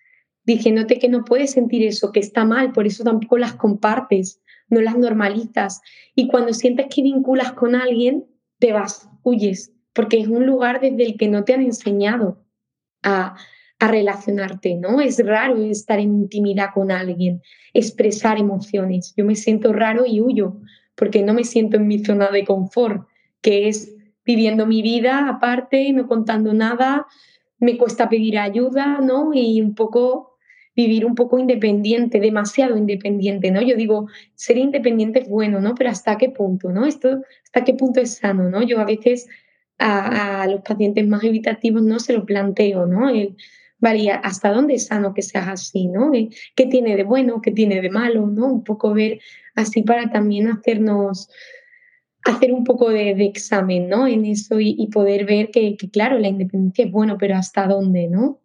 diciéndote 0.44 0.98
que 0.98 1.08
no 1.08 1.24
puedes 1.24 1.50
sentir 1.50 1.84
eso, 1.84 2.12
que 2.12 2.20
está 2.20 2.44
mal, 2.44 2.72
por 2.72 2.86
eso 2.86 3.04
tampoco 3.04 3.36
las 3.36 3.54
compartes, 3.54 4.40
no 4.68 4.80
las 4.80 4.96
normalizas. 4.96 5.80
Y 6.14 6.28
cuando 6.28 6.52
sientes 6.52 6.86
que 6.94 7.02
vinculas 7.02 7.52
con 7.52 7.74
alguien, 7.74 8.26
te 8.58 8.72
vas, 8.72 9.08
huyes, 9.22 9.72
porque 9.92 10.20
es 10.20 10.28
un 10.28 10.46
lugar 10.46 10.80
desde 10.80 11.04
el 11.04 11.16
que 11.16 11.28
no 11.28 11.44
te 11.44 11.54
han 11.54 11.62
enseñado 11.62 12.44
a, 13.02 13.36
a 13.78 13.88
relacionarte, 13.88 14.74
¿no? 14.74 15.00
Es 15.00 15.24
raro 15.24 15.56
estar 15.62 16.00
en 16.00 16.14
intimidad 16.14 16.70
con 16.74 16.90
alguien, 16.90 17.42
expresar 17.72 18.38
emociones. 18.38 19.14
Yo 19.16 19.24
me 19.24 19.36
siento 19.36 19.72
raro 19.72 20.04
y 20.06 20.20
huyo, 20.20 20.56
porque 20.94 21.22
no 21.22 21.34
me 21.34 21.44
siento 21.44 21.76
en 21.76 21.86
mi 21.86 22.04
zona 22.04 22.30
de 22.30 22.44
confort, 22.44 23.06
que 23.40 23.68
es 23.68 23.94
viviendo 24.24 24.66
mi 24.66 24.82
vida 24.82 25.28
aparte, 25.28 25.92
no 25.92 26.06
contando 26.06 26.52
nada, 26.52 27.06
me 27.60 27.78
cuesta 27.78 28.08
pedir 28.08 28.38
ayuda, 28.38 29.00
¿no? 29.00 29.30
Y 29.32 29.60
un 29.60 29.74
poco 29.74 30.27
vivir 30.78 31.04
un 31.04 31.16
poco 31.16 31.40
independiente, 31.40 32.20
demasiado 32.20 32.76
independiente, 32.76 33.50
¿no? 33.50 33.60
Yo 33.60 33.74
digo, 33.74 34.06
ser 34.36 34.58
independiente 34.58 35.18
es 35.18 35.28
bueno, 35.28 35.60
¿no? 35.60 35.74
Pero 35.74 35.90
¿hasta 35.90 36.16
qué 36.16 36.28
punto, 36.28 36.70
¿no? 36.70 36.86
Esto, 36.86 37.20
¿hasta 37.42 37.64
qué 37.64 37.74
punto 37.74 38.00
es 38.00 38.14
sano, 38.14 38.48
¿no? 38.48 38.62
Yo 38.62 38.78
a 38.78 38.84
veces 38.84 39.26
a, 39.78 40.46
los 40.46 40.60
pacientes 40.60 41.04
más 41.08 41.24
evitativos 41.24 41.82
no 41.82 41.98
se 41.98 42.12
lo 42.12 42.24
planteo, 42.24 42.86
¿no? 42.86 43.10
El, 43.10 43.34
vale, 43.80 44.12
¿hasta 44.12 44.52
dónde 44.52 44.74
es 44.74 44.86
sano 44.86 45.14
que 45.14 45.22
seas 45.22 45.48
así, 45.48 45.88
¿no? 45.88 46.12
¿Qué 46.54 46.66
tiene 46.66 46.94
de 46.94 47.02
bueno, 47.02 47.42
qué 47.42 47.50
tiene 47.50 47.80
de 47.80 47.90
malo, 47.90 48.28
¿no? 48.28 48.46
Un 48.46 48.62
poco 48.62 48.94
ver 48.94 49.18
así 49.56 49.82
para 49.82 50.12
también 50.12 50.46
hacernos 50.46 51.28
hacer 52.22 52.52
un 52.52 52.62
poco 52.62 52.90
de, 52.90 53.10
examen, 53.24 53.88
¿no? 53.88 54.06
En 54.06 54.24
eso 54.26 54.60
y, 54.60 54.86
poder 54.92 55.26
ver 55.26 55.50
que, 55.50 55.76
que, 55.76 55.90
claro, 55.90 56.20
la 56.20 56.28
independencia 56.28 56.84
es 56.84 56.92
bueno, 56.92 57.16
pero 57.18 57.34
hasta 57.34 57.66
dónde, 57.66 58.06
¿no? 58.06 58.38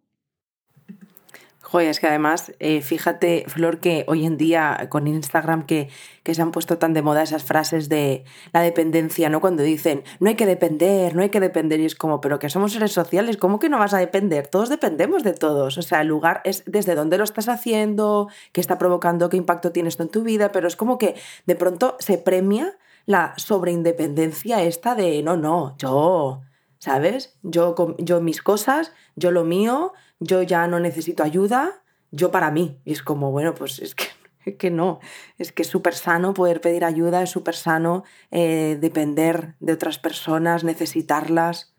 Joder, 1.74 1.90
es 1.90 2.00
que 2.00 2.06
además, 2.06 2.54
eh, 2.60 2.82
fíjate, 2.84 3.46
Flor, 3.48 3.80
que 3.80 4.06
hoy 4.08 4.28
en 4.28 4.38
día 4.38 4.90
con 4.92 5.08
Instagram 5.08 5.66
que, 5.66 5.90
que, 6.22 6.36
se 6.36 6.44
han 6.44 6.52
puesto 6.52 6.78
tan 6.78 6.94
de 6.94 7.02
moda 7.02 7.24
esas 7.24 7.44
frases 7.44 7.90
de 7.90 8.26
la 8.52 8.62
dependencia, 8.62 9.28
¿no? 9.30 9.42
Cuando 9.42 9.64
dicen, 9.64 10.04
no 10.20 10.30
hay 10.30 10.36
que 10.36 10.46
depender, 10.46 11.16
no 11.16 11.24
hay 11.24 11.30
que 11.30 11.40
depender, 11.40 11.80
y 11.80 11.86
es 11.86 11.96
como, 11.96 12.22
pero 12.22 12.38
que 12.38 12.48
somos 12.48 12.74
seres 12.74 12.92
sociales, 12.92 13.38
¿cómo 13.38 13.58
que 13.58 13.70
no 13.70 13.80
vas 13.80 13.96
a 13.96 13.98
depender? 13.98 14.50
Todos 14.50 14.70
dependemos 14.70 15.24
de 15.24 15.34
todos. 15.34 15.80
O 15.80 15.82
sea, 15.82 16.02
el 16.02 16.10
lugar 16.10 16.42
es 16.44 16.62
desde 16.68 16.94
dónde 16.94 17.18
lo 17.18 17.24
estás 17.24 17.50
haciendo, 17.50 18.30
qué 18.52 18.62
está 18.62 18.78
provocando, 18.78 19.30
qué 19.30 19.38
impacto 19.38 19.72
tiene 19.72 19.90
esto 19.90 20.04
en 20.04 20.10
tu 20.10 20.22
vida, 20.22 20.52
pero 20.52 20.68
es 20.68 20.76
como 20.76 21.00
que 21.00 21.16
de 21.48 21.56
pronto 21.56 21.98
se 21.98 22.20
premia 22.20 22.78
la 23.08 23.34
sobreindependencia 23.38 24.62
esta 24.62 24.94
de, 24.94 25.24
no, 25.24 25.38
no, 25.38 25.76
yo, 25.80 26.44
¿sabes? 26.78 27.36
Yo, 27.42 27.74
yo 27.98 28.22
mis 28.22 28.44
cosas, 28.44 28.92
yo 29.16 29.32
lo 29.32 29.44
mío 29.44 29.94
yo 30.24 30.42
ya 30.42 30.68
no 30.68 30.80
necesito 30.80 31.24
ayuda, 31.24 31.84
yo 32.12 32.32
para 32.32 32.52
mí. 32.52 32.80
Y 32.86 32.94
es 32.94 33.04
como, 33.04 33.32
bueno, 33.32 33.54
pues 33.54 33.80
es 33.80 33.96
que, 33.96 34.06
que 34.58 34.72
no, 34.72 35.00
es 35.38 35.52
que 35.52 35.64
es 35.64 35.68
súper 35.68 35.94
sano 35.94 36.34
poder 36.34 36.62
pedir 36.62 36.84
ayuda, 36.84 37.24
es 37.24 37.30
súper 37.30 37.56
sano 37.56 38.04
eh, 38.32 38.78
depender 38.80 39.56
de 39.60 39.74
otras 39.74 40.00
personas, 40.00 40.64
necesitarlas. 40.64 41.74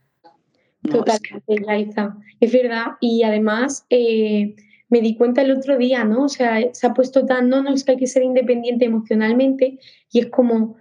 Totalmente, 0.83 1.43
es, 1.49 1.97
es 2.41 2.53
verdad. 2.53 2.87
Y 3.01 3.23
además 3.23 3.87
eh, 3.89 4.55
me 4.91 5.01
di 5.01 5.17
cuenta 5.17 5.43
el 5.43 5.51
otro 5.51 5.79
día, 5.79 6.05
¿no? 6.05 6.25
O 6.25 6.29
sea, 6.29 6.61
se 6.73 6.87
ha 6.87 6.93
puesto 6.93 7.25
tan, 7.25 7.49
no, 7.49 7.63
no, 7.63 7.73
es 7.73 7.85
que 7.85 7.93
hay 7.93 7.99
que 7.99 8.07
ser 8.07 8.23
independiente 8.23 8.85
emocionalmente 8.85 9.79
y 10.13 10.19
es 10.19 10.27
como, 10.27 10.77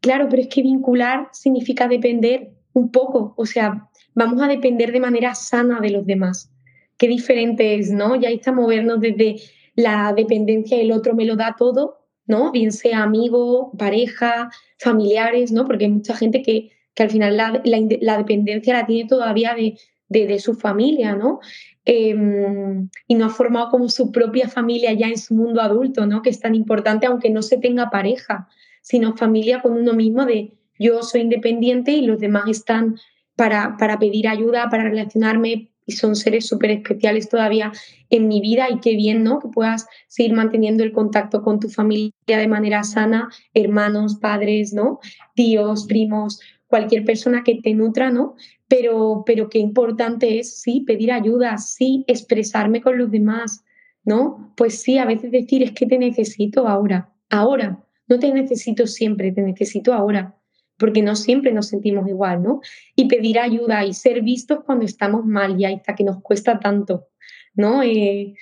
claro, 0.00 0.28
pero 0.30 0.42
es 0.42 0.48
que 0.48 0.62
vincular 0.62 1.28
significa 1.32 1.86
depender 1.86 2.52
un 2.72 2.90
poco, 2.90 3.34
o 3.36 3.46
sea, 3.46 3.88
vamos 4.14 4.42
a 4.42 4.48
depender 4.48 4.92
de 4.92 5.00
manera 5.00 5.34
sana 5.34 5.80
de 5.80 5.90
los 5.90 6.06
demás. 6.06 6.50
Qué 6.98 7.08
diferente 7.08 7.74
es, 7.74 7.90
¿no? 7.90 8.16
Ya 8.16 8.30
está 8.30 8.52
movernos 8.52 9.00
desde 9.00 9.36
la 9.74 10.12
dependencia, 10.14 10.80
el 10.80 10.92
otro 10.92 11.14
me 11.14 11.26
lo 11.26 11.36
da 11.36 11.54
todo, 11.58 11.98
¿no? 12.26 12.50
Bien 12.50 12.72
sea 12.72 13.02
amigo, 13.02 13.72
pareja, 13.78 14.50
familiares, 14.78 15.52
¿no? 15.52 15.66
Porque 15.66 15.84
hay 15.84 15.90
mucha 15.90 16.16
gente 16.16 16.42
que, 16.42 16.70
que 16.94 17.02
al 17.02 17.10
final 17.10 17.36
la, 17.36 17.62
la, 17.64 18.18
dependencia 18.18 18.72
la 18.72 18.86
tiene 18.86 19.08
todavía 19.08 19.54
de, 19.54 19.78
de, 20.08 20.38
su 20.38 20.54
familia, 20.54 21.14
¿no? 21.14 21.40
Em, 21.84 22.88
y 23.06 23.14
no 23.14 23.26
ha 23.26 23.30
formado 23.30 23.70
como 23.70 23.88
su 23.88 24.10
propia 24.10 24.48
familia 24.48 24.92
ya 24.92 25.08
en 25.08 25.18
su 25.18 25.34
mundo 25.34 25.60
adulto, 25.60 26.06
¿no? 26.06 26.22
Que 26.22 26.30
es 26.30 26.40
tan 26.40 26.54
importante, 26.54 27.06
aunque 27.06 27.30
no 27.30 27.42
se 27.42 27.58
tenga 27.58 27.90
pareja, 27.90 28.48
sino 28.80 29.16
familia 29.16 29.60
con 29.60 29.72
uno 29.72 29.92
mismo 29.92 30.24
de 30.24 30.54
yo 30.78 31.02
soy 31.02 31.22
independiente 31.22 31.92
y 31.92 32.02
los 32.02 32.18
demás 32.18 32.44
están 32.48 32.96
para, 33.34 33.76
para 33.78 33.98
pedir 33.98 34.28
ayuda, 34.28 34.68
para 34.70 34.84
relacionarme, 34.84 35.70
y 35.86 35.92
son 35.92 36.16
seres 36.16 36.46
súper 36.46 36.72
especiales 36.72 37.28
todavía 37.28 37.72
en 38.10 38.28
mi 38.28 38.40
vida 38.40 38.68
y 38.70 38.80
qué 38.80 38.96
bien, 38.96 39.22
¿no? 39.22 39.38
Que 39.38 39.48
puedas 39.48 39.86
seguir 40.08 40.34
manteniendo 40.34 40.82
el 40.82 40.92
contacto 40.92 41.42
con 41.42 41.60
tu 41.60 41.68
familia 41.68 42.12
de 42.26 42.48
manera 42.48 42.82
sana, 42.82 43.28
hermanos, 43.54 44.16
padres, 44.16 44.74
¿no? 44.74 44.98
Tíos, 45.34 45.86
primos, 45.86 46.40
cualquier 46.66 47.04
persona 47.04 47.42
que 47.44 47.60
te 47.62 47.72
nutra, 47.74 48.10
¿no? 48.10 48.34
Pero, 48.68 49.22
pero 49.24 49.48
qué 49.48 49.58
importante 49.58 50.40
es, 50.40 50.60
sí, 50.60 50.82
pedir 50.86 51.12
ayuda, 51.12 51.56
sí, 51.58 52.04
expresarme 52.08 52.80
con 52.80 52.98
los 52.98 53.10
demás, 53.10 53.64
¿no? 54.04 54.52
Pues 54.56 54.82
sí, 54.82 54.98
a 54.98 55.04
veces 55.04 55.30
decir 55.30 55.62
es 55.62 55.72
que 55.72 55.86
te 55.86 55.98
necesito 55.98 56.66
ahora, 56.66 57.12
ahora, 57.30 57.84
no 58.08 58.18
te 58.18 58.32
necesito 58.32 58.86
siempre, 58.86 59.32
te 59.32 59.42
necesito 59.42 59.92
ahora 59.92 60.36
porque 60.78 61.02
no 61.02 61.16
siempre 61.16 61.52
nos 61.52 61.68
sentimos 61.68 62.08
igual, 62.08 62.42
¿no? 62.42 62.60
Y 62.94 63.08
pedir 63.08 63.38
ayuda 63.38 63.84
y 63.84 63.94
ser 63.94 64.22
vistos 64.22 64.60
cuando 64.64 64.84
estamos 64.84 65.24
mal, 65.24 65.56
ya 65.56 65.70
está, 65.70 65.94
que 65.94 66.04
nos 66.04 66.22
cuesta 66.22 66.58
tanto, 66.58 67.08
¿no? 67.54 67.82
Eh, 67.82 68.34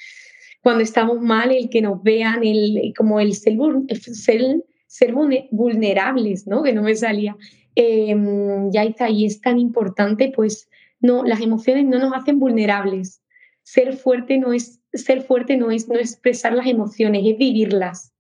cuando 0.63 0.83
estamos 0.83 1.21
mal, 1.21 1.53
el 1.53 1.69
que 1.69 1.83
nos 1.83 2.03
vean, 2.03 2.43
el, 2.43 2.93
como 2.97 3.21
el 3.21 3.35
ser, 3.35 3.59
ser, 4.87 5.15
vulnerables, 5.51 6.47
¿no? 6.47 6.63
Que 6.63 6.73
no 6.73 6.83
me 6.83 6.97
salía. 6.97 7.37
Em, 7.77 8.71
ya 8.71 8.85
está, 8.85 9.11
y 9.11 9.27
es 9.27 9.41
tan 9.41 9.59
importante, 9.59 10.33
pues, 10.35 10.69
no, 11.01 11.23
las 11.25 11.41
emociones 11.41 11.85
no 11.85 11.99
nos 11.99 12.15
hacen 12.15 12.39
vulnerables. 12.39 13.23
Ser 13.63 13.95
fuerte 13.95 14.39
no 14.39 14.53
es, 14.53 14.81
ser 14.93 15.23
fuerte 15.23 15.57
no 15.57 15.71
es 15.71 15.89
no 15.89 15.97
expresar 15.97 16.55
las 16.55 16.67
emociones, 16.67 17.23
es 17.27 17.37
vivirlas. 17.37 18.13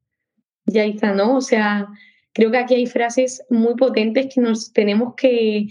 Ya 0.66 0.84
está, 0.84 1.14
¿no? 1.14 1.36
O 1.36 1.40
sea, 1.40 1.88
creo 2.34 2.50
que 2.50 2.58
aquí 2.58 2.74
hay 2.74 2.86
frases 2.86 3.42
muy 3.48 3.74
potentes 3.76 4.34
que 4.34 4.40
nos 4.40 4.72
tenemos 4.72 5.14
que, 5.14 5.68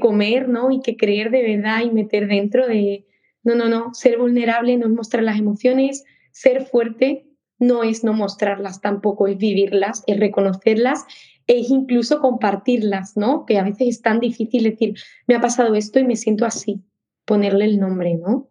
comer, 0.00 0.48
¿no? 0.48 0.70
Y 0.70 0.82
que 0.82 0.96
creer 0.96 1.32
de 1.32 1.42
verdad 1.42 1.82
y 1.82 1.90
meter 1.90 2.28
dentro 2.28 2.68
de, 2.68 3.06
no, 3.42 3.56
no, 3.56 3.68
no, 3.68 3.92
ser 3.92 4.18
vulnerable 4.18 4.76
no 4.76 4.86
es 4.86 4.92
mostrar 4.92 5.24
las 5.24 5.36
emociones, 5.36 6.04
ser 6.30 6.64
fuerte 6.64 7.26
no 7.58 7.82
es 7.82 8.04
no 8.04 8.12
mostrarlas 8.12 8.80
tampoco, 8.80 9.26
es 9.26 9.36
vivirlas, 9.36 10.04
es 10.06 10.20
reconocerlas, 10.20 11.06
es 11.48 11.70
incluso 11.70 12.20
compartirlas, 12.20 13.16
¿no? 13.16 13.44
Que 13.46 13.58
a 13.58 13.64
veces 13.64 13.88
es 13.88 14.02
tan 14.02 14.20
difícil 14.20 14.62
decir, 14.62 14.94
me 15.26 15.34
ha 15.34 15.40
pasado 15.40 15.74
esto 15.74 15.98
y 15.98 16.04
me 16.04 16.14
siento 16.14 16.46
así, 16.46 16.80
ponerle 17.24 17.64
el 17.64 17.80
nombre, 17.80 18.14
¿no? 18.14 18.48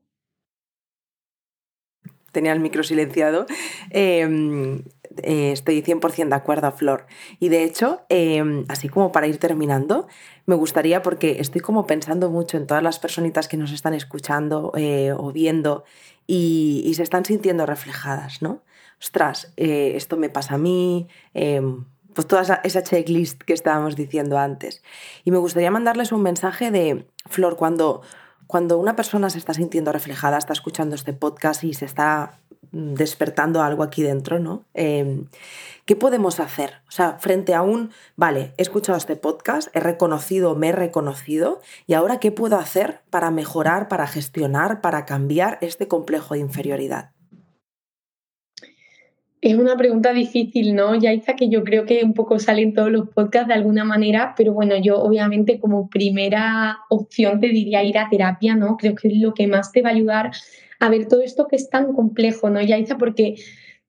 Tenía 2.34 2.52
el 2.52 2.60
micro 2.60 2.84
silenciado. 2.84 3.45
Em, 3.91 4.84
eh, 5.23 5.51
estoy 5.51 5.82
100% 5.82 6.29
de 6.29 6.36
acuerdo, 6.36 6.71
Flor. 6.71 7.05
Y 7.39 7.49
de 7.49 7.63
hecho, 7.63 8.01
em, 8.10 8.65
así 8.67 8.89
como 8.89 9.12
para 9.12 9.27
ir 9.27 9.38
terminando, 9.38 10.08
me 10.45 10.55
gustaría, 10.55 11.01
porque 11.01 11.39
estoy 11.39 11.62
como 11.62 11.86
pensando 11.86 12.29
mucho 12.29 12.58
en 12.58 12.67
todas 12.67 12.84
las 12.84 12.99
personitas 12.99 13.47
que 13.47 13.58
nos 13.58 13.71
están 13.71 13.93
escuchando 13.93 14.71
eh, 14.75 15.12
o 15.15 15.32
viendo 15.32 15.84
y, 16.27 16.91
se 16.95 17.03
están 17.03 17.25
sintiendo 17.25 17.65
reflejadas, 17.65 18.41
¿no? 18.41 18.63
Ostras, 19.01 19.53
eh, 19.58 19.93
esto 19.95 20.17
me 20.17 20.29
pasa 20.29 20.55
a 20.55 20.58
mí, 20.58 21.08
em, 21.34 21.86
pues 22.13 22.27
toda 22.27 22.62
esa, 22.63 22.84
checklist 22.84 23.41
que 23.43 23.53
estábamos 23.53 23.95
diciendo 23.95 24.38
antes. 24.38 24.84
Y 25.23 25.32
me 25.32 25.38
gustaría 25.38 25.71
mandarles 25.71 26.12
un 26.12 26.21
mensaje 26.21 26.71
de, 26.71 27.08
Flor, 27.25 27.55
cuando, 27.55 28.01
cuando 28.50 28.80
una 28.80 28.96
persona 28.96 29.30
se 29.30 29.38
está 29.38 29.54
sintiendo 29.54 29.92
reflejada, 29.92 30.40
está 30.40 30.54
escuchando 30.54 30.96
este 30.96 31.14
podcast 31.14 31.64
y 31.64 31.76
se 31.76 31.86
está 31.86 32.40
despertando 32.72 33.62
algo 33.62 33.84
aquí 33.84 34.02
dentro, 34.02 34.40
¿no? 34.40 34.66
Em, 34.74 35.28
¿Qué 35.86 35.96
podemos 35.96 36.40
hacer? 36.40 36.82
O 36.88 36.92
sea, 36.92 37.20
frente 37.20 37.54
a 37.54 37.62
un, 37.62 37.92
vale, 38.16 38.56
he 38.58 38.64
escuchado 38.64 38.98
este 38.98 39.16
podcast, 39.16 39.70
he 39.76 39.80
reconocido, 39.80 40.56
me 40.56 40.70
he 40.70 40.72
reconocido, 40.72 41.62
y 41.86 41.94
ahora, 41.94 42.20
¿qué 42.20 42.32
puedo 42.32 42.58
hacer 42.58 43.02
para 43.12 43.30
mejorar, 43.30 43.88
para 43.88 44.08
gestionar, 44.08 44.82
para 44.82 45.06
cambiar 45.06 45.60
este 45.62 45.88
complejo 45.88 46.34
de 46.34 46.40
inferioridad? 46.40 47.12
Es 49.41 49.56
una 49.56 49.78
pregunta 49.78 50.12
difícil, 50.12 50.75
¿no? 50.75 50.95
Ya 50.95 51.13
está 51.13 51.38
que 51.38 51.47
yo 51.47 51.63
creo 51.63 51.86
que 51.86 52.04
un 52.04 52.13
poco 52.13 52.39
salen 52.39 52.73
todos 52.73 52.91
los 52.91 53.08
podcasts 53.10 53.47
de 53.47 53.54
alguna 53.54 53.86
manera, 53.86 54.34
pero 54.36 54.52
bueno, 54.52 54.75
yo 54.78 55.02
obviamente 55.02 55.60
como 55.60 55.89
primera 55.89 56.80
opción 56.89 57.39
te 57.39 57.47
diría 57.47 57.82
ir 57.84 57.97
a 57.97 58.10
terapia, 58.10 58.56
¿no? 58.56 58.75
Creo 58.75 58.95
que 58.95 59.08
es 59.08 59.17
lo 59.17 59.34
que 59.34 59.47
más 59.47 59.71
te 59.71 59.82
va 59.82 59.89
a 59.89 59.93
ayudar 59.93 60.32
a 60.80 60.89
ver 60.89 61.08
todo 61.08 61.21
esto 61.21 61.47
que 61.47 61.56
es 61.56 61.69
tan 61.69 61.93
complejo, 61.93 62.49
¿no, 62.49 62.62
Yaiza? 62.62 62.97
Porque, 62.97 63.36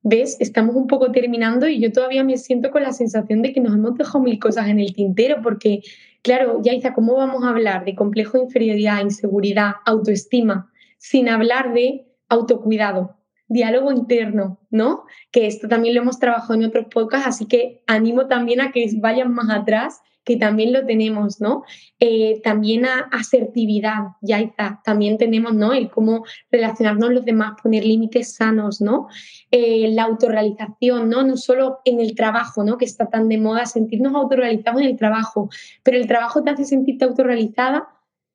¿ves? 0.03 0.37
Estamos 0.39 0.77
un 0.77 0.87
poco 0.87 1.11
terminando 1.11 1.67
y 1.67 1.81
yo 1.81 1.91
todavía 1.91 2.23
me 2.23 2.37
siento 2.37 2.71
con 2.71 2.85
la 2.85 2.93
sensación 2.93 3.43
de 3.43 3.53
que 3.53 3.61
nos 3.61 3.75
hemos 3.75 3.97
dejado 3.97 4.23
mil 4.23 4.39
cosas 4.39 4.69
en 4.69 4.79
el 4.79 4.95
tintero, 4.95 5.43
porque, 5.43 5.83
claro, 6.23 6.61
Yaiza, 6.63 6.95
¿cómo 6.95 7.17
vamos 7.17 7.43
a 7.43 7.49
hablar 7.49 7.85
de 7.85 7.97
complejo 7.97 8.39
de 8.39 8.45
inferioridad, 8.45 9.03
inseguridad, 9.03 9.73
autoestima, 9.85 10.71
sin 10.99 11.29
hablar 11.29 11.73
de 11.75 12.07
autocuidado? 12.29 13.20
Diálogo 13.51 13.93
interno, 13.93 14.61
¿no? 14.71 15.05
Que 15.31 15.47
esto 15.47 15.69
también 15.69 15.95
lo 15.95 16.03
hemos 16.03 16.19
trabajado 16.19 16.55
en 16.55 16.65
otros 16.65 16.87
podcasts, 16.87 17.27
así 17.27 17.47
que 17.47 17.83
animo 17.87 18.27
también 18.29 18.61
a 18.63 18.73
que 18.73 18.89
vayan 18.97 19.35
más 19.35 19.51
atrás 19.51 20.01
que 20.25 20.37
también 20.37 20.73
lo 20.73 20.87
tenemos, 20.87 21.41
¿no? 21.41 21.65
Eh, 21.99 22.41
también 22.45 22.85
a 22.85 23.09
asertividad, 23.11 24.13
ya 24.21 24.39
está, 24.39 24.81
también 24.85 25.19
tenemos, 25.19 25.55
¿no? 25.55 25.73
El 25.73 25.91
cómo 25.91 26.25
relacionarnos 26.53 27.11
los 27.11 27.25
demás, 27.25 27.55
poner 27.61 27.85
límites 27.85 28.35
sanos, 28.35 28.81
¿no? 28.81 29.09
Eh, 29.51 29.89
la 29.93 30.05
autorrealización, 30.05 31.09
¿no? 31.09 31.25
No 31.25 31.37
solo 31.37 31.81
en 31.85 32.01
el 32.01 32.15
trabajo, 32.15 32.63
¿no? 32.63 32.77
Que 32.79 32.85
está 32.85 33.07
tan 33.07 33.29
de 33.29 33.39
moda 33.39 33.67
sentirnos 33.67 34.15
autorrealizados 34.15 34.83
en 34.83 34.89
el 34.89 34.97
trabajo, 34.97 35.49
pero 35.83 35.97
el 35.97 36.07
trabajo 36.07 36.45
te 36.45 36.51
hace 36.51 36.65
sentirte 36.65 37.07
autorrealizada, 37.07 37.89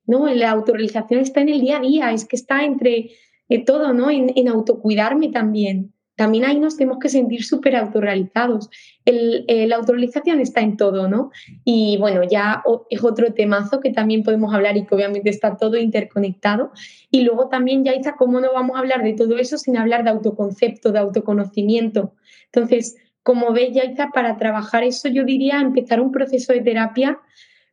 ¿no? 0.08 0.28
La 0.28 0.52
autorrealización 0.52 1.22
está 1.22 1.42
en 1.42 1.50
el 1.50 1.62
día 1.62 1.78
a 1.78 1.82
día, 1.82 2.12
es 2.12 2.26
que 2.26 2.36
está 2.36 2.66
entre 2.66 3.12
eh, 3.50 3.64
todo, 3.64 3.94
¿no? 3.94 4.10
En, 4.10 4.48
autocuidarme 4.48 5.30
también, 5.30 5.94
también 6.16 6.46
ahí 6.46 6.60
nos 6.60 6.78
tenemos 6.78 7.00
que 7.00 7.10
sentir 7.10 7.44
súper 7.44 7.76
autorrealizados. 7.76 8.70
El, 9.04 9.46
la 9.48 9.76
autorrealización 9.76 10.40
está 10.40 10.62
en 10.62 10.78
todo, 10.78 11.10
¿no? 11.10 11.32
Y 11.64 11.98
bueno, 11.98 12.24
ya 12.24 12.64
es 12.90 13.04
otro 13.04 13.34
temazo 13.34 13.82
que 13.82 13.92
también 13.92 14.24
podemos 14.24 14.54
hablar 14.54 14.78
y 14.78 14.86
que 14.86 14.96
obviamente 14.96 15.30
está 15.30 15.58
todo 15.58 15.78
interconectado. 15.78 16.72
Y 17.12 17.22
luego 17.22 17.50
también, 17.50 17.84
ya 17.84 17.92
está, 17.92 18.16
¿cómo 18.16 18.40
no 18.40 18.54
vamos 18.54 18.78
a 18.78 18.80
hablar 18.80 19.04
de 19.04 19.14
todo 19.14 19.38
eso 19.38 19.58
sin 19.58 19.78
hablar 19.78 20.04
de 20.04 20.12
autoconcepto, 20.12 20.92
de 20.92 21.00
autoconocimiento? 21.00 22.14
Entonces, 22.46 22.96
como 23.26 23.54
ves, 23.54 23.74
Yaiza, 23.74 24.12
para 24.14 24.38
trabajar 24.38 24.84
eso 24.84 25.10
yo 25.10 25.26
diría 25.26 25.60
empezar 25.60 26.00
un 26.00 26.12
proceso 26.12 26.54
de 26.54 26.62
terapia 26.62 27.20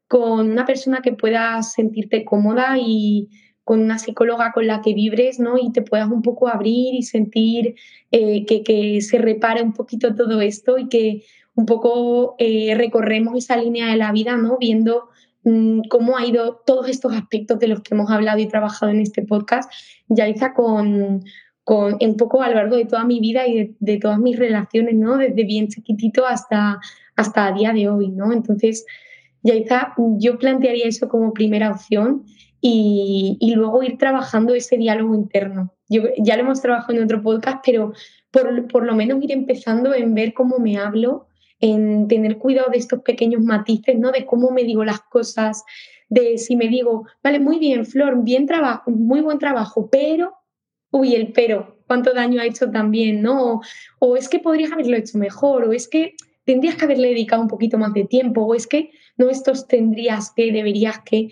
con 0.08 0.50
una 0.50 0.64
persona 0.64 1.00
que 1.02 1.12
pueda 1.12 1.62
sentirte 1.62 2.24
cómoda 2.24 2.78
y 2.78 3.28
con 3.64 3.81
una 3.81 3.98
psicóloga 3.98 4.53
con 4.53 4.66
la 4.66 4.81
que 4.81 4.94
vibres, 4.94 5.38
¿no? 5.38 5.57
Y 5.59 5.70
te 5.70 5.83
puedas 5.83 6.11
un 6.11 6.22
poco 6.22 6.48
abrir 6.48 6.94
y 6.94 7.03
sentir 7.03 7.77
eh, 8.11 8.44
que, 8.44 9.01
se 9.01 9.18
repare 9.18 9.62
un 9.62 9.72
poquito 9.72 10.14
todo 10.14 10.40
esto 10.40 10.79
y 10.79 10.88
que 10.88 11.25
un 11.55 11.66
poco 11.66 12.35
eh, 12.38 12.75
recorremos 12.77 13.37
esa 13.37 13.57
línea 13.57 13.88
de 13.88 13.96
la 13.96 14.11
vida, 14.12 14.37
¿no? 14.37 14.59
Viendo 14.59 15.09
mm, 15.44 15.83
cómo 15.88 16.16
ha 16.16 16.27
ido 16.27 16.62
todos 16.66 16.88
estos 16.88 17.12
aspectos 17.12 17.59
de 17.59 17.68
los 17.68 17.83
que 17.83 17.94
hemos 17.94 18.11
hablado 18.11 18.38
y 18.40 18.46
trabajado 18.46 18.90
en 18.90 19.01
este 19.01 19.22
podcast, 19.22 19.70
Yaiza, 20.09 20.55
con, 20.55 21.22
con 21.62 21.98
un 22.01 22.16
poco 22.16 22.42
a 22.42 22.48
lo 22.48 22.57
largo 22.57 22.77
de 22.77 22.87
toda 22.87 23.05
mi 23.05 23.20
vida 23.20 23.46
y 23.46 23.77
de, 23.79 23.98
todas 23.98 24.18
mis 24.18 24.38
relaciones, 24.38 24.96
¿no? 24.96 25.18
Desde 25.18 25.44
bien 25.44 25.68
chiquitito 25.68 26.27
hasta, 26.27 26.81
hasta 27.14 27.46
a 27.46 27.53
día 27.53 27.72
de 27.72 27.88
hoy, 27.88 28.09
¿no? 28.09 28.33
Entonces, 28.33 28.85
Yaiza, 29.44 29.94
yo 30.18 30.38
plantearía 30.38 30.87
eso 30.87 31.09
como 31.09 31.33
primera 31.33 31.71
opción 31.71 32.25
y, 32.65 33.54
luego 33.56 33.83
ir 33.83 33.98
trabajando 33.98 34.54
ese 34.54 34.77
diálogo 34.77 35.17
interno. 35.17 35.75
Yo, 35.88 36.04
ya 36.17 36.37
lo 36.37 36.44
hemos 36.44 36.63
trabajado 36.63 36.94
en 36.94 37.04
otro 37.04 37.21
podcast, 37.21 37.58
pero 37.67 37.92
por, 38.31 38.69
por, 38.69 38.87
lo 38.87 38.94
menos 38.94 39.23
ir 39.23 39.33
empezando 39.33 39.92
en 39.92 40.15
ver 40.15 40.33
cómo 40.33 40.58
me 40.58 40.79
hablo, 40.79 41.27
en 41.58 42.06
tener 42.06 42.38
cuidado 42.38 42.71
de 42.71 42.79
estos 42.79 43.02
pequeños 43.02 43.42
matices, 43.42 43.98
¿no? 43.98 44.13
De 44.13 44.25
cómo 44.25 44.52
me 44.52 44.63
digo 44.63 44.85
las 44.85 45.00
cosas, 45.00 45.65
de 46.08 46.38
si 46.38 46.54
me 46.54 46.69
digo, 46.69 47.06
vale, 47.23 47.40
muy 47.40 47.58
bien, 47.58 47.85
Flor, 47.85 48.23
bien 48.23 48.46
trabajo, 48.46 48.90
muy 48.92 49.21
buen 49.21 49.38
trabajo, 49.38 49.88
pero, 49.90 50.35
uy, 50.92 51.17
el 51.17 51.33
pero, 51.33 51.83
cuánto 51.88 52.15
daño 52.15 52.40
ha 52.40 52.46
hecho 52.46 52.71
también, 52.71 53.23
¿no? 53.23 53.54
O, 53.54 53.60
o 53.98 54.17
es 54.17 54.29
que 54.29 54.38
podrías 54.38 54.71
haberlo 54.71 54.96
hecho 54.96 55.19
mejor, 55.19 55.65
o 55.65 55.73
es 55.73 55.88
que 55.88 56.15
tendrías 56.44 56.77
que 56.77 56.85
haberle 56.85 57.08
dedicado 57.08 57.42
un 57.42 57.48
poquito 57.48 57.79
más 57.79 57.92
de 57.92 58.04
tiempo 58.04 58.42
o 58.42 58.54
es 58.54 58.67
que 58.67 58.90
no 59.17 59.31
estos 59.31 59.67
tendrías 59.67 60.33
que, 60.35 60.52
deberías 60.52 61.00
que. 61.04 61.29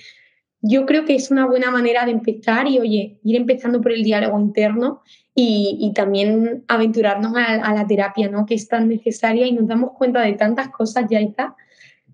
Yo 0.62 0.84
creo 0.84 1.04
que 1.04 1.14
es 1.14 1.30
una 1.30 1.46
buena 1.46 1.70
manera 1.70 2.04
de 2.04 2.12
empezar 2.12 2.68
y, 2.68 2.78
oye, 2.78 3.18
ir 3.24 3.36
empezando 3.36 3.80
por 3.80 3.92
el 3.92 4.02
diálogo 4.02 4.38
interno 4.38 5.02
y, 5.34 5.92
también 5.94 6.64
aventurarnos 6.68 7.32
a, 7.34 7.72
la 7.74 7.86
terapia, 7.86 8.28
¿no? 8.28 8.44
Que 8.44 8.54
es 8.54 8.68
tan 8.68 8.88
necesaria 8.88 9.46
y 9.46 9.52
nos 9.52 9.66
damos 9.66 9.92
cuenta 9.96 10.20
de 10.20 10.34
tantas 10.34 10.68
cosas, 10.68 11.06
ya 11.10 11.20
está. 11.20 11.54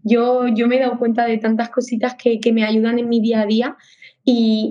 Yo, 0.05 0.47
yo 0.47 0.69
me 0.69 0.77
he 0.77 0.81
dado 0.81 0.99
cuenta 0.99 1.27
de 1.27 1.39
tantas 1.39 1.71
cositas 1.71 2.15
que, 2.15 2.39
que 2.39 2.53
me 2.53 2.65
ayudan 2.65 3.01
en 3.01 3.09
mi 3.09 3.21
día 3.21 3.41
a 3.41 3.47
día 3.47 3.77
y, 4.25 4.71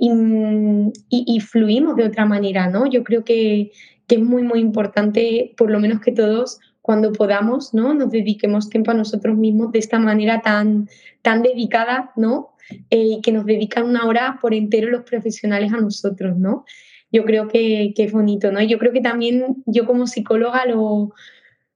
y, 1.10 1.40
fluimos 1.42 1.96
de 1.96 2.06
otra 2.06 2.26
manera, 2.26 2.70
¿no? 2.70 2.86
Yo 2.88 3.04
creo 3.04 3.24
que, 3.24 3.72
que, 4.08 4.16
es 4.16 4.22
muy, 4.22 4.44
muy 4.44 4.60
importante, 4.60 5.54
por 5.58 5.70
lo 5.70 5.80
menos 5.80 6.00
que 6.00 6.12
todos, 6.12 6.60
cuando 6.86 7.12
podamos, 7.12 7.74
¿no? 7.74 7.96
Nos 7.96 8.12
dediquemos 8.12 8.70
tiempo 8.70 8.92
a 8.92 8.94
nosotros 8.94 9.36
mismos 9.36 9.72
de 9.72 9.80
esta 9.80 9.98
manera 9.98 10.42
tan, 10.42 10.88
tan 11.24 11.42
dedicada, 11.42 12.12
¿no? 12.16 12.52
Eh, 12.92 13.22
que 13.24 13.32
nos 13.32 13.48
dedican 13.48 13.86
una 13.86 14.06
hora 14.06 14.38
por 14.40 14.54
entero 14.54 14.92
los 14.92 15.02
profesionales 15.02 15.74
a 15.74 15.78
nosotros, 15.78 16.38
¿no? 16.38 16.64
Yo 17.12 17.26
creo 17.26 17.48
que, 17.48 17.92
que 17.96 18.04
es 18.04 18.12
bonito, 18.12 18.52
¿no? 18.52 18.62
Yo 18.62 18.78
creo 18.78 18.94
que 18.94 19.02
también 19.02 19.64
yo 19.66 19.88
como 19.88 20.06
psicóloga 20.06 20.68
lo, 20.68 21.12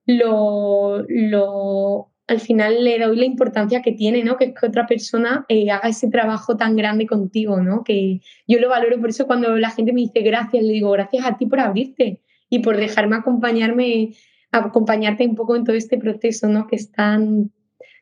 lo, 0.05 1.03
lo 1.07 2.12
al 2.28 2.39
final 2.39 2.84
le 2.84 2.99
doy 2.99 3.18
la 3.18 3.26
importancia 3.26 3.82
que 3.82 3.93
tiene, 3.93 4.24
¿no? 4.24 4.38
Que 4.38 4.45
es 4.45 4.53
que 4.53 4.68
otra 4.68 4.86
persona 4.86 5.43
eh, 5.49 5.72
haga 5.72 5.89
ese 5.89 6.07
trabajo 6.12 6.55
tan 6.55 6.76
grande 6.76 7.07
contigo, 7.07 7.62
¿no? 7.62 7.84
Que 7.84 8.22
yo 8.47 8.60
lo 8.60 8.70
valoro, 8.70 8.99
por 8.99 9.10
eso 9.10 9.26
cuando 9.26 9.57
la 9.57 9.72
gente 9.72 9.91
me 9.91 10.01
dice 10.01 10.22
gracias, 10.22 10.64
le 10.64 10.74
digo 10.74 10.91
gracias 10.91 11.26
a 11.26 11.36
ti 11.36 11.47
por 11.47 11.62
abrirte 11.62 12.22
y 12.47 12.60
por 12.60 12.78
dejarme 12.78 13.16
acompañarme, 13.16 14.12
acompañarte 14.52 15.26
un 15.26 15.36
poco 15.36 15.56
en 15.56 15.64
todo 15.64 15.76
este 15.76 15.97
proceso, 15.97 16.47
¿no? 16.47 16.68
Que 16.68 16.76
es 16.76 16.91
tan, 16.91 17.52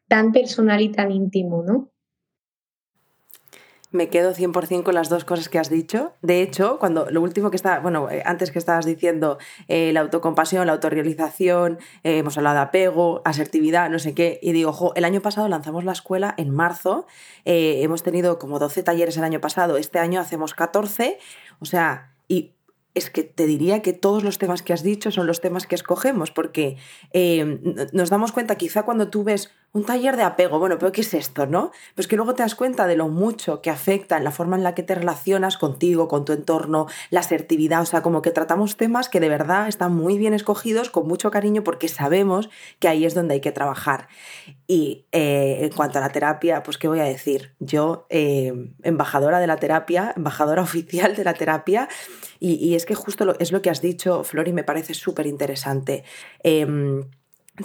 tan 0.08 0.32
personal 0.32 0.82
y 0.82 0.89
tan 0.89 1.12
íntimo, 1.12 1.64
¿no? 1.64 1.91
Me 3.89 4.10
quedo 4.10 4.34
100% 4.34 4.84
con 4.84 4.95
las 4.95 5.08
dos 5.08 5.24
cosas 5.24 5.48
que 5.48 5.60
has 5.60 5.70
dicho. 5.70 6.14
De 6.22 6.41
hecho, 6.41 6.78
cuando 6.78 7.10
lo 7.10 7.22
último 7.22 7.50
que 7.50 7.56
está, 7.56 7.80
bueno, 7.80 8.12
eh, 8.12 8.22
antes 8.26 8.52
que 8.52 8.60
estabas 8.60 8.86
diciendo 8.86 9.38
eh, 9.70 9.93
la 9.93 10.02
autocompasión, 10.02 10.68
la 10.68 10.74
autorrealización, 10.74 11.80
eh, 12.04 12.18
hemos 12.18 12.38
hablado 12.38 12.58
de 12.58 12.62
apego, 12.64 13.22
asertividad, 13.24 13.89
no 13.89 13.98
sé 13.98 14.14
qué, 14.14 14.39
y 14.41 14.52
digo, 14.52 14.74
jo, 14.74 14.91
el 14.95 15.06
año 15.06 15.22
pasado 15.22 15.48
lanzamos 15.48 15.86
la 15.86 15.93
escuela 15.93 16.34
en 16.38 16.50
marzo, 16.50 17.08
hemos 17.45 18.04
tenido 18.04 18.39
como 18.39 18.60
12 18.60 18.84
talleres 18.84 19.16
el 19.16 19.24
año 19.24 19.39
pasado, 19.39 19.78
este 19.78 20.00
año 20.00 20.20
hacemos 20.20 20.54
14, 20.54 21.18
o 21.60 21.66
sea, 21.66 22.14
y 22.28 22.57
es 22.98 23.10
que 23.10 23.24
te 23.24 23.45
diría 23.45 23.82
que 23.82 23.93
todos 23.93 24.24
los 24.24 24.38
temas 24.39 24.62
que 24.62 24.74
has 24.74 24.84
dicho 24.84 25.12
son 25.12 25.28
los 25.28 25.39
temas 25.39 25.68
que 25.68 25.76
escogemos, 25.76 26.32
porque 26.32 26.78
nos 27.93 28.10
damos 28.10 28.32
cuenta, 28.32 28.56
quizá 28.56 28.84
cuando 28.84 29.10
tú 29.10 29.24
ves 29.24 29.52
un 29.74 29.86
taller 29.86 30.18
de 30.18 30.24
apego, 30.24 30.59
bueno, 30.59 30.78
pero 30.80 30.91
¿qué 30.91 31.01
es 31.01 31.13
esto, 31.13 31.45
no? 31.45 31.72
Pues 31.93 32.07
que 32.07 32.15
luego 32.15 32.34
te 32.34 32.43
das 32.43 32.55
cuenta 32.55 32.88
de 32.88 32.95
lo 32.95 33.09
mucho 33.09 33.61
que 33.61 33.70
afecta 33.70 34.18
en 34.18 34.24
la 34.24 34.32
forma 34.32 34.55
en 34.55 34.63
la 34.63 34.74
que 34.74 34.84
te 34.84 34.95
relacionas 34.95 35.57
contigo, 35.57 36.07
con 36.07 36.26
tu 36.26 36.34
entorno, 36.34 36.88
la 37.11 37.20
asertividad, 37.20 37.82
o 37.82 37.86
sea, 37.86 38.01
como 38.01 38.22
que 38.22 38.32
tratamos 38.32 38.78
temas 38.78 39.09
que 39.09 39.20
de 39.20 39.30
verdad 39.30 39.68
están 39.68 39.95
muy 39.95 40.18
bien 40.18 40.34
escogidos, 40.34 40.89
con 40.89 41.07
mucho 41.07 41.30
cariño, 41.32 41.63
porque 41.63 41.88
sabemos 41.88 42.49
que 42.80 42.88
ahí 42.88 43.05
es 43.05 43.13
donde 43.13 43.36
hay 43.36 43.41
que 43.41 43.51
trabajar. 43.51 44.07
Y 44.68 45.05
eh, 45.11 45.59
en 45.61 45.70
cuanto 45.72 45.99
a 45.99 46.01
la 46.01 46.09
terapia, 46.09 46.63
pues 46.63 46.78
qué 46.78 46.88
voy 46.88 46.99
a 46.99 47.03
decir, 47.03 47.53
yo, 47.59 48.07
eh, 48.09 48.72
embajadora 48.84 49.39
de 49.39 49.47
la 49.47 49.57
terapia, 49.57 50.13
embajadora 50.15 50.61
oficial 50.63 51.15
de 51.15 51.24
la 51.24 51.34
terapia, 51.34 51.88
y, 52.39 52.76
es 52.76 52.86
que 52.86 52.95
justo 52.95 53.36
es 53.39 53.51
lo 53.51 53.61
que 53.61 53.70
has 53.70 53.82
dicho, 53.82 54.24
Flori, 54.24 54.53
me 54.53 54.63
parece 54.63 54.93
súper 54.93 55.26
interesante. 55.26 56.03
Em, 56.43 57.03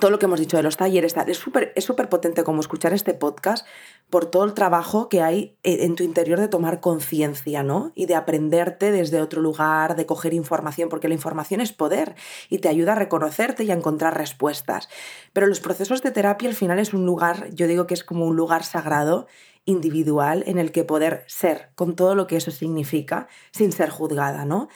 todo 0.00 0.10
lo 0.10 0.18
que 0.18 0.26
hemos 0.26 0.40
dicho 0.40 0.56
de 0.56 0.62
los 0.62 0.76
talleres, 0.76 1.14
es 1.26 1.36
súper 1.36 1.72
es 1.76 1.84
súper 1.84 2.08
potente 2.08 2.44
como 2.44 2.60
escuchar 2.60 2.92
este 2.94 3.12
podcast 3.12 3.66
por 4.08 4.26
todo 4.26 4.44
el 4.44 4.54
trabajo 4.54 5.08
que 5.08 5.20
hay 5.22 5.56
en 5.62 5.94
tu 5.96 6.02
interior 6.02 6.40
de 6.40 6.48
tomar 6.48 6.80
conciencia, 6.80 7.62
¿no? 7.62 7.92
Y 7.94 8.06
de 8.06 8.14
aprenderte 8.14 8.90
desde 8.90 9.20
otro 9.20 9.42
lugar, 9.42 9.96
de 9.96 10.06
coger 10.06 10.34
información, 10.34 10.88
porque 10.88 11.08
la 11.08 11.14
información 11.14 11.60
es 11.60 11.72
poder 11.72 12.14
y 12.48 12.58
te 12.58 12.68
ayuda 12.68 12.92
a 12.92 12.96
reconocerte 12.96 13.64
y 13.64 13.70
a 13.70 13.74
encontrar 13.74 14.16
respuestas. 14.16 14.88
Pero 15.32 15.46
los 15.46 15.60
procesos 15.60 16.02
de 16.02 16.10
terapia 16.10 16.48
al 16.48 16.54
final 16.54 16.78
es 16.78 16.94
un 16.94 17.04
lugar, 17.04 17.50
yo 17.52 17.66
digo 17.66 17.86
que 17.86 17.94
es 17.94 18.04
como 18.04 18.26
un 18.26 18.36
lugar 18.36 18.64
sagrado, 18.64 19.26
individual, 19.64 20.42
en 20.46 20.58
el 20.58 20.72
que 20.72 20.84
poder 20.84 21.24
ser 21.28 21.70
con 21.74 21.94
todo 21.94 22.14
lo 22.14 22.26
que 22.26 22.36
eso 22.36 22.50
significa, 22.50 23.28
sin 23.52 23.72
ser 23.72 23.90
juzgada, 23.90 24.44
¿no? 24.44 24.68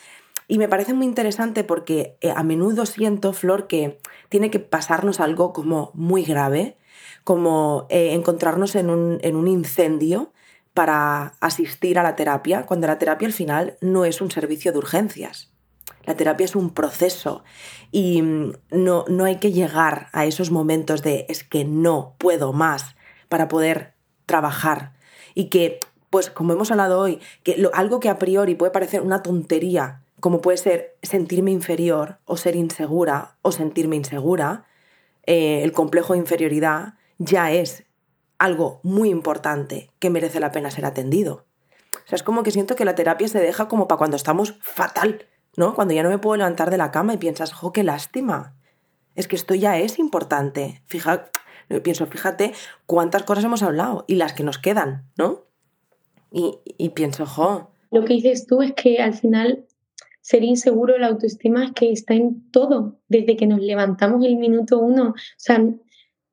Y 0.47 0.57
me 0.57 0.69
parece 0.69 0.93
muy 0.93 1.05
interesante 1.05 1.63
porque 1.63 2.17
eh, 2.21 2.31
a 2.35 2.43
menudo 2.43 2.85
siento, 2.85 3.33
Flor, 3.33 3.67
que 3.67 3.99
tiene 4.29 4.49
que 4.49 4.59
pasarnos 4.59 5.19
algo 5.19 5.51
como 5.51 5.91
muy 5.93 6.23
grave, 6.23 6.77
como 7.23 7.85
eh, 7.89 8.13
encontrarnos 8.13 8.75
en 8.75 8.89
un, 8.89 9.19
en 9.21 9.35
un 9.35 9.47
incendio 9.47 10.31
para 10.73 11.33
asistir 11.41 11.99
a 11.99 12.03
la 12.03 12.15
terapia, 12.15 12.65
cuando 12.65 12.87
la 12.87 12.97
terapia 12.97 13.27
al 13.27 13.33
final 13.33 13.77
no 13.81 14.05
es 14.05 14.21
un 14.21 14.31
servicio 14.31 14.71
de 14.71 14.77
urgencias. 14.77 15.51
La 16.05 16.15
terapia 16.15 16.45
es 16.45 16.55
un 16.55 16.69
proceso 16.69 17.43
y 17.91 18.21
mm, 18.21 18.53
no, 18.71 19.03
no 19.09 19.25
hay 19.25 19.37
que 19.37 19.51
llegar 19.51 20.07
a 20.13 20.25
esos 20.25 20.51
momentos 20.51 21.03
de 21.03 21.25
es 21.27 21.43
que 21.43 21.65
no 21.65 22.15
puedo 22.17 22.53
más 22.53 22.95
para 23.27 23.49
poder 23.49 23.95
trabajar. 24.25 24.93
Y 25.35 25.49
que, 25.49 25.79
pues 26.09 26.29
como 26.29 26.53
hemos 26.53 26.71
hablado 26.71 26.99
hoy, 26.99 27.19
que 27.43 27.67
algo 27.73 27.99
que 27.99 28.09
a 28.09 28.17
priori 28.17 28.55
puede 28.55 28.71
parecer 28.71 29.01
una 29.01 29.21
tontería 29.21 30.03
como 30.19 30.41
puede 30.41 30.57
ser 30.57 30.97
sentirme 31.03 31.51
inferior 31.51 32.19
o 32.25 32.37
ser 32.37 32.55
insegura 32.55 33.37
o 33.41 33.51
sentirme 33.51 33.95
insegura, 33.95 34.65
eh, 35.25 35.61
el 35.63 35.71
complejo 35.73 36.13
de 36.13 36.19
inferioridad 36.19 36.95
ya 37.17 37.51
es 37.51 37.85
algo 38.39 38.79
muy 38.83 39.09
importante 39.09 39.91
que 39.99 40.09
merece 40.09 40.39
la 40.39 40.51
pena 40.51 40.71
ser 40.71 40.85
atendido. 40.85 41.45
O 41.93 42.09
sea, 42.09 42.15
es 42.15 42.23
como 42.23 42.43
que 42.43 42.51
siento 42.51 42.75
que 42.75 42.85
la 42.85 42.95
terapia 42.95 43.27
se 43.27 43.39
deja 43.39 43.67
como 43.67 43.87
para 43.87 43.97
cuando 43.97 44.15
estamos 44.15 44.55
fatal, 44.61 45.25
¿no? 45.55 45.73
Cuando 45.75 45.93
ya 45.93 46.03
no 46.03 46.09
me 46.09 46.19
puedo 46.19 46.37
levantar 46.37 46.69
de 46.69 46.77
la 46.77 46.91
cama 46.91 47.13
y 47.13 47.17
piensas, 47.17 47.53
jo, 47.53 47.73
qué 47.73 47.83
lástima. 47.83 48.55
Es 49.15 49.27
que 49.27 49.35
esto 49.35 49.55
ya 49.55 49.77
es 49.77 49.99
importante. 49.99 50.81
Fija, 50.85 51.29
pienso, 51.83 52.05
fíjate 52.05 52.53
cuántas 52.85 53.23
cosas 53.23 53.43
hemos 53.43 53.63
hablado 53.63 54.05
y 54.07 54.15
las 54.15 54.33
que 54.33 54.43
nos 54.43 54.57
quedan, 54.57 55.09
¿no? 55.17 55.45
Y, 56.31 56.59
y 56.65 56.89
pienso, 56.89 57.25
jo. 57.25 57.71
Lo 57.91 58.05
que 58.05 58.13
dices 58.13 58.47
tú 58.47 58.61
es 58.61 58.73
que 58.73 58.99
al 58.99 59.13
final 59.13 59.66
ser 60.27 60.43
inseguro, 60.43 60.97
la 60.97 61.07
autoestima 61.07 61.63
es 61.63 61.71
que 61.71 61.89
está 61.89 62.13
en 62.13 62.51
todo, 62.51 62.99
desde 63.07 63.37
que 63.37 63.47
nos 63.47 63.61
levantamos 63.61 64.25
el 64.25 64.35
minuto 64.35 64.77
uno. 64.77 65.11
O 65.11 65.15
sea, 65.37 65.63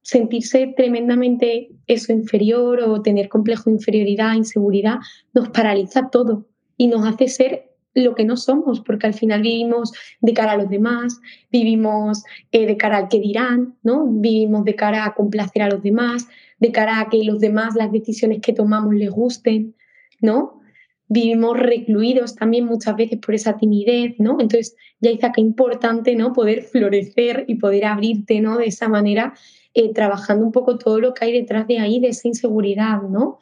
sentirse 0.03 0.74
tremendamente 0.76 1.70
eso 1.86 2.12
inferior 2.12 2.80
o 2.80 3.03
tener 3.03 3.28
complejo 3.28 3.70
de 3.70 3.76
inferioridad, 3.76 4.34
inseguridad, 4.34 4.97
nos 5.32 5.51
paraliza 5.51 6.11
todo 6.11 6.45
y 6.76 6.88
nos 6.88 7.07
hace 7.07 7.28
ser 7.28 7.70
lo 7.95 8.16
que 8.16 8.24
no 8.24 8.36
somos, 8.36 8.80
porque 8.80 9.07
al 9.07 9.14
final 9.14 9.42
vivimos 9.42 9.92
de 10.20 10.34
cara 10.34 10.53
a 10.53 10.57
los 10.57 10.68
demás, 10.68 11.20
vivimos 11.53 12.24
eh, 12.51 12.66
de 12.66 12.76
cara 12.76 12.97
al 12.97 13.09
que 13.09 13.20
dirán, 13.20 13.76
¿no? 13.84 14.09
Vivimos 14.09 14.64
de 14.64 14.74
cara 14.74 15.05
a 15.05 15.14
complacer 15.14 15.62
a 15.62 15.68
los 15.68 15.84
demás, 15.84 16.26
de 16.59 16.72
cara 16.72 16.99
a 16.99 17.09
que 17.09 17.22
los 17.22 17.38
demás 17.38 17.76
las 17.76 17.92
decisiones 17.92 18.40
que 18.40 18.53
tomamos 18.53 18.92
les 18.92 19.11
gusten, 19.11 19.76
¿no? 20.20 20.63
Vivimos 21.09 21.59
recluidos 21.59 22.34
también 22.34 22.64
muchas 22.64 22.96
veces 22.96 23.18
por 23.18 23.34
esa 23.34 23.57
timidez, 23.57 24.14
¿no? 24.18 24.32
Entonces, 24.40 24.76
ya 25.00 25.11
dice 25.11 25.30
que 25.34 25.40
importante, 25.40 26.16
¿no? 26.16 26.32
Poder 26.32 26.62
florecer 26.62 27.44
y 27.46 27.57
poder 27.57 27.84
abrirte, 27.84 28.40
¿no? 28.40 28.57
De 28.57 28.66
esa 28.66 28.88
manera, 28.88 29.34
eh, 29.74 29.92
trabajando 29.92 30.44
un 30.44 30.52
poco 30.52 30.78
todo 30.78 31.00
lo 31.00 31.14
que 31.14 31.26
hay 31.26 31.32
detrás 31.32 31.66
de 31.66 31.78
ahí, 31.78 32.00
de 32.00 32.09
esa 32.09 32.28
inseguridad, 32.28 33.02
¿no? 33.02 33.38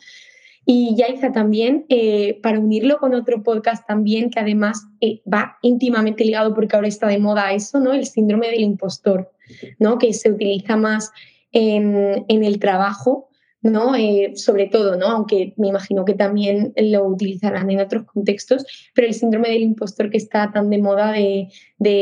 Y 0.65 0.95
Yaiza 0.97 1.33
también, 1.33 1.87
eh, 1.89 2.39
para 2.41 2.61
unirlo 2.61 2.99
con 2.99 3.15
otro 3.15 3.43
podcast 3.43 3.87
también, 3.87 4.31
que 4.31 4.39
además 4.39 4.87
eh, 5.01 5.21
va 5.33 5.59
íntimamente 5.63 6.25
ligado 6.25 6.55
porque 6.55 6.77
ahora 6.77 6.89
está 6.89 7.09
de 7.09 7.19
moda 7.19 7.53
eso, 7.53 7.81
¿no? 7.81 7.93
El 7.93 8.07
síndrome 8.07 8.49
del 8.49 8.61
impostor, 8.61 9.33
¿no? 9.79 9.99
Que 9.99 10.13
se 10.13 10.31
utiliza 10.31 10.77
más 10.77 11.11
en, 11.53 12.25
en 12.29 12.45
el 12.45 12.59
trabajo 12.61 13.29
¿no? 13.63 13.95
Eh, 13.95 14.33
sobre 14.35 14.67
todo, 14.67 14.97
¿no? 14.97 15.07
Aunque 15.07 15.55
me 15.57 15.69
imagino 15.69 16.05
que 16.05 16.15
también 16.15 16.73
lo 16.77 17.07
utilizarán 17.07 17.71
en 17.71 17.81
otros 17.81 18.05
contextos, 18.05 18.65
pero 18.95 19.07
el 19.07 19.15
síndrome 19.15 19.49
del 19.51 19.63
impostor 19.63 20.11
que 20.11 20.17
está 20.17 20.51
tan 20.53 20.69
de 20.71 20.79
moda 20.79 21.13
de, 21.13 21.49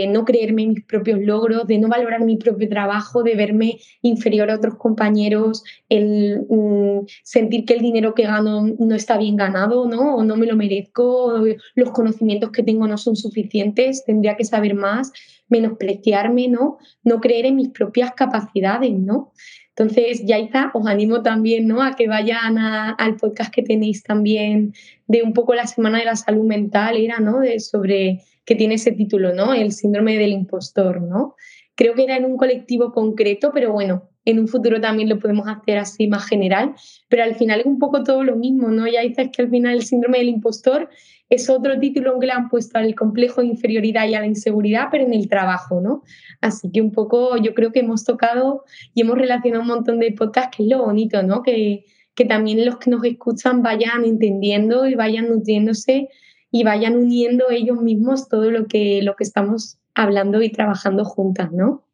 no 0.09 0.25
creerme 0.25 0.67
mis 0.67 0.85
propios 0.85 1.21
logros, 1.21 1.67
de 1.67 1.79
no 1.79 1.89
valorar 1.89 2.25
mi 2.25 2.37
propio 2.37 2.69
trabajo, 2.69 3.23
de 3.23 3.35
verme 3.35 3.79
inferior 4.03 4.51
a 4.51 4.57
otros 4.57 4.77
compañeros, 4.77 5.65
el 5.89 6.47
mm, 6.49 7.07
sentir 7.23 7.65
que 7.65 7.75
el 7.75 7.81
dinero 7.81 8.15
que 8.15 8.25
gano 8.25 8.67
no 8.79 8.95
está 8.95 9.17
bien 9.17 9.37
ganado, 9.37 9.87
¿no? 9.87 10.17
O 10.17 10.25
no 10.25 10.37
me 10.37 10.47
lo 10.47 10.57
merezco, 10.57 11.43
los 11.75 11.91
conocimientos 11.93 12.51
que 12.51 12.63
tengo 12.63 12.87
no 12.87 12.99
son 12.99 13.17
suficientes, 13.17 14.05
tendría 14.05 14.37
que 14.37 14.45
saber 14.45 14.75
más, 14.75 15.13
menospreciarme, 15.49 16.49
¿no? 16.49 16.79
No 17.03 17.21
creer 17.21 17.47
en 17.47 17.57
mis 17.57 17.69
propias 17.71 18.13
capacidades, 18.13 18.93
¿no? 18.93 19.33
Entonces, 19.81 20.27
Yaiza, 20.27 20.71
os 20.75 20.87
animo 20.87 21.23
también 21.23 21.67
¿no? 21.67 21.83
a 21.83 21.97
que 21.97 22.07
vayan 22.07 22.59
al 22.59 23.17
podcast 23.17 23.51
que 23.51 23.63
tenéis 23.63 24.03
también 24.03 24.75
de 25.07 25.23
un 25.23 25.33
poco 25.33 25.55
la 25.55 25.67
Semana 25.67 26.01
de 26.01 26.05
la 26.05 26.17
Salud 26.17 26.45
Mental, 26.45 26.99
era, 26.99 27.19
¿no? 27.19 27.41
De, 27.41 27.61
sobre, 27.61 28.21
que 28.45 28.55
tiene 28.57 28.75
ese 28.75 28.93
título, 28.93 29.33
¿no? 29.33 29.55
El 29.55 29.73
síndrome 29.73 30.19
del 30.19 30.33
impostor, 30.33 31.01
¿no? 31.01 31.35
Creo 31.75 31.95
que 31.95 32.05
era 32.05 32.19
en 32.19 32.27
un 32.27 32.37
colectivo 32.37 32.93
concreto, 32.93 33.53
pero 33.55 33.73
bueno, 33.73 34.11
en 34.25 34.39
un 34.39 34.49
futuro 34.49 34.81
también 34.81 35.09
lo 35.09 35.19
podemos 35.19 35.49
hacer 35.49 35.79
así 35.79 36.07
más 36.07 36.27
general, 36.27 36.75
pero 37.09 37.25
al 37.25 37.35
final 37.35 37.61
es 37.61 37.67
un 37.67 37.79
poco 37.79 38.03
todo 38.03 38.23
lo 38.23 38.37
mismo, 38.37 38.69
¿no? 38.69 38.87
Ya 38.87 39.01
dices 39.01 39.31
que 39.33 39.43
al 39.43 39.51
final 39.51 39.75
el 39.75 39.83
síndrome 39.83 40.19
del 40.19 40.29
impostor 40.29 40.89
es 41.31 41.49
otro 41.49 41.79
título 41.79 42.19
que 42.19 42.27
le 42.27 42.33
han 42.33 42.49
puesto 42.49 42.79
al 42.79 42.95
complejo 42.95 43.41
de 43.41 43.47
inferioridad 43.47 44.07
y 44.09 44.15
a 44.15 44.21
la 44.21 44.27
inseguridad, 44.27 44.89
pero 44.91 45.05
en 45.05 45.15
el 45.15 45.29
trabajo, 45.29 45.81
¿no? 45.81 46.03
Así 46.41 46.71
que 46.71 46.83
un 46.83 46.91
poco 46.91 47.37
yo 47.37 47.55
creo 47.55 47.73
que 47.73 47.81
hemos 47.81 48.05
tocado 48.05 48.65
y 48.95 49.03
hemos 49.03 49.17
relacionado 49.17 49.63
un 49.63 49.69
montón 49.69 50.01
de 50.01 50.13
podcasts, 50.13 50.57
que 50.57 50.65
es 50.65 50.69
lo 50.69 50.85
bonito, 50.85 51.23
¿no? 51.23 51.43
Que, 51.43 51.85
que 52.15 52.25
también 52.25 52.67
los 52.67 52.79
que 52.79 52.91
nos 52.91 53.05
escuchan 53.05 53.63
vayan 53.63 54.05
entendiendo 54.05 54.87
y 54.87 54.97
vayan 54.97 55.29
nutriéndose 55.29 56.09
y 56.51 56.65
vayan 56.65 56.97
uniendo 56.97 57.49
ellos 57.51 57.81
mismos 57.81 58.29
todo 58.29 58.51
lo 58.51 58.67
que, 58.67 59.01
lo 59.03 59.15
que 59.15 59.25
estamos 59.25 59.79
hablando 59.95 60.43
y 60.43 60.51
trabajando 60.51 61.05
juntas, 61.05 61.53
¿no? 61.53 61.85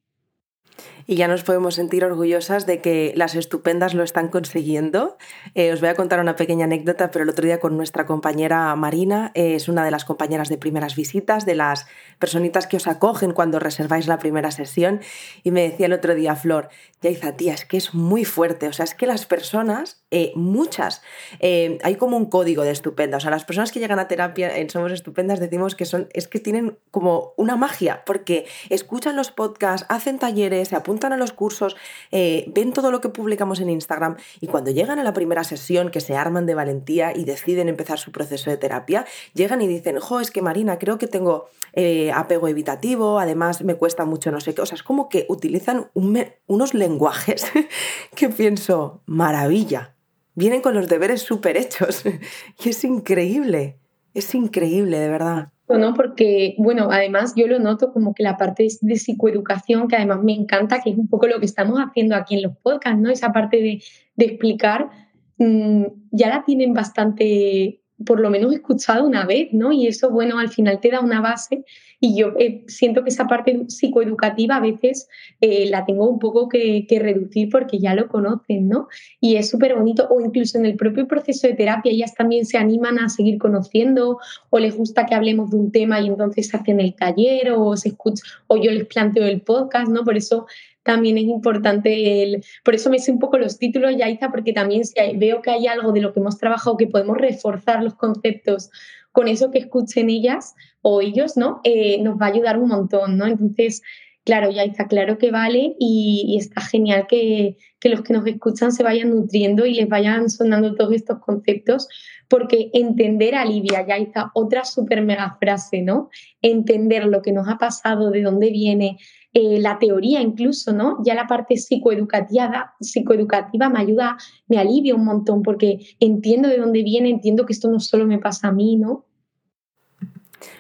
Y 1.07 1.17
ya 1.17 1.29
nos 1.29 1.45
podemos 1.45 1.77
sentir 1.77 2.05
orgullosas 2.05 2.67
de 2.67 2.81
que 2.81 3.13
las 3.17 3.35
estupendas 3.35 3.95
lo 3.95 4.03
están 4.03 4.29
consiguiendo. 4.29 5.17
Eh, 5.55 5.73
os 5.73 5.81
voy 5.81 5.89
a 5.89 5.95
contar 5.95 6.21
una 6.21 6.37
pequeña 6.37 6.65
anécdota, 6.65 7.11
pero 7.11 7.23
el 7.23 7.31
otro 7.31 7.47
día 7.47 7.61
con 7.61 7.77
nuestra 7.77 8.07
compañera 8.07 8.75
Marina, 8.75 9.31
eh, 9.35 9.55
es 9.55 9.69
una 9.69 9.85
de 9.85 9.91
las 9.91 10.05
compañeras 10.05 10.49
de 10.49 10.59
primeras 10.59 10.97
visitas, 10.97 11.47
de 11.47 11.55
las 11.55 11.87
personitas 12.19 12.67
que 12.67 12.77
os 12.77 12.87
acogen 12.89 13.33
cuando 13.33 13.59
reserváis 13.59 14.09
la 14.09 14.19
primera 14.19 14.51
sesión, 14.51 15.01
y 15.45 15.53
me 15.53 15.63
decía 15.63 15.87
el 15.87 15.93
otro 15.93 16.15
día, 16.15 16.35
Flor, 16.35 16.71
Yaiza, 17.03 17.37
tía, 17.37 17.55
es 17.55 17.65
que 17.65 17.77
es 17.77 17.95
muy 17.95 18.25
fuerte, 18.25 18.67
o 18.67 18.73
sea, 18.73 18.85
es 18.85 18.95
que 18.95 19.07
las 19.07 19.27
personas, 19.27 20.03
eh, 20.11 20.33
muchas, 20.35 21.03
hay 21.41 21.97
como 21.97 22.17
un 22.17 22.27
código 22.27 22.63
de 22.63 22.71
estupenda, 22.71 23.19
o 23.19 23.21
sea, 23.21 23.31
las 23.31 23.45
personas 23.45 23.71
que 23.71 23.79
llegan 23.79 23.99
a 23.99 24.09
terapia 24.09 24.57
en 24.57 24.71
Somos 24.71 24.93
Estupendas 24.93 25.39
decimos 25.39 25.77
que 25.77 25.85
son, 25.85 26.09
es 26.13 26.27
que 26.27 26.41
tienen 26.41 26.79
como 26.91 27.35
una 27.37 27.57
magia, 27.57 28.03
porque 28.05 28.47
escuchan 28.71 29.15
los 29.15 29.31
podcasts, 29.31 29.87
hacen 29.89 30.19
talleres, 30.19 30.69
se 30.69 30.77
apuntan 30.77 30.96
a 31.05 31.17
los 31.17 31.33
cursos, 31.33 31.77
eh, 32.11 32.45
ven 32.49 32.73
todo 32.73 32.91
lo 32.91 33.01
que 33.01 33.09
publicamos 33.09 33.61
en 33.61 33.71
Instagram 33.71 34.17
y 34.41 34.47
cuando 34.47 34.71
llegan 34.71 34.99
a 34.99 35.05
la 35.05 35.13
primera 35.13 35.45
sesión, 35.45 35.91
que 35.91 36.01
se 36.01 36.17
arman 36.17 36.47
de 36.47 36.55
valentía 36.55 37.17
y 37.17 37.25
deciden 37.25 37.69
empezar 37.69 37.99
su 37.99 38.13
proceso 38.13 38.51
de 38.51 38.57
terapia, 38.57 39.07
llegan 39.35 39.63
y 39.63 39.67
dicen, 39.67 39.99
jo, 40.01 40.21
es 40.21 40.31
que 40.31 40.43
Marina, 40.43 40.79
creo 40.79 40.99
que 40.99 41.07
tengo 41.07 41.49
eh, 41.75 42.11
apego 42.13 42.49
evitativo, 42.49 43.19
además 43.19 43.63
me 43.63 43.75
cuesta 43.75 44.05
mucho 44.05 44.31
no 44.31 44.41
sé 44.41 44.55
qué, 44.55 44.63
o 44.63 44.67
sea, 44.67 44.77
es 44.77 44.83
como 44.83 45.09
que 45.09 45.27
utilizan 45.29 45.91
unos 45.95 46.75
lenguajes 46.75 47.47
que 48.15 48.29
pienso, 48.29 49.03
maravilla, 49.07 49.95
vienen 50.35 50.63
con 50.63 50.75
los 50.75 50.89
deberes 50.89 51.23
súper 51.23 51.57
hechos 51.57 52.03
y 52.65 52.69
es 52.69 52.85
increíble, 52.85 53.79
es 54.15 54.35
increíble, 54.35 54.99
de 54.99 55.09
verdad. 55.09 55.53
¿No? 55.69 55.95
Porque, 55.95 56.55
bueno, 56.59 56.89
además 56.91 57.35
yo 57.37 57.47
lo 57.47 57.59
noto 57.59 57.93
como 57.93 58.15
que 58.15 58.23
la 58.23 58.37
parte 58.37 58.69
de 58.81 58.97
psicoeducación, 58.97 59.89
que 59.89 59.97
además 59.97 60.23
me 60.23 60.33
encanta, 60.33 60.81
que 60.81 60.91
es 60.91 60.97
un 60.97 61.09
poco 61.09 61.27
lo 61.27 61.41
que 61.41 61.47
estamos 61.47 61.79
haciendo 61.79 62.15
aquí 62.15 62.37
en 62.37 62.43
los 62.43 62.57
podcasts, 62.59 63.01
¿no? 63.01 63.11
Esa 63.11 63.33
parte 63.33 63.57
de, 63.57 63.83
explicar, 64.25 64.91
mm, 65.39 65.85
ya 66.13 66.29
la 66.29 66.45
tienen 66.45 66.73
bastante 66.73 67.83
por 68.05 68.21
lo 68.21 68.31
menos 68.31 68.53
escuchado 68.53 69.07
una 69.07 69.25
vez, 69.25 69.49
¿no? 69.53 69.73
Y 69.73 69.87
eso, 69.87 70.11
bueno, 70.11 70.39
al 70.39 70.51
final 70.51 70.81
te 70.81 70.91
da 70.91 71.01
una 71.01 71.21
base 71.21 71.65
y 71.99 72.15
yo 72.15 72.35
eh, 72.39 72.63
siento 72.67 73.03
que 73.03 73.09
esa 73.09 73.27
parte 73.27 73.65
psicoeducativa 73.69 74.57
a 74.57 74.61
veces 74.61 75.09
eh, 75.41 75.69
la 75.71 75.87
tengo 75.87 76.09
un 76.09 76.19
poco 76.19 76.49
que, 76.49 76.87
reducir 76.91 77.49
porque 77.51 77.79
ya 77.79 77.95
lo 77.95 78.09
conocen, 78.09 78.69
¿no? 78.69 78.89
Y 79.21 79.37
es 79.37 79.51
súper 79.51 79.75
bonito, 79.75 80.07
o 80.11 80.21
incluso 80.21 80.59
en 80.59 80.67
el 80.67 80.77
propio 80.77 81.07
proceso 81.07 81.47
de 81.47 81.55
terapia 81.55 81.93
ellas 81.93 82.15
también 82.15 82.45
se 82.45 82.59
animan 82.59 82.99
a 82.99 83.09
seguir 83.09 83.39
conociendo 83.39 84.19
o 84.51 84.59
les 84.59 84.77
gusta 84.77 85.07
que 85.07 85.15
hablemos 85.15 85.51
de 85.51 85.57
un 85.57 85.73
tema 85.73 86.01
y 86.01 86.09
entonces 86.09 86.55
hacen 86.55 86.81
el 86.81 86.95
taller 86.95 87.53
o, 87.53 87.77
se 87.77 87.91
escucha, 87.91 88.23
o 88.47 88.57
yo 88.57 88.71
les 88.71 88.87
planteo 88.87 89.27
el 89.27 89.41
podcast, 89.41 89.89
¿no? 89.91 90.05
Por 90.05 90.17
eso 90.17 90.47
también 90.87 91.19
es 91.19 91.25
importante 91.25 92.23
el, 92.23 92.45
por 92.65 92.75
eso 92.75 92.89
me 92.89 92.99
sé 92.99 93.13
un 93.13 93.19
poco 93.19 93.37
los 93.37 93.59
títulos, 93.59 93.97
Yaiza, 93.97 94.31
porque 94.31 94.53
también 94.53 94.85
si 94.85 94.95
veo 95.17 95.43
que 95.43 95.51
hay 95.51 95.67
algo 95.67 95.93
de 95.93 96.01
lo 96.01 96.13
que 96.13 96.21
hemos 96.21 96.39
trabajado 96.39 96.77
que 96.77 96.87
podemos 96.87 97.19
reforzar 97.19 97.83
los 97.83 97.95
conceptos 97.95 98.71
con 99.13 99.29
eso 99.29 99.51
que 99.51 99.59
escuchen 99.59 100.09
ellas 100.09 100.55
o 100.83 101.01
ellos, 101.01 101.37
¿no? 101.37 101.61
Eh, 101.65 102.01
nos 102.03 102.21
va 102.21 102.27
a 102.27 102.29
ayudar 102.29 102.59
un 102.59 102.69
montón, 102.69 103.19
¿no? 103.19 103.27
Entonces, 103.27 103.83
claro, 104.25 104.51
Yaiza, 104.51 104.87
claro 104.89 105.19
que 105.19 105.31
vale 105.31 105.75
y, 105.79 106.37
está 106.39 106.61
genial 106.61 107.07
que, 107.09 107.57
que, 107.81 107.89
los 107.89 108.03
que 108.03 108.13
nos 108.13 108.27
escuchan 108.27 108.73
se 108.73 108.83
vayan 108.83 109.11
nutriendo 109.11 109.67
y 109.67 109.75
les 109.75 109.89
vayan 109.89 110.31
sonando 110.31 110.75
todos 110.75 110.93
estos 110.93 111.19
conceptos, 111.19 111.89
porque 112.29 112.71
entender 112.75 113.35
alivia, 113.35 113.87
Yaiza, 113.87 114.31
otra 114.35 114.65
súper 114.65 115.03
mega 115.03 115.37
frase, 115.41 115.83
¿no? 115.83 116.11
Entender 116.43 117.07
lo 117.07 117.23
que 117.23 117.33
nos 117.33 117.49
ha 117.49 117.57
pasado, 117.57 118.11
de 118.11 118.23
dónde 118.23 118.51
viene, 118.51 118.99
eh, 119.39 119.61
la 119.61 119.79
teoría 119.79 120.23
incluso, 120.23 120.73
¿no? 120.73 120.97
Ya 121.05 121.15
la 121.15 121.27
parte 121.27 121.59
psicoeducativa, 121.59 122.73
psicoeducativa 122.81 123.69
me 123.69 123.81
ayuda, 123.81 124.17
me 124.49 124.57
alivia 124.57 124.95
un 124.95 125.05
montón 125.05 125.43
porque 125.43 125.95
entiendo 126.01 126.49
de 126.49 126.57
dónde 126.57 126.83
viene, 126.83 127.11
entiendo 127.11 127.45
que 127.45 127.53
esto 127.53 127.69
no 127.69 127.79
solo 127.79 128.07
me 128.07 128.19
pasa 128.19 128.49
a 128.49 128.53
mí, 128.53 128.77
¿no? 128.77 129.05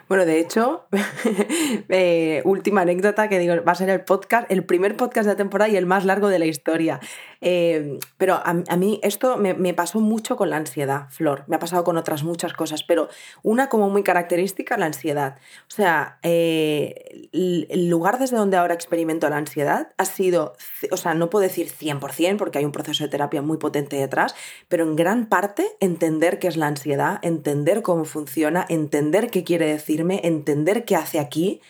Bueno, 0.08 0.24
de 0.24 0.38
hecho, 0.38 0.86
eh, 1.88 2.40
última 2.44 2.82
anécdota 2.82 3.28
que 3.28 3.40
digo, 3.40 3.54
va 3.64 3.72
a 3.72 3.74
ser 3.74 3.90
el 3.90 4.02
podcast, 4.02 4.50
el 4.50 4.64
primer 4.64 4.96
podcast 4.96 5.26
de 5.26 5.32
la 5.32 5.36
temporada 5.36 5.68
y 5.68 5.76
el 5.76 5.86
más 5.86 6.04
largo 6.04 6.28
de 6.28 6.38
la 6.38 6.46
historia. 6.46 7.00
Eh, 7.40 7.98
pero 8.16 8.40
a, 8.42 8.76
mí 8.76 9.00
esto 9.02 9.36
me, 9.36 9.74
pasó 9.74 10.00
mucho 10.00 10.36
con 10.36 10.50
la 10.50 10.56
ansiedad, 10.56 11.08
Flor. 11.10 11.44
Me 11.48 11.56
ha 11.56 11.58
pasado 11.58 11.84
con 11.84 11.96
otras 11.96 12.22
muchas 12.22 12.52
cosas, 12.52 12.82
pero 12.84 13.08
una 13.42 13.68
como 13.68 13.90
muy 13.90 14.02
característica, 14.02 14.76
la 14.76 14.86
ansiedad. 14.86 15.38
O 15.68 15.74
sea, 15.74 16.18
eh, 16.22 17.28
el 17.32 17.88
lugar 17.88 18.18
desde 18.18 18.36
donde 18.36 18.56
ahora 18.56 18.74
experimento 18.74 19.28
la 19.28 19.36
ansiedad 19.36 19.88
ha 19.96 20.04
sido, 20.04 20.54
o 20.90 20.96
sea, 20.96 21.14
no 21.14 21.30
puedo 21.30 21.42
decir 21.42 21.68
100% 21.68 22.36
porque 22.36 22.58
hay 22.58 22.64
un 22.64 22.72
proceso 22.72 23.04
de 23.04 23.10
terapia 23.10 23.42
muy 23.42 23.58
potente 23.58 23.96
detrás, 23.96 24.34
pero 24.68 24.84
en 24.84 24.96
gran 24.96 25.26
parte 25.26 25.66
entender 25.80 26.38
qué 26.38 26.48
es 26.48 26.56
la 26.56 26.68
ansiedad, 26.68 27.18
entender 27.22 27.82
cómo 27.82 28.04
funciona, 28.04 28.64
entender 28.68 29.30
qué 29.30 29.44
quiere 29.44 29.66
decirme, 29.96 30.20
entender 30.24 30.84
qué 30.84 30.96
hace 30.96 31.18
aquí 31.18 31.60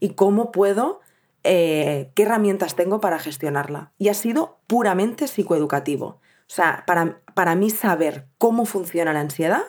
y 0.00 0.10
cómo 0.10 0.52
puedo 0.52 1.00
eh, 1.48 2.10
qué 2.14 2.24
herramientas 2.24 2.74
tengo 2.74 3.00
para 3.00 3.18
gestionarla. 3.20 3.92
Y 3.98 4.08
ha 4.08 4.14
sido 4.14 4.58
puramente 4.66 5.28
psicoeducativo. 5.28 6.06
O 6.06 6.20
sea, 6.48 6.84
para, 6.86 7.20
para 7.34 7.54
mí 7.54 7.70
saber 7.70 8.26
cómo 8.38 8.66
funciona 8.66 9.12
la 9.12 9.20
ansiedad 9.20 9.62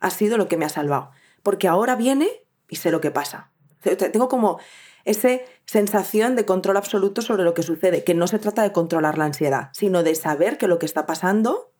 ha 0.00 0.10
sido 0.10 0.36
lo 0.36 0.48
que 0.48 0.58
me 0.58 0.66
ha 0.66 0.68
salvado. 0.68 1.10
Porque 1.42 1.66
ahora 1.66 1.96
viene 1.96 2.28
y 2.68 2.76
sé 2.76 2.90
lo 2.90 3.00
que 3.00 3.10
pasa. 3.10 3.50
Tengo 3.80 4.28
como 4.28 4.58
esa 5.04 5.40
sensación 5.66 6.36
de 6.36 6.44
control 6.44 6.76
absoluto 6.76 7.22
sobre 7.22 7.44
lo 7.44 7.54
que 7.54 7.62
sucede, 7.62 8.04
que 8.04 8.14
no 8.14 8.26
se 8.26 8.38
trata 8.38 8.62
de 8.62 8.72
controlar 8.72 9.16
la 9.16 9.24
ansiedad, 9.24 9.70
sino 9.72 10.02
de 10.02 10.14
saber 10.14 10.58
que 10.58 10.68
lo 10.68 10.78
que 10.78 10.86
está 10.86 11.06
pasando, 11.06 11.72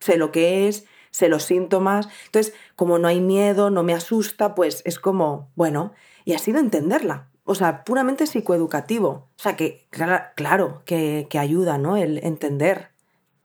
sé 0.00 0.16
lo 0.16 0.32
que 0.32 0.68
es, 0.68 0.84
sé 1.12 1.28
los 1.28 1.44
síntomas. 1.44 2.08
Entonces, 2.26 2.54
como 2.74 2.98
no 2.98 3.06
hay 3.06 3.20
miedo, 3.20 3.70
no 3.70 3.84
me 3.84 3.94
asusta, 3.94 4.56
pues 4.56 4.82
es 4.84 4.98
como, 4.98 5.52
bueno, 5.54 5.92
y 6.24 6.32
ha 6.32 6.38
sido 6.38 6.58
entenderla 6.58 7.28
o 7.44 7.54
sea, 7.54 7.84
puramente 7.84 8.26
psicoeducativo. 8.26 9.08
O 9.10 9.30
sea, 9.36 9.56
que 9.56 9.86
claro, 9.90 10.82
que, 10.84 11.26
ayuda, 11.38 11.78
¿no? 11.78 11.96
El 11.96 12.18
entender 12.24 12.88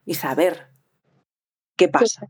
y 0.05 0.15
saber 0.15 0.67
qué 1.75 1.87
pasa. 1.87 2.27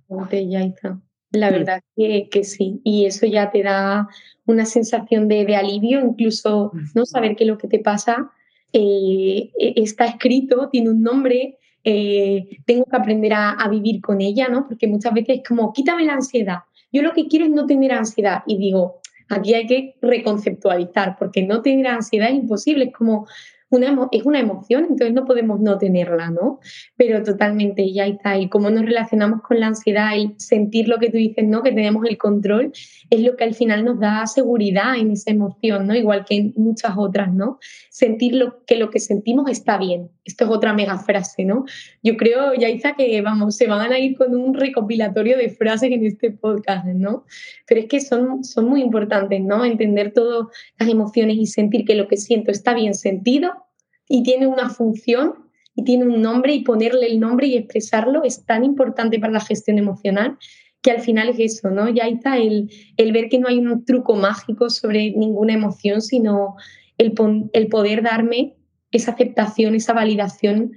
La 1.32 1.50
mm. 1.50 1.54
verdad 1.54 1.82
que, 1.96 2.30
que, 2.32 2.44
sí. 2.44 2.82
Y 2.84 3.06
eso 3.06 3.26
ya 3.26 3.52
te 3.52 3.64
da 3.64 4.08
una 4.46 4.66
sensación 4.66 5.28
de, 5.28 5.56
alivio, 5.56 6.00
incluso 6.00 6.72
no 6.96 7.06
saber 7.06 7.36
que 7.36 7.46
lo 7.46 7.58
que 7.58 7.68
te 7.68 7.80
pasa 7.80 8.32
eh, 8.72 9.52
e, 9.60 9.74
está 9.76 10.06
escrito, 10.06 10.70
tiene 10.70 10.90
un 10.90 11.02
nombre, 11.02 11.58
eh, 11.90 12.60
tengo 12.66 12.84
que 12.84 12.98
aprender 12.98 13.34
a, 13.34 13.52
a, 13.52 13.70
vivir 13.70 14.02
con 14.02 14.20
ella, 14.20 14.50
¿no? 14.50 14.68
Porque 14.68 14.88
muchas 14.88 15.14
veces 15.14 15.38
es 15.38 15.48
como, 15.48 15.72
quítame 15.72 16.04
la 16.04 16.16
ansiedad. 16.16 16.60
Yo 16.92 17.02
lo 17.02 17.14
que 17.14 17.28
quiero 17.28 17.46
es 17.46 17.52
no 17.52 17.66
tener 17.66 17.94
ansiedad. 17.94 18.44
Y 18.46 18.58
digo, 18.58 19.00
Aquí 19.30 19.54
hay 19.54 19.68
que 19.68 19.96
reconceptualizar, 20.02 21.18
porque 21.18 21.46
no 21.46 21.62
tener 21.62 21.88
ansiedad 21.88 22.30
es 22.30 22.36
imposible, 22.36 22.86
es 22.86 22.94
como 22.94 23.28
una, 23.70 24.08
es 24.12 24.24
una 24.24 24.40
emoción, 24.40 24.84
entonces 24.90 25.14
no 25.14 25.26
podemos 25.26 25.60
no 25.60 25.78
tenerla, 25.78 26.30
¿no? 26.30 26.60
Pero 26.96 27.22
totalmente 27.24 27.92
ya 27.92 28.06
está. 28.06 28.38
Y 28.38 28.48
cómo 28.50 28.70
nos 28.70 28.86
relacionamos 28.86 29.42
con 29.42 29.60
la 29.60 29.68
ansiedad, 29.68 30.16
y 30.16 30.34
sentir 30.38 30.88
lo 30.88 30.98
que 31.00 31.10
tú 31.10 31.18
dices, 31.18 31.46
¿no? 31.46 31.64
Que 31.64 31.72
tenemos 31.72 32.06
el 32.06 32.18
control, 32.18 32.72
es 33.10 33.22
lo 33.22 33.36
que 33.36 33.44
al 33.44 33.54
final 33.54 33.84
nos 33.84 34.00
da 34.00 34.26
seguridad 34.26 34.96
en 34.96 35.12
esa 35.12 35.32
emoción, 35.32 35.88
¿no? 35.88 35.96
Igual 35.96 36.26
que 36.26 36.36
en 36.36 36.54
muchas 36.56 36.94
otras, 36.96 37.34
¿no? 37.34 37.60
Sentir 37.90 38.36
lo, 38.36 38.64
que 38.66 38.78
lo 38.78 38.90
que 38.90 39.00
sentimos 39.00 39.50
está 39.50 39.78
bien. 39.78 40.10
Esto 40.24 40.46
es 40.46 40.52
otra 40.52 40.74
mega 40.74 40.98
frase, 40.98 41.44
¿no? 41.44 41.66
Yo 42.04 42.16
creo, 42.16 42.54
Yaiza, 42.54 42.94
que 42.94 43.22
vamos, 43.22 43.56
se 43.58 43.68
van 43.68 43.92
a 43.92 44.00
ir 44.00 44.18
con 44.18 44.36
un 44.36 44.54
recopilatorio 44.54 45.38
de 45.38 45.50
frases 45.50 45.92
en 45.92 46.06
este 46.06 46.32
podcast, 46.32 46.86
¿no? 46.86 47.26
Pero 47.66 47.82
es 47.82 47.88
que 47.88 48.00
son, 48.00 48.44
son 48.44 48.70
muy 48.70 48.82
importantes, 48.82 49.42
¿no? 49.42 49.66
Entender 49.66 50.14
todas 50.14 50.48
las 50.80 50.90
emociones 50.90 51.38
y 51.38 51.46
sentir 51.46 51.86
que 51.86 51.96
lo 51.96 52.08
que 52.08 52.18
siento 52.18 52.52
está 52.52 52.74
bien 52.74 52.94
sentido 52.94 53.67
y 54.08 54.24
tiene 54.24 54.48
una 54.48 54.70
función 54.70 55.34
y 55.76 55.84
tiene 55.84 56.06
un 56.06 56.22
nombre 56.22 56.54
y 56.54 56.64
ponerle 56.64 57.08
el 57.08 57.20
nombre 57.20 57.48
y 57.48 57.56
expresarlo 57.56 58.24
es 58.24 58.46
tan 58.46 58.64
importante 58.64 59.20
para 59.20 59.34
la 59.34 59.40
gestión 59.40 59.78
emocional 59.78 60.38
que 60.82 60.92
al 60.92 61.02
final 61.02 61.30
es 61.30 61.40
eso, 61.40 61.70
¿no? 61.70 61.90
Ya 61.90 62.08
está 62.08 62.38
el, 62.38 62.72
el 62.98 63.12
ver 63.12 63.30
que 63.30 63.40
no 63.40 63.48
hay 63.48 63.58
un 63.58 63.84
truco 63.84 64.16
mágico 64.16 64.70
sobre 64.70 65.12
ninguna 65.12 65.54
emoción, 65.54 66.02
sino 66.02 66.56
el, 66.98 67.14
el 67.54 67.68
poder 67.68 68.04
darme 68.04 68.56
esa 68.92 69.12
aceptación, 69.12 69.76
esa 69.76 69.94
validación 69.94 70.72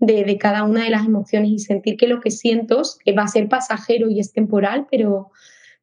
de, 0.00 0.38
cada 0.38 0.64
una 0.64 0.84
de 0.84 0.90
las 0.90 1.06
emociones 1.06 1.50
y 1.50 1.58
sentir 1.58 1.96
que 1.96 2.06
lo 2.06 2.20
que 2.20 2.30
siento 2.30 2.82
va 3.16 3.22
a 3.24 3.28
ser 3.28 3.48
pasajero 3.48 4.08
y 4.08 4.20
es 4.20 4.32
temporal, 4.32 4.86
pero, 4.90 5.30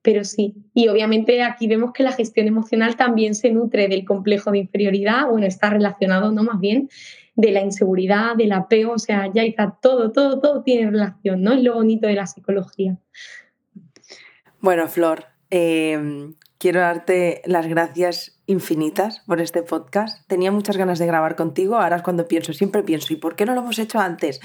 pero 0.06 0.24
sí. 0.24 0.53
Y 0.76 0.88
obviamente 0.88 1.41
aquí 1.41 1.66
vemos 1.66 1.91
que 1.91 2.03
la 2.03 2.12
gestión 2.12 2.47
emocional 2.47 2.95
también 2.95 3.34
se 3.34 3.49
nutre 3.49 3.88
del 3.88 4.06
complejo 4.06 4.51
de 4.51 4.60
inferioridad, 4.60 5.28
bueno, 5.28 5.47
está 5.47 5.72
relacionado, 5.72 6.32
¿no? 6.32 6.43
Más 6.43 6.60
bien 6.60 6.89
de 7.36 7.51
la 7.51 7.62
inseguridad, 7.62 8.36
del 8.36 8.51
apego, 8.51 8.93
o 8.93 8.99
sea, 8.99 9.30
ya 9.34 9.43
está 9.43 9.78
todo, 9.82 10.12
todo, 10.12 10.39
todo 10.39 10.62
tiene 10.62 10.91
relación, 10.91 11.41
¿no? 11.41 11.53
Es 11.53 11.64
lo 11.64 11.74
bonito 11.74 12.08
de 12.08 12.14
la 12.14 12.28
psicología. 12.28 12.97
Bueno, 14.62 14.88
Flor, 14.88 15.26
eh, 15.49 16.30
quiero 16.60 16.82
darte 16.82 17.41
las 17.45 17.66
gracias 17.66 18.39
infinitas 18.45 19.24
por 19.26 19.41
este 19.41 19.64
podcast. 19.64 20.28
Tenía 20.28 20.51
muchas 20.51 20.78
ganas 20.78 20.99
de 20.99 21.08
grabar 21.08 21.36
contigo, 21.36 21.78
ahora 21.78 21.95
es 21.95 22.03
cuando 22.03 22.28
pienso, 22.28 22.53
siempre 22.53 22.84
pienso, 22.84 23.12
¿y 23.12 23.16
por 23.16 23.36
qué 23.36 23.47
no 23.47 23.56
lo 23.56 23.62
hemos 23.62 23.80
hecho 23.80 23.99
antes? 23.99 24.39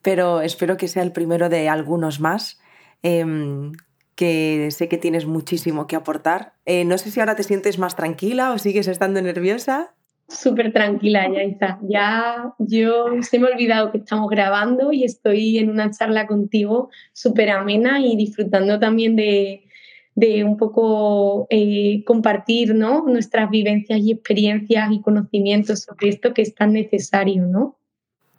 Pero 0.00 0.40
espero 0.40 0.78
que 0.78 0.88
sea 0.88 1.02
el 1.02 1.12
primero 1.12 1.50
de 1.50 1.68
algunos 1.68 2.18
más. 2.18 2.58
Em, 3.02 3.72
que 4.14 4.68
sé 4.70 4.88
que 4.88 4.98
tienes 4.98 5.26
muchísimo 5.26 5.86
que 5.86 5.96
aportar. 5.96 6.54
Eh, 6.66 6.84
no 6.84 6.98
sé 6.98 7.10
si 7.10 7.20
ahora 7.20 7.36
te 7.36 7.42
sientes 7.42 7.78
más 7.78 7.96
tranquila 7.96 8.52
o 8.52 8.58
sigues 8.58 8.88
estando 8.88 9.20
nerviosa. 9.22 9.94
Súper 10.28 10.72
tranquila, 10.72 11.28
Yaiza. 11.28 11.78
Ya 11.82 12.54
yo 12.58 13.06
se 13.22 13.38
me 13.38 13.48
ha 13.48 13.50
olvidado 13.50 13.92
que 13.92 13.98
estamos 13.98 14.30
grabando 14.30 14.92
y 14.92 15.04
estoy 15.04 15.58
en 15.58 15.70
una 15.70 15.90
charla 15.90 16.26
contigo 16.26 16.90
súper 17.12 17.50
amena 17.50 18.00
y 18.00 18.16
disfrutando 18.16 18.78
también 18.78 19.16
de, 19.16 19.64
de 20.14 20.44
un 20.44 20.56
poco 20.56 21.46
eh, 21.50 22.02
compartir 22.04 22.74
¿no? 22.74 23.04
nuestras 23.06 23.50
vivencias 23.50 24.00
y 24.00 24.12
experiencias 24.12 24.90
y 24.90 25.00
conocimientos 25.00 25.82
sobre 25.82 26.08
esto 26.08 26.32
que 26.32 26.42
es 26.42 26.54
tan 26.54 26.72
necesario, 26.72 27.46
¿no? 27.46 27.76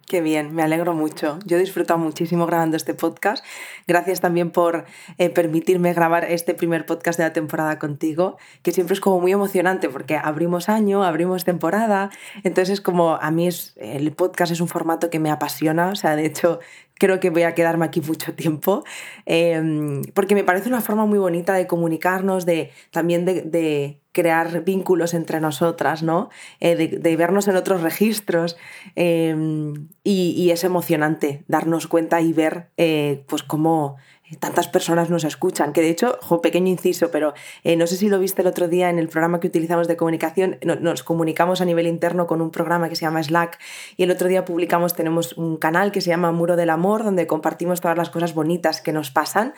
Qué 0.06 0.20
bien, 0.20 0.54
me 0.54 0.62
alegro 0.62 0.92
mucho. 0.92 1.38
Yo 1.46 1.56
he 1.56 1.60
muchísimo 1.96 2.46
grabando 2.46 2.76
este 2.76 2.92
podcast. 2.92 3.42
Gracias 3.86 4.20
también 4.20 4.50
por 4.50 4.84
eh, 5.16 5.30
permitirme 5.30 5.94
grabar 5.94 6.24
este 6.24 6.52
primer 6.52 6.84
podcast 6.84 7.18
de 7.18 7.24
la 7.24 7.32
temporada 7.32 7.78
contigo, 7.78 8.36
que 8.62 8.72
siempre 8.72 8.92
es 8.92 9.00
como 9.00 9.18
muy 9.18 9.32
emocionante 9.32 9.88
porque 9.88 10.16
abrimos 10.16 10.68
año, 10.68 11.04
abrimos 11.04 11.44
temporada. 11.44 12.10
Entonces, 12.42 12.82
como 12.82 13.14
a 13.14 13.30
mí 13.30 13.48
es, 13.48 13.72
el 13.76 14.12
podcast 14.12 14.52
es 14.52 14.60
un 14.60 14.68
formato 14.68 15.08
que 15.08 15.18
me 15.18 15.30
apasiona, 15.30 15.88
o 15.88 15.96
sea, 15.96 16.16
de 16.16 16.26
hecho, 16.26 16.60
creo 16.98 17.20
que 17.20 17.30
voy 17.30 17.42
a 17.42 17.54
quedarme 17.54 17.84
aquí 17.84 18.00
mucho 18.00 18.34
tiempo, 18.34 18.84
em, 19.26 20.02
porque 20.14 20.34
me 20.34 20.44
parece 20.44 20.68
una 20.68 20.80
forma 20.80 21.06
muy 21.06 21.18
bonita 21.18 21.54
de 21.54 21.66
comunicarnos, 21.66 22.46
de 22.46 22.70
también 22.90 23.24
de, 23.24 24.00
crear 24.12 24.62
vínculos 24.62 25.12
entre 25.12 25.40
nosotras, 25.40 26.04
¿no? 26.04 26.30
Eh, 26.60 26.76
de, 26.76 27.16
vernos 27.16 27.48
en 27.48 27.56
otros 27.56 27.82
registros 27.82 28.56
em, 28.94 29.88
y, 30.04 30.50
es 30.50 30.62
emocionante 30.62 31.42
darnos 31.48 31.88
cuenta 31.88 32.20
y 32.20 32.32
ver 32.32 32.68
eh, 32.76 33.24
pues 33.26 33.42
cómo 33.42 33.96
tantas 34.38 34.68
personas 34.68 35.10
nos 35.10 35.24
escuchan, 35.24 35.72
que 35.72 35.80
de 35.80 35.90
hecho, 35.90 36.18
pequeño 36.42 36.68
inciso, 36.68 37.10
pero 37.10 37.34
eh, 37.62 37.76
no 37.76 37.86
sé 37.86 37.96
si 37.96 38.08
lo 38.08 38.18
viste 38.18 38.42
el 38.42 38.48
otro 38.48 38.68
día 38.68 38.90
en 38.90 38.98
el 38.98 39.08
programa 39.08 39.40
que 39.40 39.46
utilizamos 39.46 39.88
de 39.88 39.96
comunicación, 39.96 40.58
nos 40.62 41.02
comunicamos 41.02 41.60
a 41.60 41.64
nivel 41.64 41.86
interno 41.86 42.26
con 42.26 42.40
un 42.40 42.50
programa 42.50 42.88
que 42.88 42.96
se 42.96 43.02
llama 43.02 43.22
Slack 43.22 43.58
y 43.96 44.02
el 44.02 44.10
otro 44.10 44.28
día 44.28 44.44
publicamos, 44.44 44.94
tenemos 44.94 45.32
un 45.34 45.56
canal 45.56 45.92
que 45.92 46.00
se 46.00 46.10
llama 46.10 46.32
Muro 46.32 46.56
del 46.56 46.70
Amor, 46.70 47.04
donde 47.04 47.26
compartimos 47.26 47.80
todas 47.80 47.96
las 47.96 48.10
cosas 48.10 48.34
bonitas 48.34 48.80
que 48.80 48.92
nos 48.92 49.10
pasan 49.10 49.54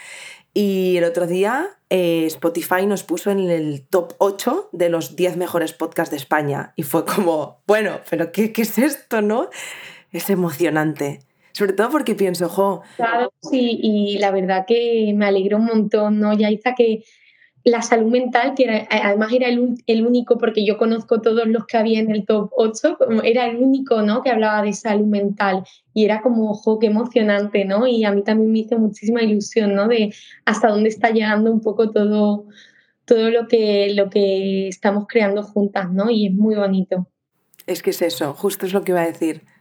y 0.54 0.96
el 0.96 1.04
otro 1.04 1.26
día 1.26 1.76
eh, 1.90 2.24
Spotify 2.26 2.86
nos 2.86 3.02
puso 3.02 3.30
en 3.30 3.40
el 3.40 3.86
top 3.86 4.14
8 4.18 4.70
de 4.72 4.88
los 4.88 5.14
10 5.14 5.36
mejores 5.36 5.72
podcasts 5.72 6.10
de 6.10 6.16
España 6.16 6.72
y 6.76 6.82
fue 6.82 7.04
como, 7.04 7.62
bueno, 7.66 8.00
pero 8.08 8.32
¿qué, 8.32 8.52
qué 8.52 8.62
es 8.62 8.78
esto, 8.78 9.20
no? 9.20 9.50
Es 10.12 10.30
emocionante. 10.30 11.25
Sobre 11.56 11.72
todo 11.72 11.88
porque 11.88 12.14
pienso, 12.14 12.50
jo. 12.50 12.82
Claro, 12.96 13.32
sí, 13.40 13.80
y 13.82 14.18
la 14.18 14.30
verdad 14.30 14.66
que 14.68 15.14
me 15.16 15.24
alegró 15.24 15.56
un 15.56 15.64
montón, 15.64 16.20
¿no? 16.20 16.34
Ya 16.34 16.50
hizo 16.50 16.68
que 16.76 17.02
la 17.64 17.80
salud 17.80 18.10
mental, 18.10 18.52
que 18.54 18.86
además 18.90 19.32
era 19.32 19.48
el, 19.48 20.06
único, 20.06 20.36
porque 20.36 20.66
yo 20.66 20.76
conozco 20.76 21.22
todos 21.22 21.46
los 21.46 21.64
que 21.64 21.78
había 21.78 22.00
en 22.00 22.10
el 22.10 22.26
top 22.26 22.50
8, 22.58 22.98
era 23.24 23.46
el 23.46 23.56
único, 23.56 24.02
¿no? 24.02 24.20
Que 24.22 24.28
hablaba 24.28 24.60
de 24.60 24.74
salud 24.74 25.06
mental 25.06 25.64
y 25.94 26.04
era 26.04 26.20
como, 26.20 26.50
ojo, 26.50 26.78
qué 26.78 26.88
emocionante, 26.88 27.64
¿no? 27.64 27.86
Y 27.86 28.04
a 28.04 28.12
mí 28.12 28.22
también 28.22 28.52
me 28.52 28.58
hizo 28.58 28.78
muchísima 28.78 29.22
ilusión, 29.22 29.74
¿no? 29.74 29.88
De 29.88 30.14
hasta 30.44 30.68
dónde 30.68 30.90
está 30.90 31.08
llegando 31.08 31.50
un 31.50 31.62
poco 31.62 31.90
todo, 31.90 32.48
todo 33.06 33.30
lo, 33.30 33.48
que, 33.48 33.94
lo 33.94 34.10
que 34.10 34.68
estamos 34.68 35.06
creando 35.08 35.42
juntas, 35.42 35.90
¿no? 35.90 36.10
Y 36.10 36.26
es 36.26 36.34
muy 36.34 36.54
bonito. 36.54 37.08
Es 37.66 37.82
que 37.82 37.90
es 37.90 38.02
eso, 38.02 38.34
justo 38.34 38.66
es 38.66 38.74
lo 38.74 38.84
que 38.84 38.92
iba 38.92 39.00
a 39.00 39.06
decir 39.06 39.55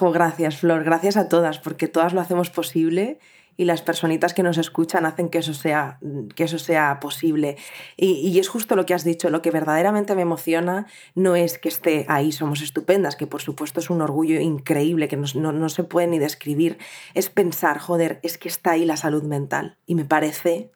gracias, 0.00 0.58
Flor. 0.58 0.84
Gracias 0.84 1.16
a 1.16 1.28
todas, 1.28 1.58
porque 1.58 1.88
todas 1.88 2.12
lo 2.12 2.20
hacemos 2.20 2.50
posible 2.50 3.18
y 3.56 3.64
las 3.64 3.82
personitas 3.82 4.34
que 4.34 4.42
nos 4.42 4.58
escuchan 4.58 5.06
hacen 5.06 5.30
que 5.30 5.38
eso 5.38 5.54
sea, 5.54 5.98
que 6.34 6.44
eso 6.44 6.58
sea 6.58 7.00
posible. 7.00 7.56
Y, 7.96 8.38
es 8.38 8.48
justo 8.48 8.76
lo 8.76 8.84
que 8.84 8.94
has 8.94 9.04
dicho, 9.04 9.30
lo 9.30 9.42
que 9.42 9.50
verdaderamente 9.50 10.14
me 10.14 10.22
emociona 10.22 10.86
no 11.14 11.36
es 11.36 11.58
que 11.58 11.68
esté 11.68 12.04
ahí, 12.08 12.32
somos 12.32 12.60
estupendas, 12.60 13.16
que 13.16 13.26
por 13.26 13.40
supuesto 13.40 13.80
es 13.80 13.88
un 13.88 14.02
orgullo 14.02 14.40
increíble, 14.40 15.08
que 15.08 15.16
no, 15.16 15.68
se 15.68 15.84
puede 15.84 16.06
ni 16.06 16.18
describir, 16.18 16.78
es 17.14 17.30
pensar, 17.30 17.78
joder, 17.78 18.20
es 18.22 18.36
que 18.38 18.48
está 18.48 18.72
ahí 18.72 18.84
la 18.84 18.96
salud 18.96 19.22
mental. 19.22 19.78
Y 19.86 19.94
me 19.94 20.04
parece 20.04 20.70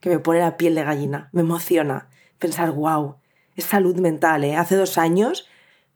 que 0.00 0.08
me 0.08 0.18
pone 0.18 0.40
la 0.40 0.56
piel 0.56 0.74
de 0.74 0.84
gallina, 0.84 1.28
me 1.32 1.42
emociona 1.42 2.08
pensar, 2.38 2.72
wow, 2.72 3.16
es 3.54 3.64
salud 3.64 3.96
mental. 3.96 4.44
¿eh? 4.44 4.56
Hace 4.56 4.76
dos 4.76 4.98
años 4.98 5.46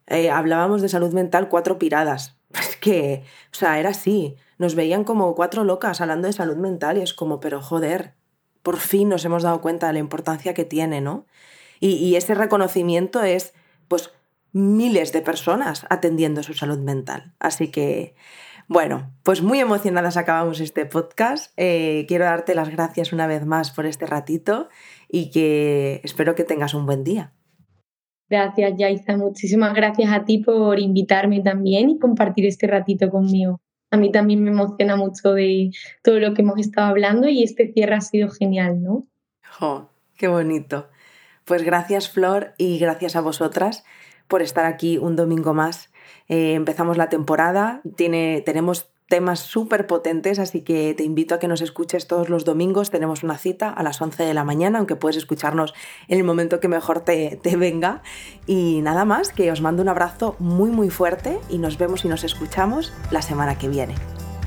eh, 0.07 0.29
hablábamos 0.29 0.81
de 0.81 0.89
salud 0.89 1.13
mental 1.13 1.49
cuatro 1.49 1.77
piradas. 1.77 2.35
Es 2.59 2.77
que, 2.77 3.23
o 3.51 3.55
sea, 3.55 3.79
era 3.79 3.89
así. 3.89 4.35
Nos 4.57 4.73
veían 4.73 5.03
como 5.03 5.35
cuatro 5.35 5.63
locas 5.63 6.01
hablando 6.01 6.27
de 6.27 6.33
salud 6.33 6.55
mental 6.55 6.97
y 6.97 7.01
es 7.01 7.13
como, 7.13 7.39
pero 7.39 7.61
joder, 7.61 8.13
por 8.63 8.77
fin 8.77 9.09
nos 9.09 9.23
hemos 9.25 9.43
dado 9.43 9.61
cuenta 9.61 9.87
de 9.87 9.93
la 9.93 9.99
importancia 9.99 10.53
que 10.53 10.65
tiene, 10.65 11.01
¿no? 11.01 11.25
Y, 11.79 12.15
ese 12.15 12.33
reconocimiento 12.33 13.21
es, 13.21 13.53
pues, 13.87 14.11
miles 14.51 15.11
de 15.11 15.21
personas 15.21 15.85
atendiendo 15.89 16.41
su 16.41 16.55
salud 16.55 16.79
mental. 16.79 17.33
Así 17.39 17.67
que, 17.69 18.15
bueno, 18.67 19.11
pues 19.21 19.43
muy 19.43 19.59
emocionadas 19.59 20.17
acabamos 20.17 20.59
este 20.59 20.87
podcast. 20.87 21.53
Eh, 21.55 22.05
quiero 22.07 22.25
darte 22.25 22.55
las 22.55 22.69
gracias 22.69 23.13
una 23.13 23.27
vez 23.27 23.45
más 23.45 23.69
por 23.69 23.85
este 23.85 24.07
ratito 24.07 24.69
y 25.07 25.29
que 25.29 26.01
espero 26.03 26.33
que 26.33 26.43
tengas 26.43 26.73
un 26.73 26.87
buen 26.87 27.03
día. 27.03 27.31
Gracias, 28.29 28.73
Yaiza. 28.77 29.15
Muchísimas 29.15 29.73
gracias 29.73 30.11
a 30.11 30.25
ti 30.25 30.39
por 30.39 30.79
invitarme 30.79 31.41
también 31.41 31.89
y 31.89 31.99
compartir 31.99 32.45
este 32.45 32.67
ratito 32.67 33.09
conmigo. 33.09 33.61
A 33.89 33.97
mí 33.97 34.11
también 34.11 34.43
me 34.43 34.51
emociona 34.51 34.97
mucho 34.97 35.33
de 35.33 35.71
todo 36.03 36.19
lo 36.19 36.33
que 36.33 36.41
hemos 36.41 36.59
estado 36.59 36.87
hablando 36.87 37.29
y 37.29 37.43
este 37.43 37.71
cierre 37.71 37.95
ha 37.95 38.01
sido 38.01 38.29
genial, 38.29 38.83
¿no? 38.83 39.07
¡Oh, 39.61 39.89
qué 40.17 40.27
bonito! 40.27 40.89
Pues 41.45 41.63
gracias, 41.63 42.09
Flor, 42.09 42.53
y 42.57 42.77
gracias 42.79 43.15
a 43.15 43.21
vosotras 43.21 43.85
por 44.27 44.41
estar 44.41 44.65
aquí 44.65 44.97
un 44.97 45.15
domingo 45.15 45.53
más. 45.53 45.89
Eh, 46.27 46.53
empezamos 46.53 46.97
la 46.97 47.07
temporada, 47.07 47.81
tiene, 47.95 48.41
tenemos 48.45 48.91
temas 49.07 49.39
súper 49.39 49.87
potentes, 49.87 50.39
así 50.39 50.61
que 50.61 50.93
te 50.95 51.03
invito 51.03 51.35
a 51.35 51.39
que 51.39 51.47
nos 51.47 51.61
escuches 51.61 52.07
todos 52.07 52.29
los 52.29 52.45
domingos. 52.45 52.89
Tenemos 52.89 53.23
una 53.23 53.37
cita 53.37 53.69
a 53.69 53.83
las 53.83 54.01
11 54.01 54.23
de 54.23 54.33
la 54.33 54.43
mañana, 54.43 54.79
aunque 54.79 54.95
puedes 54.95 55.17
escucharnos 55.17 55.73
en 56.07 56.17
el 56.17 56.23
momento 56.23 56.59
que 56.59 56.67
mejor 56.67 57.01
te, 57.01 57.39
te 57.41 57.55
venga. 57.55 58.01
Y 58.45 58.81
nada 58.81 59.05
más, 59.05 59.29
que 59.29 59.51
os 59.51 59.61
mando 59.61 59.81
un 59.81 59.89
abrazo 59.89 60.35
muy 60.39 60.71
muy 60.71 60.89
fuerte 60.89 61.39
y 61.49 61.57
nos 61.57 61.77
vemos 61.77 62.05
y 62.05 62.07
nos 62.07 62.23
escuchamos 62.23 62.93
la 63.11 63.21
semana 63.21 63.57
que 63.57 63.67
viene. 63.67 63.95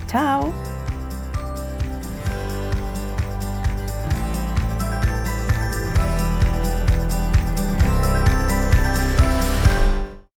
¡Chao! 0.07 0.80